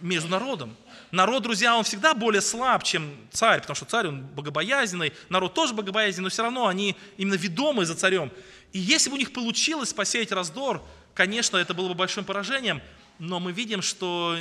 между 0.00 0.28
народом. 0.28 0.76
Народ, 1.10 1.42
друзья, 1.42 1.76
он 1.76 1.82
всегда 1.82 2.14
более 2.14 2.40
слаб, 2.40 2.84
чем 2.84 3.16
царь, 3.32 3.60
потому 3.62 3.74
что 3.74 3.86
царь, 3.86 4.06
он 4.06 4.22
богобоязненный, 4.22 5.12
народ 5.28 5.54
тоже 5.54 5.74
богобоязненный, 5.74 6.24
но 6.24 6.30
все 6.30 6.42
равно 6.42 6.68
они 6.68 6.96
именно 7.16 7.34
ведомы 7.34 7.84
за 7.84 7.96
царем. 7.96 8.30
И 8.72 8.78
если 8.78 9.10
бы 9.10 9.16
у 9.16 9.18
них 9.18 9.32
получилось 9.32 9.92
посеять 9.92 10.32
раздор, 10.32 10.82
конечно, 11.14 11.56
это 11.56 11.74
было 11.74 11.88
бы 11.88 11.94
большим 11.94 12.24
поражением, 12.24 12.82
но 13.18 13.40
мы 13.40 13.52
видим, 13.52 13.82
что 13.82 14.38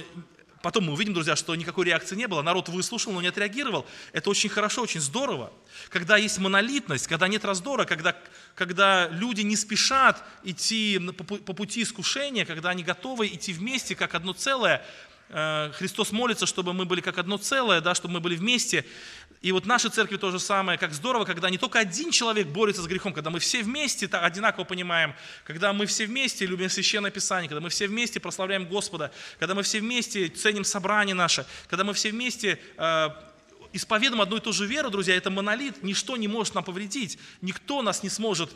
Потом 0.64 0.86
мы 0.86 0.94
увидим, 0.94 1.14
друзья, 1.14 1.36
что 1.36 1.56
никакой 1.56 1.86
реакции 1.86 2.16
не 2.16 2.28
было. 2.28 2.42
Народ 2.42 2.68
выслушал, 2.68 3.14
но 3.14 3.22
не 3.22 3.28
отреагировал. 3.28 3.86
Это 4.12 4.30
очень 4.30 4.50
хорошо, 4.50 4.82
очень 4.82 5.00
здорово. 5.00 5.54
Когда 5.90 6.18
есть 6.18 6.40
монолитность, 6.40 7.08
когда 7.08 7.28
нет 7.28 7.46
раздора, 7.46 7.86
когда, 7.86 8.16
когда 8.56 9.08
люди 9.08 9.42
не 9.42 9.56
спешат 9.56 10.24
идти 10.44 11.00
по 11.16 11.54
пути 11.54 11.84
искушения, 11.84 12.44
когда 12.44 12.72
они 12.72 12.84
готовы 12.84 13.28
идти 13.28 13.54
вместе, 13.54 13.96
как 13.96 14.16
одно 14.16 14.34
целое, 14.34 14.84
Э, 15.30 15.72
Христос 15.74 16.12
молится, 16.12 16.46
чтобы 16.46 16.74
мы 16.74 16.86
были 16.86 17.02
как 17.02 17.18
одно 17.18 17.38
целое, 17.38 17.82
да, 17.82 17.96
чтобы 17.96 18.16
мы 18.16 18.20
были 18.20 18.36
вместе. 18.36 18.86
И 19.42 19.52
вот 19.52 19.66
нашей 19.68 19.92
церкви 19.92 20.18
то 20.18 20.32
же 20.32 20.40
самое, 20.40 20.80
как 20.80 20.94
здорово, 20.94 21.24
когда 21.24 21.50
не 21.50 21.60
только 21.60 21.78
один 21.78 22.12
человек 22.12 22.48
борется 22.48 22.82
с 22.82 22.88
грехом, 22.88 23.14
когда 23.14 23.30
мы 23.30 23.40
все 23.40 23.62
вместе 23.62 24.08
так 24.08 24.24
одинаково 24.24 24.64
понимаем, 24.64 25.14
когда 25.44 25.74
мы 25.74 25.86
все 25.86 26.08
вместе 26.08 26.46
любим 26.48 26.70
Священное 26.70 27.12
Писание, 27.12 27.48
когда 27.48 27.62
мы 27.62 27.70
все 27.70 27.88
вместе 27.88 28.20
прославляем 28.20 28.68
Господа, 28.68 29.12
когда 29.40 29.54
мы 29.54 29.62
все 29.62 29.80
вместе 29.80 30.28
ценим 30.30 30.64
собрание 30.64 31.14
наше, 31.14 31.46
когда 31.68 31.84
мы 31.84 31.94
все 31.94 32.10
вместе 32.10 32.60
э, 32.78 33.10
исповедуем 33.74 34.22
одну 34.22 34.38
и 34.38 34.40
ту 34.40 34.54
же 34.54 34.66
веру, 34.66 34.90
друзья, 34.90 35.16
это 35.16 35.30
монолит, 35.30 35.84
ничто 35.84 36.18
не 36.18 36.28
может 36.28 36.56
нам 36.56 36.64
повредить, 36.64 37.20
никто 37.42 37.84
нас 37.84 38.02
не 38.02 38.10
сможет, 38.10 38.52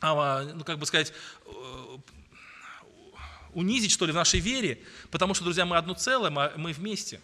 а, 0.00 0.44
ну, 0.54 0.62
как 0.62 0.78
бы 0.78 0.86
сказать, 0.86 1.12
э, 1.46 1.98
унизить, 3.54 3.90
что 3.90 4.06
ли, 4.06 4.12
в 4.12 4.14
нашей 4.14 4.38
вере, 4.38 4.80
потому 5.10 5.34
что, 5.34 5.42
друзья, 5.42 5.66
мы 5.66 5.76
одно 5.76 5.94
целое, 5.94 6.30
мы 6.30 6.72
вместе. 6.72 7.20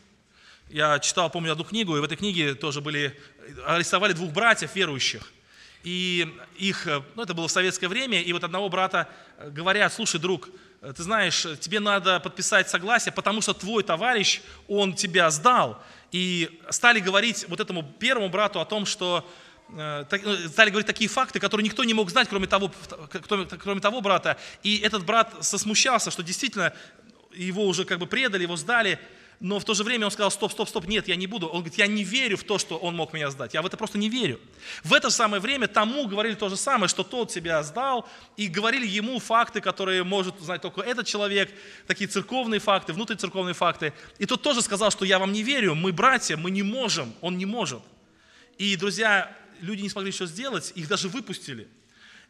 Я 0.68 0.98
читал, 0.98 1.30
помню, 1.30 1.52
одну 1.52 1.64
книгу, 1.64 1.96
и 1.96 2.00
в 2.00 2.04
этой 2.04 2.16
книге 2.16 2.54
тоже 2.54 2.80
были, 2.80 3.18
арестовали 3.66 4.12
двух 4.12 4.32
братьев 4.32 4.74
верующих. 4.74 5.32
И 5.84 6.26
их, 6.58 6.88
ну 7.14 7.22
это 7.22 7.34
было 7.34 7.46
в 7.46 7.52
советское 7.52 7.88
время, 7.88 8.20
и 8.20 8.32
вот 8.32 8.42
одного 8.42 8.68
брата 8.68 9.08
говорят, 9.38 9.92
слушай, 9.92 10.18
друг, 10.18 10.48
ты 10.80 11.02
знаешь, 11.02 11.46
тебе 11.60 11.78
надо 11.78 12.18
подписать 12.20 12.68
согласие, 12.68 13.12
потому 13.12 13.40
что 13.40 13.54
твой 13.54 13.84
товарищ, 13.84 14.40
он 14.66 14.94
тебя 14.94 15.30
сдал. 15.30 15.82
И 16.10 16.60
стали 16.70 16.98
говорить 16.98 17.46
вот 17.48 17.60
этому 17.60 17.82
первому 17.82 18.28
брату 18.28 18.60
о 18.60 18.64
том, 18.64 18.86
что 18.86 19.24
Э, 19.68 20.04
стали 20.48 20.70
говорить 20.70 20.86
такие 20.86 21.08
факты, 21.10 21.40
которые 21.40 21.64
никто 21.64 21.82
не 21.84 21.94
мог 21.94 22.10
знать, 22.10 22.28
кроме 22.28 22.46
того, 22.46 22.70
кроме 23.62 23.80
того 23.80 24.00
брата. 24.00 24.36
И 24.62 24.78
этот 24.78 25.04
брат 25.04 25.34
сосмущался, 25.40 26.10
что 26.10 26.22
действительно 26.22 26.72
его 27.32 27.66
уже 27.66 27.84
как 27.84 27.98
бы 27.98 28.06
предали, 28.06 28.42
его 28.42 28.56
сдали, 28.56 28.98
но 29.41 29.59
в 29.59 29.64
то 29.64 29.74
же 29.74 29.84
время 29.84 30.07
он 30.07 30.11
сказал, 30.11 30.30
стоп, 30.30 30.53
стоп, 30.53 30.68
стоп, 30.68 30.87
нет, 30.87 31.09
я 31.09 31.16
не 31.16 31.26
буду. 31.26 31.47
Он 31.47 31.61
говорит, 31.61 31.76
я 31.76 31.87
не 31.87 32.05
верю 32.05 32.37
в 32.37 32.45
то, 32.45 32.59
что 32.59 32.78
он 32.78 32.97
мог 32.97 33.12
меня 33.12 33.30
сдать. 33.30 33.53
Я 33.53 33.61
в 33.61 33.66
это 33.66 33.76
просто 33.76 33.99
не 33.99 34.09
верю. 34.09 34.41
В 34.82 34.95
это 34.95 35.11
самое 35.11 35.43
время 35.43 35.66
тому 35.68 36.07
говорили 36.07 36.34
то 36.34 36.49
же 36.49 36.57
самое, 36.57 36.89
что 36.89 37.03
тот 37.03 37.30
себя 37.30 37.62
сдал, 37.62 38.09
и 38.37 38.49
говорили 38.49 38.87
ему 38.87 39.18
факты, 39.18 39.61
которые 39.61 40.05
может 40.05 40.41
знать 40.41 40.62
только 40.62 40.80
этот 40.80 41.07
человек, 41.07 41.51
такие 41.87 42.09
церковные 42.09 42.61
факты, 42.61 42.95
внутрицерковные 42.95 43.55
факты. 43.55 43.93
И 44.18 44.24
тот 44.24 44.43
тоже 44.43 44.62
сказал, 44.62 44.91
что 44.91 45.05
я 45.05 45.18
вам 45.18 45.32
не 45.32 45.43
верю, 45.43 45.74
мы 45.74 45.93
братья, 45.93 46.37
мы 46.37 46.51
не 46.51 46.62
можем, 46.62 47.14
он 47.20 47.37
не 47.37 47.47
может. 47.47 47.82
И, 48.57 48.74
друзья, 48.76 49.37
люди 49.61 49.82
не 49.82 49.91
смогли 49.91 50.11
еще 50.11 50.26
сделать, 50.26 50.72
их 50.74 50.89
даже 50.89 51.09
выпустили. 51.09 51.68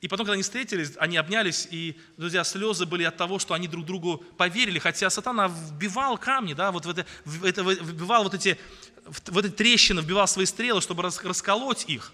И 0.01 0.09
потом, 0.09 0.27
когда 0.27 0.35
они 0.35 0.43
встретились, 0.43 0.93
они 0.99 1.17
обнялись, 1.17 1.67
и, 1.71 1.99
друзья, 2.17 2.45
слезы 2.45 2.85
были 2.85 3.05
от 3.05 3.17
того, 3.17 3.39
что 3.39 3.55
они 3.55 3.67
друг 3.67 3.87
другу 3.87 4.19
поверили, 4.37 4.79
хотя 4.79 5.09
сатана 5.09 5.49
вбивал 5.49 6.19
камни, 6.19 6.53
да, 6.53 6.71
вот 6.71 6.85
в 6.85 6.91
это, 6.91 7.07
в 7.25 7.45
это 7.45 7.63
вбивал 7.63 8.25
вот 8.25 8.35
эти, 8.35 8.59
в 9.07 9.39
эти 9.39 9.49
трещины, 9.49 10.03
вбивал 10.03 10.29
свои 10.29 10.45
стрелы, 10.45 10.83
чтобы 10.83 11.03
расколоть 11.03 11.85
их. 11.89 12.13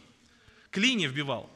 Клини 0.71 1.07
вбивал. 1.07 1.51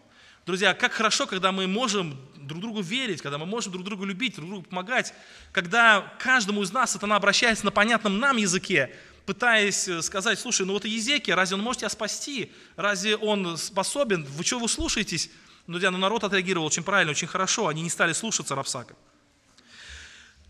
Друзья, 0.47 0.75
как 0.75 0.93
хорошо, 0.93 1.27
когда 1.27 1.53
мы 1.53 1.67
можем 1.67 2.19
друг 2.37 2.61
другу 2.61 2.81
верить, 2.81 3.23
когда 3.23 3.39
мы 3.39 3.47
можем 3.47 3.73
друг 3.73 3.85
другу 3.85 4.05
любить, 4.05 4.37
друг 4.37 4.49
другу 4.49 4.63
помогать, 4.65 5.15
когда 5.53 6.13
каждому 6.19 6.63
из 6.63 6.73
нас 6.73 6.93
сатана 6.93 7.17
обращается 7.17 7.65
на 7.65 7.71
понятном 7.71 8.19
нам 8.19 8.37
языке, 8.37 8.95
пытаясь 9.27 9.89
э, 9.89 10.03
сказать, 10.03 10.39
слушай, 10.39 10.65
ну 10.65 10.73
вот 10.75 10.85
Езеки, 10.85 11.33
разве 11.33 11.57
он 11.57 11.63
может 11.63 11.81
тебя 11.81 11.89
спасти? 11.89 12.53
Разве 12.77 13.17
он 13.17 13.57
способен? 13.57 14.25
Вы 14.25 14.45
что, 14.45 14.61
вы 14.61 14.69
слушаетесь? 14.69 15.31
Ну, 15.67 15.73
друзья, 15.73 15.91
ну 15.91 15.99
народ 15.99 16.23
отреагировал 16.23 16.67
очень 16.67 16.85
правильно, 16.85 17.11
очень 17.11 17.27
хорошо, 17.27 17.67
они 17.67 17.83
не 17.83 17.91
стали 17.91 18.13
слушаться 18.13 18.55
Равсака. 18.55 18.95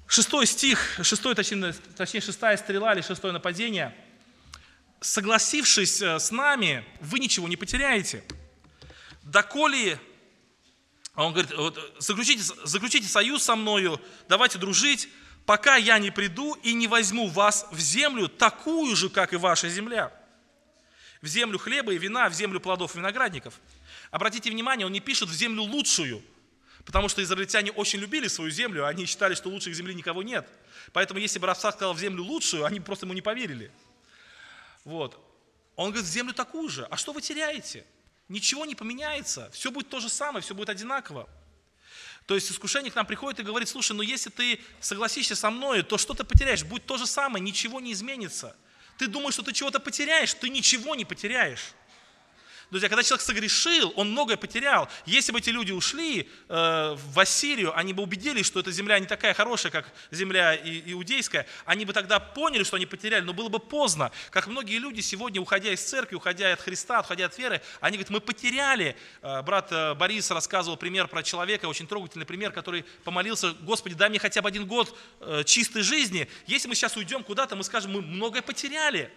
Шестой 0.06 0.46
стих, 0.46 1.00
шестой, 1.02 1.34
точнее, 1.34 1.72
точнее 1.96 2.20
шестая 2.20 2.56
стрела 2.56 2.92
или 2.92 3.00
шестое 3.00 3.32
нападение. 3.32 3.96
Согласившись 5.00 6.00
э, 6.02 6.18
с 6.18 6.30
нами, 6.30 6.84
вы 7.00 7.18
ничего 7.18 7.48
не 7.48 7.56
потеряете. 7.56 8.24
Доколе, 9.22 9.98
а 11.14 11.24
он 11.24 11.32
говорит, 11.32 11.52
заключите, 11.98 12.42
заключите 12.64 13.08
союз 13.08 13.42
со 13.42 13.56
мною, 13.56 14.00
давайте 14.28 14.58
дружить, 14.58 15.08
пока 15.46 15.76
я 15.76 15.98
не 15.98 16.10
приду 16.10 16.54
и 16.62 16.74
не 16.74 16.88
возьму 16.88 17.28
вас 17.28 17.66
в 17.70 17.80
землю, 17.80 18.28
такую 18.28 18.94
же, 18.94 19.08
как 19.08 19.32
и 19.32 19.36
ваша 19.36 19.68
земля. 19.70 20.12
В 21.22 21.26
землю 21.26 21.58
хлеба 21.58 21.94
и 21.94 21.98
вина, 21.98 22.28
в 22.28 22.34
землю 22.34 22.60
плодов 22.60 22.94
и 22.94 22.98
виноградников. 22.98 23.54
Обратите 24.16 24.50
внимание, 24.50 24.86
он 24.86 24.92
не 24.92 25.00
пишет 25.00 25.28
в 25.28 25.34
землю 25.34 25.64
лучшую, 25.64 26.22
потому 26.86 27.10
что 27.10 27.22
израильтяне 27.22 27.70
очень 27.70 27.98
любили 27.98 28.28
свою 28.28 28.50
землю, 28.50 28.86
они 28.86 29.04
считали, 29.04 29.34
что 29.34 29.50
лучше 29.50 29.70
земли 29.74 29.94
никого 29.94 30.22
нет. 30.22 30.48
Поэтому 30.94 31.20
если 31.20 31.38
бы 31.38 31.46
Равсак 31.46 31.74
сказал 31.74 31.92
в 31.92 31.98
землю 31.98 32.24
лучшую, 32.24 32.64
они 32.64 32.80
просто 32.80 33.04
ему 33.04 33.12
не 33.12 33.20
поверили. 33.20 33.70
Вот. 34.84 35.22
Он 35.74 35.90
говорит, 35.90 36.08
в 36.08 36.10
землю 36.10 36.32
такую 36.32 36.70
же. 36.70 36.86
А 36.86 36.96
что 36.96 37.12
вы 37.12 37.20
теряете? 37.20 37.84
Ничего 38.30 38.64
не 38.64 38.74
поменяется. 38.74 39.50
Все 39.52 39.70
будет 39.70 39.90
то 39.90 40.00
же 40.00 40.08
самое, 40.08 40.42
все 40.42 40.54
будет 40.54 40.70
одинаково. 40.70 41.28
То 42.24 42.34
есть 42.34 42.50
искушение 42.50 42.90
к 42.90 42.94
нам 42.94 43.04
приходит 43.04 43.40
и 43.40 43.42
говорит, 43.42 43.68
слушай, 43.68 43.92
ну 43.92 44.00
если 44.00 44.30
ты 44.30 44.60
согласишься 44.80 45.36
со 45.36 45.50
мной, 45.50 45.82
то 45.82 45.98
что 45.98 46.14
ты 46.14 46.24
потеряешь? 46.24 46.64
Будет 46.64 46.86
то 46.86 46.96
же 46.96 47.06
самое, 47.06 47.44
ничего 47.44 47.80
не 47.80 47.92
изменится. 47.92 48.56
Ты 48.96 49.08
думаешь, 49.08 49.34
что 49.34 49.42
ты 49.42 49.52
чего-то 49.52 49.78
потеряешь, 49.78 50.32
ты 50.32 50.48
ничего 50.48 50.94
не 50.94 51.04
потеряешь. 51.04 51.74
Друзья, 52.68 52.88
когда 52.88 53.04
человек 53.04 53.24
согрешил, 53.24 53.92
он 53.94 54.10
многое 54.10 54.36
потерял. 54.36 54.88
Если 55.04 55.30
бы 55.30 55.38
эти 55.38 55.50
люди 55.50 55.70
ушли 55.70 56.28
э, 56.48 56.96
в 56.96 57.20
Ассирию, 57.20 57.76
они 57.78 57.92
бы 57.92 58.02
убедились, 58.02 58.44
что 58.44 58.58
эта 58.58 58.72
земля 58.72 58.98
не 58.98 59.06
такая 59.06 59.34
хорошая, 59.34 59.70
как 59.70 59.92
земля 60.10 60.56
иудейская, 60.56 61.46
они 61.64 61.84
бы 61.84 61.92
тогда 61.92 62.18
поняли, 62.18 62.64
что 62.64 62.74
они 62.74 62.84
потеряли, 62.84 63.22
но 63.22 63.32
было 63.32 63.48
бы 63.48 63.60
поздно. 63.60 64.10
Как 64.30 64.48
многие 64.48 64.78
люди 64.78 65.00
сегодня, 65.00 65.40
уходя 65.40 65.72
из 65.72 65.80
церкви, 65.80 66.16
уходя 66.16 66.52
от 66.52 66.60
Христа, 66.60 67.00
уходя 67.00 67.26
от 67.26 67.38
веры, 67.38 67.62
они 67.80 67.98
говорят, 67.98 68.10
мы 68.10 68.20
потеряли. 68.20 68.96
Э, 69.22 69.42
брат 69.42 69.70
э, 69.70 69.94
Борис 69.94 70.28
рассказывал 70.32 70.76
пример 70.76 71.06
про 71.06 71.22
человека, 71.22 71.66
очень 71.66 71.86
трогательный 71.86 72.26
пример, 72.26 72.50
который 72.50 72.84
помолился, 73.04 73.52
Господи, 73.60 73.94
дай 73.94 74.08
мне 74.08 74.18
хотя 74.18 74.42
бы 74.42 74.48
один 74.48 74.66
год 74.66 74.98
э, 75.20 75.44
чистой 75.44 75.82
жизни. 75.82 76.28
Если 76.48 76.66
мы 76.66 76.74
сейчас 76.74 76.96
уйдем 76.96 77.22
куда-то, 77.22 77.54
мы 77.54 77.62
скажем, 77.62 77.92
мы 77.92 78.02
многое 78.02 78.42
потеряли. 78.42 79.12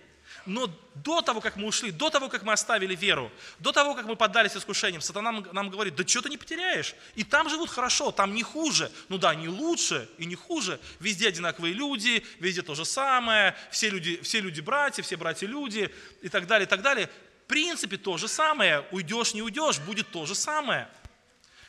Но 0.46 0.70
до 0.96 1.22
того, 1.22 1.42
как 1.42 1.56
мы 1.56 1.68
ушли, 1.68 1.92
до 1.92 2.10
того, 2.10 2.30
как 2.30 2.44
мы 2.44 2.54
оставили 2.54 2.96
веру, 2.96 3.32
до 3.60 3.72
того, 3.72 3.96
как 3.96 4.06
мы 4.06 4.16
поддались 4.16 4.56
искушениям, 4.56 5.02
сатана 5.02 5.32
нам 5.52 5.70
говорит, 5.70 5.96
да 5.96 6.08
что 6.08 6.22
ты 6.22 6.30
не 6.30 6.38
потеряешь? 6.38 6.96
И 7.16 7.24
там 7.24 7.50
живут 7.50 7.70
хорошо, 7.70 8.12
там 8.12 8.34
не 8.34 8.44
хуже. 8.44 8.92
Ну 9.10 9.18
да, 9.18 9.36
не 9.36 9.48
лучше 9.48 10.10
и 10.18 10.26
не 10.26 10.36
хуже. 10.36 10.80
Везде 11.00 11.28
одинаковые 11.28 11.74
люди, 11.74 12.26
везде 12.40 12.62
то 12.62 12.76
же 12.76 12.86
самое, 12.86 13.56
все 13.72 13.90
люди, 13.90 14.22
все 14.22 14.40
люди 14.42 14.62
братья, 14.62 15.04
все 15.04 15.18
братья 15.18 15.48
люди 15.48 15.94
и 16.22 16.30
так 16.30 16.48
далее, 16.48 16.66
и 16.66 16.70
так 16.70 16.82
далее. 16.82 17.10
В 17.46 17.48
принципе, 17.48 17.98
то 17.98 18.18
же 18.18 18.28
самое. 18.28 18.86
Уйдешь, 18.92 19.34
не 19.34 19.42
уйдешь, 19.42 19.80
будет 19.80 20.10
то 20.12 20.26
же 20.26 20.36
самое. 20.36 20.88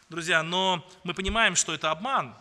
Друзья, 0.09 0.43
но 0.43 0.89
мы 1.05 1.15
понимаем, 1.15 1.57
что 1.57 1.73
это 1.73 1.91
обман. 1.91 2.35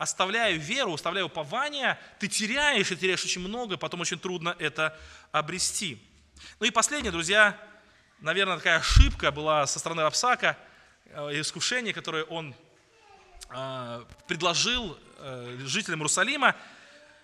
оставляя 0.00 0.54
веру, 0.54 0.94
оставляя 0.94 1.26
упование, 1.26 1.98
ты 2.18 2.26
теряешь 2.26 2.90
и 2.90 2.96
теряешь 2.96 3.22
очень 3.22 3.42
много, 3.42 3.76
потом 3.76 4.00
очень 4.00 4.18
трудно 4.18 4.56
это 4.58 4.98
обрести. 5.32 6.02
Ну 6.58 6.66
и 6.66 6.70
последнее, 6.70 7.12
друзья, 7.12 7.58
наверное, 8.20 8.56
такая 8.56 8.78
ошибка 8.78 9.30
была 9.30 9.66
со 9.66 9.78
стороны 9.78 10.02
Рапсака, 10.02 10.56
э, 11.06 11.40
искушение, 11.40 11.94
которое 11.94 12.24
он 12.24 12.54
э, 13.50 14.04
предложил 14.26 14.98
э, 15.18 15.58
жителям 15.64 16.00
Иерусалима. 16.00 16.56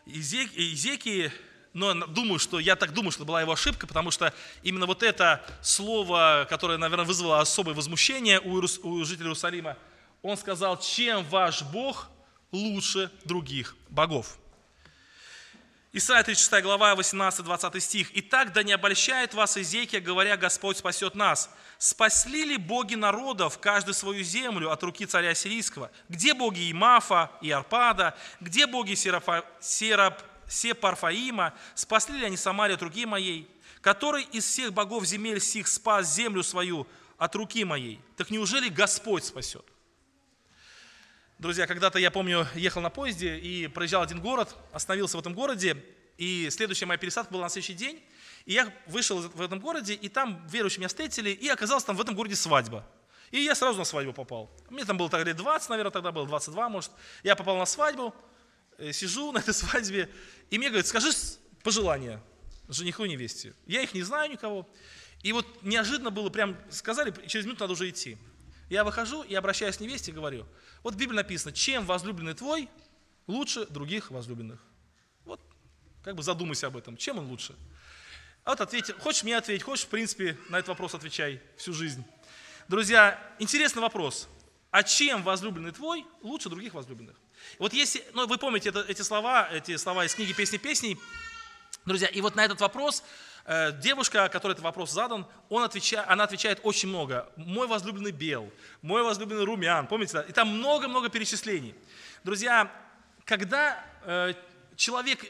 Изекии, 0.06 1.32
но 1.72 1.92
думаю, 1.92 2.38
что 2.38 2.60
я 2.60 2.76
так 2.76 2.92
думаю, 2.92 3.10
что 3.10 3.24
была 3.24 3.40
его 3.40 3.52
ошибка, 3.52 3.88
потому 3.88 4.12
что 4.12 4.32
именно 4.62 4.86
вот 4.86 5.02
это 5.02 5.44
слово, 5.62 6.46
которое, 6.48 6.78
наверное, 6.78 7.04
вызвало 7.04 7.40
особое 7.40 7.74
возмущение 7.74 8.40
у, 8.40 8.52
у 8.52 9.04
жителей 9.04 9.26
Иерусалима, 9.26 9.76
он 10.22 10.36
сказал, 10.36 10.78
чем 10.80 11.24
ваш 11.24 11.62
Бог 11.62 12.08
лучше 12.52 13.10
других 13.24 13.76
богов. 13.88 14.38
Исайя 15.98 16.22
36 16.22 16.62
глава, 16.62 16.92
18-20 16.94 17.80
стих. 17.80 18.10
«Итак, 18.12 18.52
да 18.52 18.62
не 18.62 18.74
обольщает 18.74 19.32
вас 19.32 19.56
Изекия, 19.56 19.98
говоря, 19.98 20.36
Господь 20.36 20.76
спасет 20.76 21.14
нас. 21.14 21.48
Спасли 21.78 22.44
ли 22.44 22.58
боги 22.58 22.94
народов, 22.96 23.58
каждый 23.58 23.94
свою 23.94 24.22
землю 24.22 24.70
от 24.70 24.82
руки 24.82 25.06
царя 25.06 25.34
сирийского? 25.34 25.90
Где 26.10 26.34
боги 26.34 26.70
Имафа 26.70 27.30
и 27.40 27.50
Арпада? 27.50 28.14
Где 28.42 28.66
боги 28.66 28.92
Серапа, 28.92 29.42
Серап, 29.58 30.22
Сепарфаима? 30.46 31.54
Спасли 31.74 32.18
ли 32.18 32.26
они 32.26 32.36
Самарию 32.36 32.74
от 32.74 32.82
руки 32.82 33.06
моей? 33.06 33.48
Который 33.80 34.24
из 34.24 34.44
всех 34.44 34.74
богов 34.74 35.06
земель 35.06 35.40
сих 35.40 35.66
спас 35.66 36.12
землю 36.12 36.42
свою 36.42 36.86
от 37.16 37.34
руки 37.36 37.64
моей? 37.64 38.02
Так 38.18 38.28
неужели 38.28 38.68
Господь 38.68 39.24
спасет? 39.24 39.64
Друзья, 41.38 41.66
когда-то, 41.66 41.98
я 41.98 42.10
помню, 42.10 42.48
ехал 42.54 42.80
на 42.80 42.88
поезде 42.88 43.36
и 43.36 43.66
проезжал 43.66 44.00
один 44.00 44.22
город, 44.22 44.56
остановился 44.72 45.18
в 45.18 45.20
этом 45.20 45.34
городе, 45.34 45.76
и 46.16 46.48
следующая 46.50 46.86
моя 46.86 46.96
пересадка 46.96 47.30
была 47.30 47.42
на 47.42 47.50
следующий 47.50 47.74
день. 47.74 48.02
И 48.46 48.54
я 48.54 48.72
вышел 48.86 49.20
в 49.20 49.42
этом 49.42 49.60
городе, 49.60 49.92
и 49.92 50.08
там 50.08 50.46
верующие 50.48 50.78
меня 50.78 50.88
встретили, 50.88 51.28
и 51.28 51.46
оказалось 51.48 51.84
там 51.84 51.94
в 51.94 52.00
этом 52.00 52.14
городе 52.14 52.36
свадьба. 52.36 52.86
И 53.32 53.40
я 53.40 53.54
сразу 53.54 53.78
на 53.78 53.84
свадьбу 53.84 54.14
попал. 54.14 54.50
Мне 54.70 54.86
там 54.86 54.96
было 54.96 55.10
тогда 55.10 55.26
лет 55.26 55.36
20, 55.36 55.68
наверное, 55.68 55.90
тогда 55.90 56.10
было 56.10 56.26
22, 56.26 56.70
может. 56.70 56.90
Я 57.22 57.36
попал 57.36 57.58
на 57.58 57.66
свадьбу, 57.66 58.14
э, 58.78 58.92
сижу 58.92 59.30
на 59.32 59.40
этой 59.40 59.52
свадьбе, 59.52 60.08
и 60.48 60.56
мне 60.56 60.68
говорят, 60.68 60.86
скажи 60.86 61.10
пожелания 61.62 62.22
жениху 62.70 63.04
и 63.04 63.10
невесте. 63.10 63.52
Я 63.66 63.82
их 63.82 63.92
не 63.92 64.02
знаю 64.02 64.30
никого. 64.30 64.66
И 65.22 65.32
вот 65.34 65.62
неожиданно 65.62 66.10
было, 66.10 66.30
прям 66.30 66.56
сказали, 66.70 67.12
через 67.26 67.44
минуту 67.44 67.64
надо 67.64 67.74
уже 67.74 67.90
идти. 67.90 68.16
Я 68.68 68.84
выхожу 68.84 69.22
и 69.22 69.34
обращаюсь 69.34 69.76
к 69.76 69.80
невесте 69.80 70.10
и 70.10 70.14
говорю, 70.14 70.46
вот 70.82 70.94
в 70.94 70.96
Библии 70.96 71.16
написано, 71.16 71.52
чем 71.52 71.84
возлюбленный 71.86 72.34
твой 72.34 72.68
лучше 73.26 73.66
других 73.66 74.10
возлюбленных. 74.10 74.60
Вот, 75.24 75.40
как 76.02 76.16
бы 76.16 76.22
задумайся 76.22 76.66
об 76.66 76.76
этом, 76.76 76.96
чем 76.96 77.18
он 77.18 77.26
лучше. 77.26 77.54
А 78.44 78.50
вот 78.50 78.60
ответь, 78.60 78.92
хочешь 78.98 79.24
мне 79.24 79.36
ответить, 79.36 79.64
хочешь, 79.64 79.84
в 79.84 79.88
принципе, 79.88 80.36
на 80.48 80.56
этот 80.56 80.68
вопрос 80.68 80.94
отвечай 80.94 81.40
всю 81.56 81.72
жизнь. 81.72 82.04
Друзья, 82.68 83.20
интересный 83.38 83.82
вопрос. 83.82 84.28
А 84.70 84.82
чем 84.82 85.22
возлюбленный 85.22 85.70
твой 85.70 86.04
лучше 86.22 86.48
других 86.48 86.74
возлюбленных? 86.74 87.16
Вот 87.58 87.72
если, 87.72 88.04
ну 88.12 88.26
вы 88.26 88.38
помните 88.38 88.68
это, 88.68 88.84
эти 88.88 89.02
слова, 89.02 89.48
эти 89.50 89.76
слова 89.76 90.04
из 90.04 90.14
книги 90.14 90.32
«Песни 90.32 90.56
песней», 90.58 90.98
друзья, 91.84 92.08
и 92.08 92.20
вот 92.20 92.34
на 92.34 92.44
этот 92.44 92.60
вопрос 92.60 93.02
девушка, 93.80 94.28
которой 94.28 94.52
этот 94.52 94.64
вопрос 94.64 94.90
задан, 94.90 95.26
он 95.48 95.62
отвечает, 95.62 96.06
она 96.08 96.24
отвечает 96.24 96.60
очень 96.62 96.88
много. 96.88 97.30
Мой 97.36 97.66
возлюбленный 97.66 98.10
бел, 98.10 98.50
мой 98.82 99.02
возлюбленный 99.02 99.44
румян, 99.44 99.86
помните? 99.86 100.24
И 100.28 100.32
там 100.32 100.48
много-много 100.48 101.08
перечислений. 101.08 101.74
Друзья, 102.24 102.70
когда 103.24 103.84
э, 104.02 104.34
человек 104.74 105.24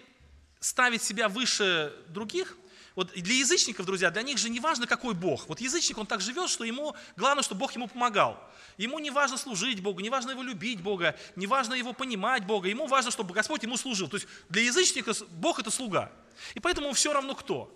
ставит 0.60 1.02
себя 1.02 1.28
выше 1.28 1.92
других, 2.08 2.56
вот 2.94 3.12
для 3.12 3.34
язычников, 3.34 3.84
друзья, 3.84 4.10
для 4.10 4.22
них 4.22 4.38
же 4.38 4.48
не 4.48 4.58
важно, 4.58 4.86
какой 4.86 5.12
Бог. 5.12 5.46
Вот 5.48 5.60
язычник, 5.60 5.98
он 5.98 6.06
так 6.06 6.22
живет, 6.22 6.48
что 6.48 6.64
ему 6.64 6.96
главное, 7.16 7.42
чтобы 7.42 7.60
Бог 7.60 7.72
ему 7.72 7.88
помогал. 7.88 8.42
Ему 8.78 8.98
не 8.98 9.10
важно 9.10 9.36
служить 9.36 9.80
Богу, 9.80 10.00
не 10.00 10.08
важно 10.08 10.30
его 10.30 10.42
любить 10.42 10.80
Бога, 10.80 11.14
не 11.36 11.46
важно 11.46 11.74
его 11.74 11.92
понимать 11.92 12.46
Бога. 12.46 12.68
Ему 12.68 12.86
важно, 12.86 13.10
чтобы 13.10 13.34
Господь 13.34 13.62
ему 13.62 13.76
служил. 13.76 14.08
То 14.08 14.16
есть 14.16 14.26
для 14.48 14.62
язычника 14.62 15.12
Бог 15.32 15.58
это 15.58 15.70
слуга. 15.70 16.10
И 16.54 16.60
поэтому 16.60 16.92
все 16.94 17.12
равно 17.12 17.34
кто. 17.34 17.70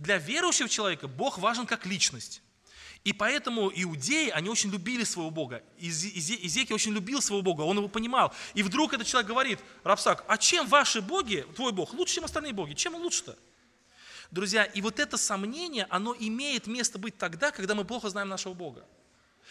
Для 0.00 0.16
верующего 0.16 0.68
человека 0.68 1.08
Бог 1.08 1.38
важен 1.38 1.66
как 1.66 1.84
личность. 1.84 2.42
И 3.04 3.12
поэтому 3.12 3.70
иудеи, 3.74 4.30
они 4.30 4.48
очень 4.48 4.70
любили 4.70 5.04
своего 5.04 5.30
Бога. 5.30 5.62
Изеки 5.78 6.72
очень 6.72 6.92
любил 6.92 7.20
своего 7.20 7.42
Бога, 7.42 7.62
он 7.62 7.76
его 7.76 7.88
понимал. 7.88 8.32
И 8.54 8.62
вдруг 8.62 8.94
этот 8.94 9.06
человек 9.06 9.28
говорит, 9.28 9.58
Рапсак, 9.84 10.24
а 10.26 10.38
чем 10.38 10.66
ваши 10.66 11.02
боги, 11.02 11.46
твой 11.54 11.72
Бог, 11.72 11.92
лучше, 11.92 12.14
чем 12.14 12.24
остальные 12.24 12.54
боги? 12.54 12.72
Чем 12.72 12.94
он 12.94 13.02
лучше-то? 13.02 13.38
Друзья, 14.30 14.64
и 14.64 14.80
вот 14.80 14.98
это 14.98 15.18
сомнение, 15.18 15.86
оно 15.90 16.14
имеет 16.18 16.66
место 16.66 16.98
быть 16.98 17.18
тогда, 17.18 17.50
когда 17.50 17.74
мы 17.74 17.84
плохо 17.84 18.08
знаем 18.08 18.28
нашего 18.28 18.54
Бога. 18.54 18.86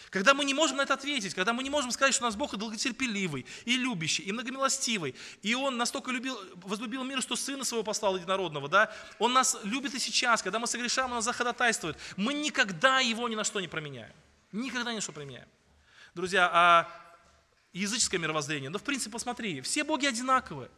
Когда 0.08 0.34
мы 0.34 0.44
не 0.44 0.54
можем 0.54 0.78
на 0.78 0.82
это 0.82 0.94
ответить, 0.94 1.34
когда 1.34 1.52
мы 1.52 1.62
не 1.62 1.70
можем 1.70 1.90
сказать, 1.90 2.14
что 2.14 2.24
у 2.24 2.26
нас 2.26 2.36
Бог 2.36 2.56
долготерпеливый, 2.56 3.46
и 3.64 3.76
любящий, 3.76 4.22
и 4.22 4.32
многомилостивый, 4.32 5.14
и 5.42 5.54
Он 5.54 5.76
настолько 5.76 6.10
любил, 6.10 6.38
возлюбил 6.56 7.04
мир, 7.04 7.20
что 7.20 7.36
Сына 7.36 7.64
Своего 7.64 7.84
послал 7.84 8.16
единородного, 8.16 8.68
да? 8.68 8.92
Он 9.18 9.32
нас 9.32 9.58
любит 9.62 9.94
и 9.94 9.98
сейчас, 9.98 10.42
когда 10.42 10.58
мы 10.58 10.66
согрешаем, 10.66 11.10
Он 11.10 11.16
нас 11.16 11.24
заходатайствует. 11.24 11.96
Мы 12.16 12.32
никогда 12.32 13.00
Его 13.00 13.28
ни 13.28 13.34
на 13.34 13.44
что 13.44 13.60
не 13.60 13.68
променяем. 13.68 14.14
Никогда 14.52 14.90
ни 14.92 14.96
на 14.96 15.00
что 15.00 15.12
променяем. 15.12 15.48
Друзья, 16.14 16.50
а 16.52 16.88
языческое 17.72 18.18
мировоззрение, 18.18 18.70
ну, 18.70 18.78
в 18.78 18.82
принципе, 18.82 19.12
посмотри, 19.12 19.60
все 19.60 19.84
боги 19.84 20.06
одинаковые. 20.06 20.70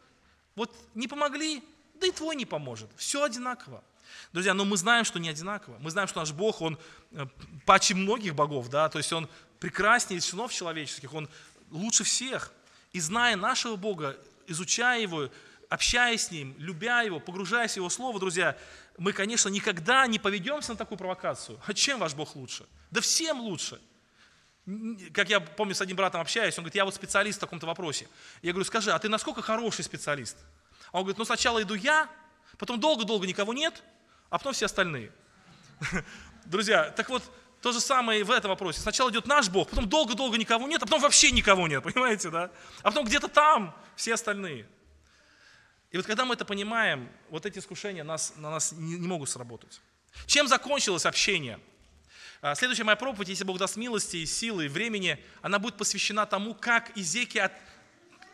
Вот 0.55 0.75
не 0.93 1.07
помогли, 1.07 1.63
да 1.93 2.07
и 2.07 2.11
твой 2.11 2.35
не 2.35 2.45
поможет. 2.45 2.89
Все 2.97 3.23
одинаково. 3.23 3.83
Друзья, 4.31 4.53
но 4.53 4.65
мы 4.65 4.77
знаем, 4.77 5.05
что 5.05 5.19
не 5.19 5.29
одинаково. 5.29 5.77
Мы 5.79 5.91
знаем, 5.91 6.07
что 6.07 6.19
наш 6.19 6.31
Бог, 6.31 6.61
Он 6.61 6.77
э, 7.11 7.25
паче 7.65 7.95
многих 7.95 8.35
богов, 8.35 8.69
да, 8.69 8.89
то 8.89 8.97
есть 8.97 9.11
Он 9.13 9.29
прекраснее 9.59 10.21
сынов 10.21 10.51
человеческих, 10.53 11.13
Он 11.13 11.29
лучше 11.71 12.03
всех. 12.03 12.51
И 12.91 12.99
зная 12.99 13.35
нашего 13.35 13.75
Бога, 13.75 14.17
изучая 14.47 15.01
Его, 15.01 15.29
общаясь 15.69 16.27
с 16.27 16.31
Ним, 16.31 16.55
любя 16.57 17.01
Его, 17.01 17.19
погружаясь 17.19 17.73
в 17.73 17.77
Его 17.77 17.89
Слово, 17.89 18.19
друзья, 18.19 18.57
мы, 18.97 19.13
конечно, 19.13 19.49
никогда 19.49 20.05
не 20.07 20.19
поведемся 20.19 20.71
на 20.71 20.77
такую 20.77 20.97
провокацию. 20.97 21.59
А 21.65 21.73
чем 21.73 21.99
ваш 21.99 22.13
Бог 22.13 22.35
лучше? 22.35 22.65
Да 22.91 23.01
всем 23.01 23.39
лучше. 23.41 23.81
Как 25.11 25.29
я 25.29 25.39
помню, 25.39 25.75
с 25.75 25.81
одним 25.81 25.97
братом 25.97 26.21
общаюсь, 26.21 26.57
он 26.57 26.63
говорит, 26.63 26.75
я 26.75 26.85
вот 26.85 26.95
специалист 26.95 27.37
в 27.37 27.41
таком-то 27.41 27.65
вопросе. 27.65 28.07
Я 28.41 28.51
говорю, 28.51 28.65
скажи, 28.65 28.91
а 28.91 28.99
ты 28.99 29.09
насколько 29.09 29.41
хороший 29.41 29.83
специалист? 29.83 30.37
А 30.93 30.99
он 30.99 31.03
говорит, 31.03 31.17
ну 31.17 31.25
сначала 31.25 31.61
иду 31.61 31.73
я, 31.73 32.07
потом 32.57 32.79
долго-долго 32.79 33.27
никого 33.27 33.53
нет, 33.53 33.83
а 34.29 34.37
потом 34.37 34.53
все 34.53 34.67
остальные. 34.67 35.11
Друзья, 36.45 36.91
так 36.91 37.09
вот, 37.09 37.23
то 37.61 37.71
же 37.71 37.81
самое 37.81 38.21
и 38.21 38.23
в 38.23 38.29
этом 38.29 38.49
вопросе. 38.49 38.79
Сначала 38.79 39.09
идет 39.09 39.25
наш 39.25 39.49
Бог, 39.49 39.69
потом 39.69 39.89
долго-долго 39.89 40.37
никого 40.37 40.67
нет, 40.67 40.83
а 40.83 40.85
потом 40.85 41.01
вообще 41.01 41.31
никого 41.31 41.67
нет, 41.67 41.83
понимаете, 41.93 42.29
да? 42.29 42.51
А 42.83 42.91
потом 42.91 43.05
где-то 43.05 43.27
там 43.27 43.75
все 43.95 44.13
остальные. 44.13 44.67
И 45.89 45.97
вот 45.97 46.05
когда 46.05 46.25
мы 46.25 46.35
это 46.35 46.45
понимаем, 46.45 47.09
вот 47.29 47.47
эти 47.47 47.57
искушения 47.57 48.03
нас, 48.03 48.33
на 48.37 48.51
нас 48.51 48.71
не, 48.71 48.95
не 48.95 49.07
могут 49.07 49.29
сработать. 49.29 49.81
Чем 50.27 50.47
закончилось 50.47 51.07
общение? 51.07 51.59
А, 52.41 52.53
следующая 52.53 52.83
моя 52.83 52.97
проповедь, 52.97 53.29
если 53.29 53.45
Бог 53.45 53.57
даст 53.57 53.77
милости, 53.77 54.17
и 54.17 54.25
силы, 54.27 54.65
и 54.65 54.67
времени, 54.67 55.17
она 55.41 55.57
будет 55.57 55.75
посвящена 55.75 56.27
тому, 56.27 56.53
как 56.53 56.95
Изеки 56.97 57.39
от, 57.39 57.51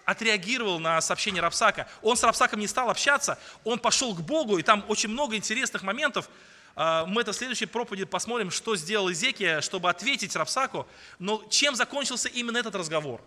отреагировал 0.09 0.79
на 0.79 0.99
сообщение 1.01 1.41
Рапсака. 1.41 1.87
Он 2.01 2.17
с 2.17 2.23
Рапсаком 2.23 2.59
не 2.59 2.67
стал 2.67 2.89
общаться, 2.89 3.37
он 3.63 3.79
пошел 3.79 4.15
к 4.15 4.21
Богу, 4.21 4.57
и 4.57 4.63
там 4.63 4.83
очень 4.87 5.09
много 5.09 5.35
интересных 5.35 5.83
моментов. 5.83 6.29
А, 6.75 7.05
мы 7.05 7.21
это 7.21 7.31
в 7.31 7.35
следующей 7.35 7.67
проповеди 7.67 8.05
посмотрим, 8.05 8.49
что 8.49 8.75
сделал 8.75 9.11
Изекия, 9.11 9.61
чтобы 9.61 9.89
ответить 9.89 10.35
Рапсаку. 10.35 10.87
Но 11.19 11.43
чем 11.49 11.75
закончился 11.75 12.27
именно 12.27 12.57
этот 12.57 12.73
разговор? 12.75 13.21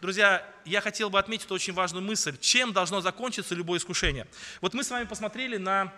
Друзья, 0.00 0.46
я 0.64 0.80
хотел 0.80 1.10
бы 1.10 1.18
отметить 1.18 1.50
очень 1.50 1.72
важную 1.72 2.02
мысль. 2.02 2.36
Чем 2.38 2.72
должно 2.72 3.00
закончиться 3.00 3.54
любое 3.54 3.78
искушение? 3.78 4.26
Вот 4.60 4.74
мы 4.74 4.82
с 4.82 4.90
вами 4.90 5.04
посмотрели 5.04 5.56
на, 5.58 5.92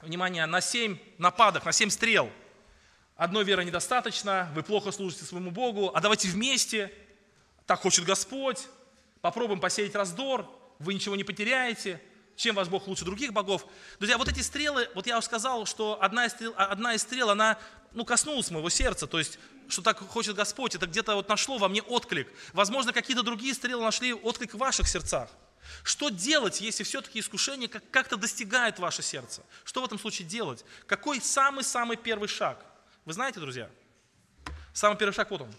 внимание, 0.00 0.46
на 0.46 0.60
семь 0.60 0.98
нападок, 1.18 1.64
на 1.64 1.72
семь 1.72 1.90
стрел. 1.90 2.30
Одной 3.16 3.44
веры 3.44 3.64
недостаточно, 3.64 4.50
вы 4.54 4.62
плохо 4.62 4.92
служите 4.92 5.24
своему 5.24 5.50
Богу, 5.50 5.90
а 5.94 6.00
давайте 6.00 6.28
вместе, 6.28 6.92
так 7.66 7.80
хочет 7.80 8.04
Господь, 8.04 8.68
попробуем 9.26 9.58
посеять 9.58 9.96
раздор, 9.96 10.48
вы 10.78 10.94
ничего 10.94 11.16
не 11.16 11.24
потеряете, 11.24 12.00
чем 12.36 12.54
ваш 12.54 12.68
Бог 12.68 12.86
лучше 12.86 13.04
других 13.04 13.32
богов. 13.32 13.66
Друзья, 13.98 14.18
вот 14.18 14.28
эти 14.28 14.38
стрелы, 14.38 14.88
вот 14.94 15.08
я 15.08 15.18
уже 15.18 15.26
сказал, 15.26 15.66
что 15.66 15.98
одна 16.00 16.26
из 16.26 16.30
стрел, 16.32 16.54
одна 16.56 16.94
из 16.94 17.02
стрел 17.02 17.30
она 17.30 17.58
ну, 17.90 18.04
коснулась 18.04 18.52
моего 18.52 18.70
сердца, 18.70 19.08
то 19.08 19.18
есть, 19.18 19.40
что 19.68 19.82
так 19.82 19.98
хочет 19.98 20.36
Господь, 20.36 20.76
это 20.76 20.86
где-то 20.86 21.16
вот 21.16 21.28
нашло 21.28 21.58
во 21.58 21.68
мне 21.68 21.82
отклик. 21.82 22.28
Возможно, 22.52 22.92
какие-то 22.92 23.24
другие 23.24 23.52
стрелы 23.52 23.82
нашли 23.82 24.14
отклик 24.14 24.54
в 24.54 24.58
ваших 24.58 24.86
сердцах. 24.86 25.28
Что 25.82 26.08
делать, 26.10 26.60
если 26.60 26.84
все-таки 26.84 27.18
искушение 27.18 27.68
как-то 27.68 28.16
достигает 28.16 28.78
ваше 28.78 29.02
сердце? 29.02 29.42
Что 29.64 29.82
в 29.82 29.86
этом 29.86 29.98
случае 29.98 30.28
делать? 30.28 30.64
Какой 30.86 31.20
самый-самый 31.20 31.96
первый 31.96 32.28
шаг? 32.28 32.64
Вы 33.04 33.12
знаете, 33.12 33.40
друзья? 33.40 33.68
Самый 34.72 34.96
первый 34.96 35.14
шаг 35.14 35.32
вот 35.32 35.40
он. 35.40 35.52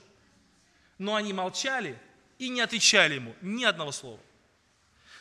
Но 0.98 1.16
они 1.16 1.34
молчали 1.34 2.00
и 2.40 2.50
не 2.50 2.62
отвечали 2.62 3.16
ему 3.16 3.36
ни 3.42 3.64
одного 3.64 3.92
слова. 3.92 4.20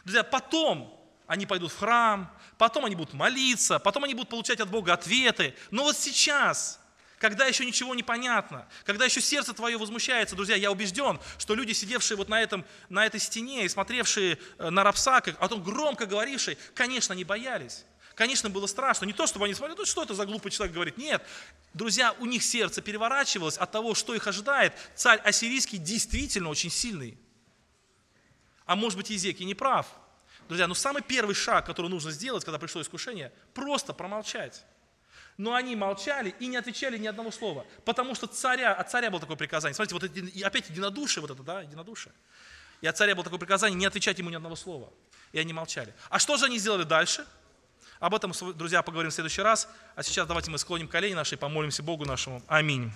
Друзья, 0.05 0.23
потом 0.23 0.93
они 1.27 1.47
пойдут 1.47 1.73
в 1.73 1.79
храм, 1.79 2.31
потом 2.59 2.85
они 2.85 2.95
будут 2.95 3.15
молиться, 3.15 3.79
потом 3.79 4.05
они 4.05 4.15
будут 4.15 4.29
получать 4.29 4.61
от 4.61 4.71
Бога 4.71 4.93
ответы. 4.93 5.55
Но 5.71 5.83
вот 5.83 5.97
сейчас, 5.97 6.79
когда 7.19 7.47
еще 7.47 7.65
ничего 7.65 7.95
не 7.95 8.03
понятно, 8.03 8.69
когда 8.85 9.05
еще 9.05 9.21
сердце 9.21 9.53
твое 9.53 9.77
возмущается, 9.77 10.37
друзья, 10.37 10.57
я 10.57 10.71
убежден, 10.71 11.19
что 11.39 11.55
люди, 11.55 11.73
сидевшие 11.73 12.17
вот 12.17 12.29
на, 12.29 12.41
этом, 12.41 12.65
на 12.89 13.05
этой 13.05 13.21
стене 13.21 13.65
и 13.65 13.69
смотревшие 13.69 14.39
э, 14.59 14.71
на 14.71 14.85
Рапсака, 14.85 15.35
о 15.41 15.49
том 15.49 15.63
громко 15.63 16.07
говорившие, 16.07 16.57
конечно, 16.75 17.13
они 17.13 17.25
боялись. 17.25 17.85
Конечно, 18.17 18.49
было 18.49 18.67
страшно. 18.67 19.05
Не 19.05 19.13
то, 19.13 19.27
чтобы 19.27 19.45
они 19.45 19.53
смотрели, 19.53 19.79
ну 19.79 19.85
что 19.85 20.03
это 20.03 20.15
за 20.15 20.25
глупый 20.25 20.51
человек 20.51 20.75
говорит. 20.75 20.97
Нет. 20.97 21.23
Друзья, 21.75 22.13
у 22.19 22.25
них 22.25 22.43
сердце 22.43 22.81
переворачивалось 22.81 23.59
от 23.59 23.71
того, 23.71 23.95
что 23.95 24.15
их 24.15 24.27
ожидает. 24.27 24.73
Царь 24.95 25.21
ассирийский 25.21 25.77
действительно 25.77 26.49
очень 26.49 26.71
сильный. 26.71 27.19
А 28.65 28.75
может 28.75 28.97
быть, 28.97 29.11
Езеки 29.11 29.43
не 29.43 29.55
прав. 29.55 29.87
Друзья, 30.49 30.67
ну 30.67 30.75
самый 30.75 31.03
первый 31.03 31.35
шаг, 31.35 31.67
который 31.67 31.91
нужно 31.91 32.11
сделать, 32.11 32.43
когда 32.43 32.59
пришло 32.59 32.81
искушение, 32.81 33.35
просто 33.53 33.93
промолчать. 33.93 34.65
Но 35.37 35.53
они 35.53 35.77
молчали 35.77 36.35
и 36.41 36.47
не 36.47 36.57
отвечали 36.57 36.97
ни 36.97 37.07
одного 37.07 37.31
слова, 37.31 37.67
потому 37.85 38.15
что 38.15 38.27
царя, 38.27 38.73
от 38.73 38.91
царя 38.91 39.11
было 39.11 39.21
такое 39.21 39.37
приказание. 39.37 39.75
Смотрите, 39.75 39.95
вот 39.95 40.05
это, 40.05 40.47
опять 40.47 40.71
единодушие, 40.71 41.21
вот 41.21 41.31
это, 41.31 41.43
да, 41.43 41.61
единодушие. 41.61 42.15
И 42.81 42.87
от 42.87 42.97
царя 42.97 43.15
было 43.15 43.25
такое 43.25 43.39
приказание 43.39 43.79
не 43.79 43.85
отвечать 43.85 44.19
ему 44.19 44.31
ни 44.31 44.37
одного 44.37 44.57
слова. 44.57 44.91
И 45.33 45.39
они 45.39 45.53
молчали. 45.53 45.93
А 46.09 46.19
что 46.19 46.39
же 46.39 46.47
они 46.47 46.59
сделали 46.59 46.85
дальше? 46.85 47.27
Об 48.01 48.15
этом, 48.15 48.33
друзья, 48.55 48.83
поговорим 48.83 49.11
в 49.11 49.15
следующий 49.15 49.43
раз. 49.43 49.69
А 49.95 50.03
сейчас 50.03 50.27
давайте 50.27 50.51
мы 50.51 50.59
склоним 50.59 50.89
колени 50.89 51.15
наши 51.15 51.35
и 51.35 51.39
помолимся 51.39 51.83
Богу 51.83 52.05
нашему. 52.05 52.43
Аминь. 52.47 52.93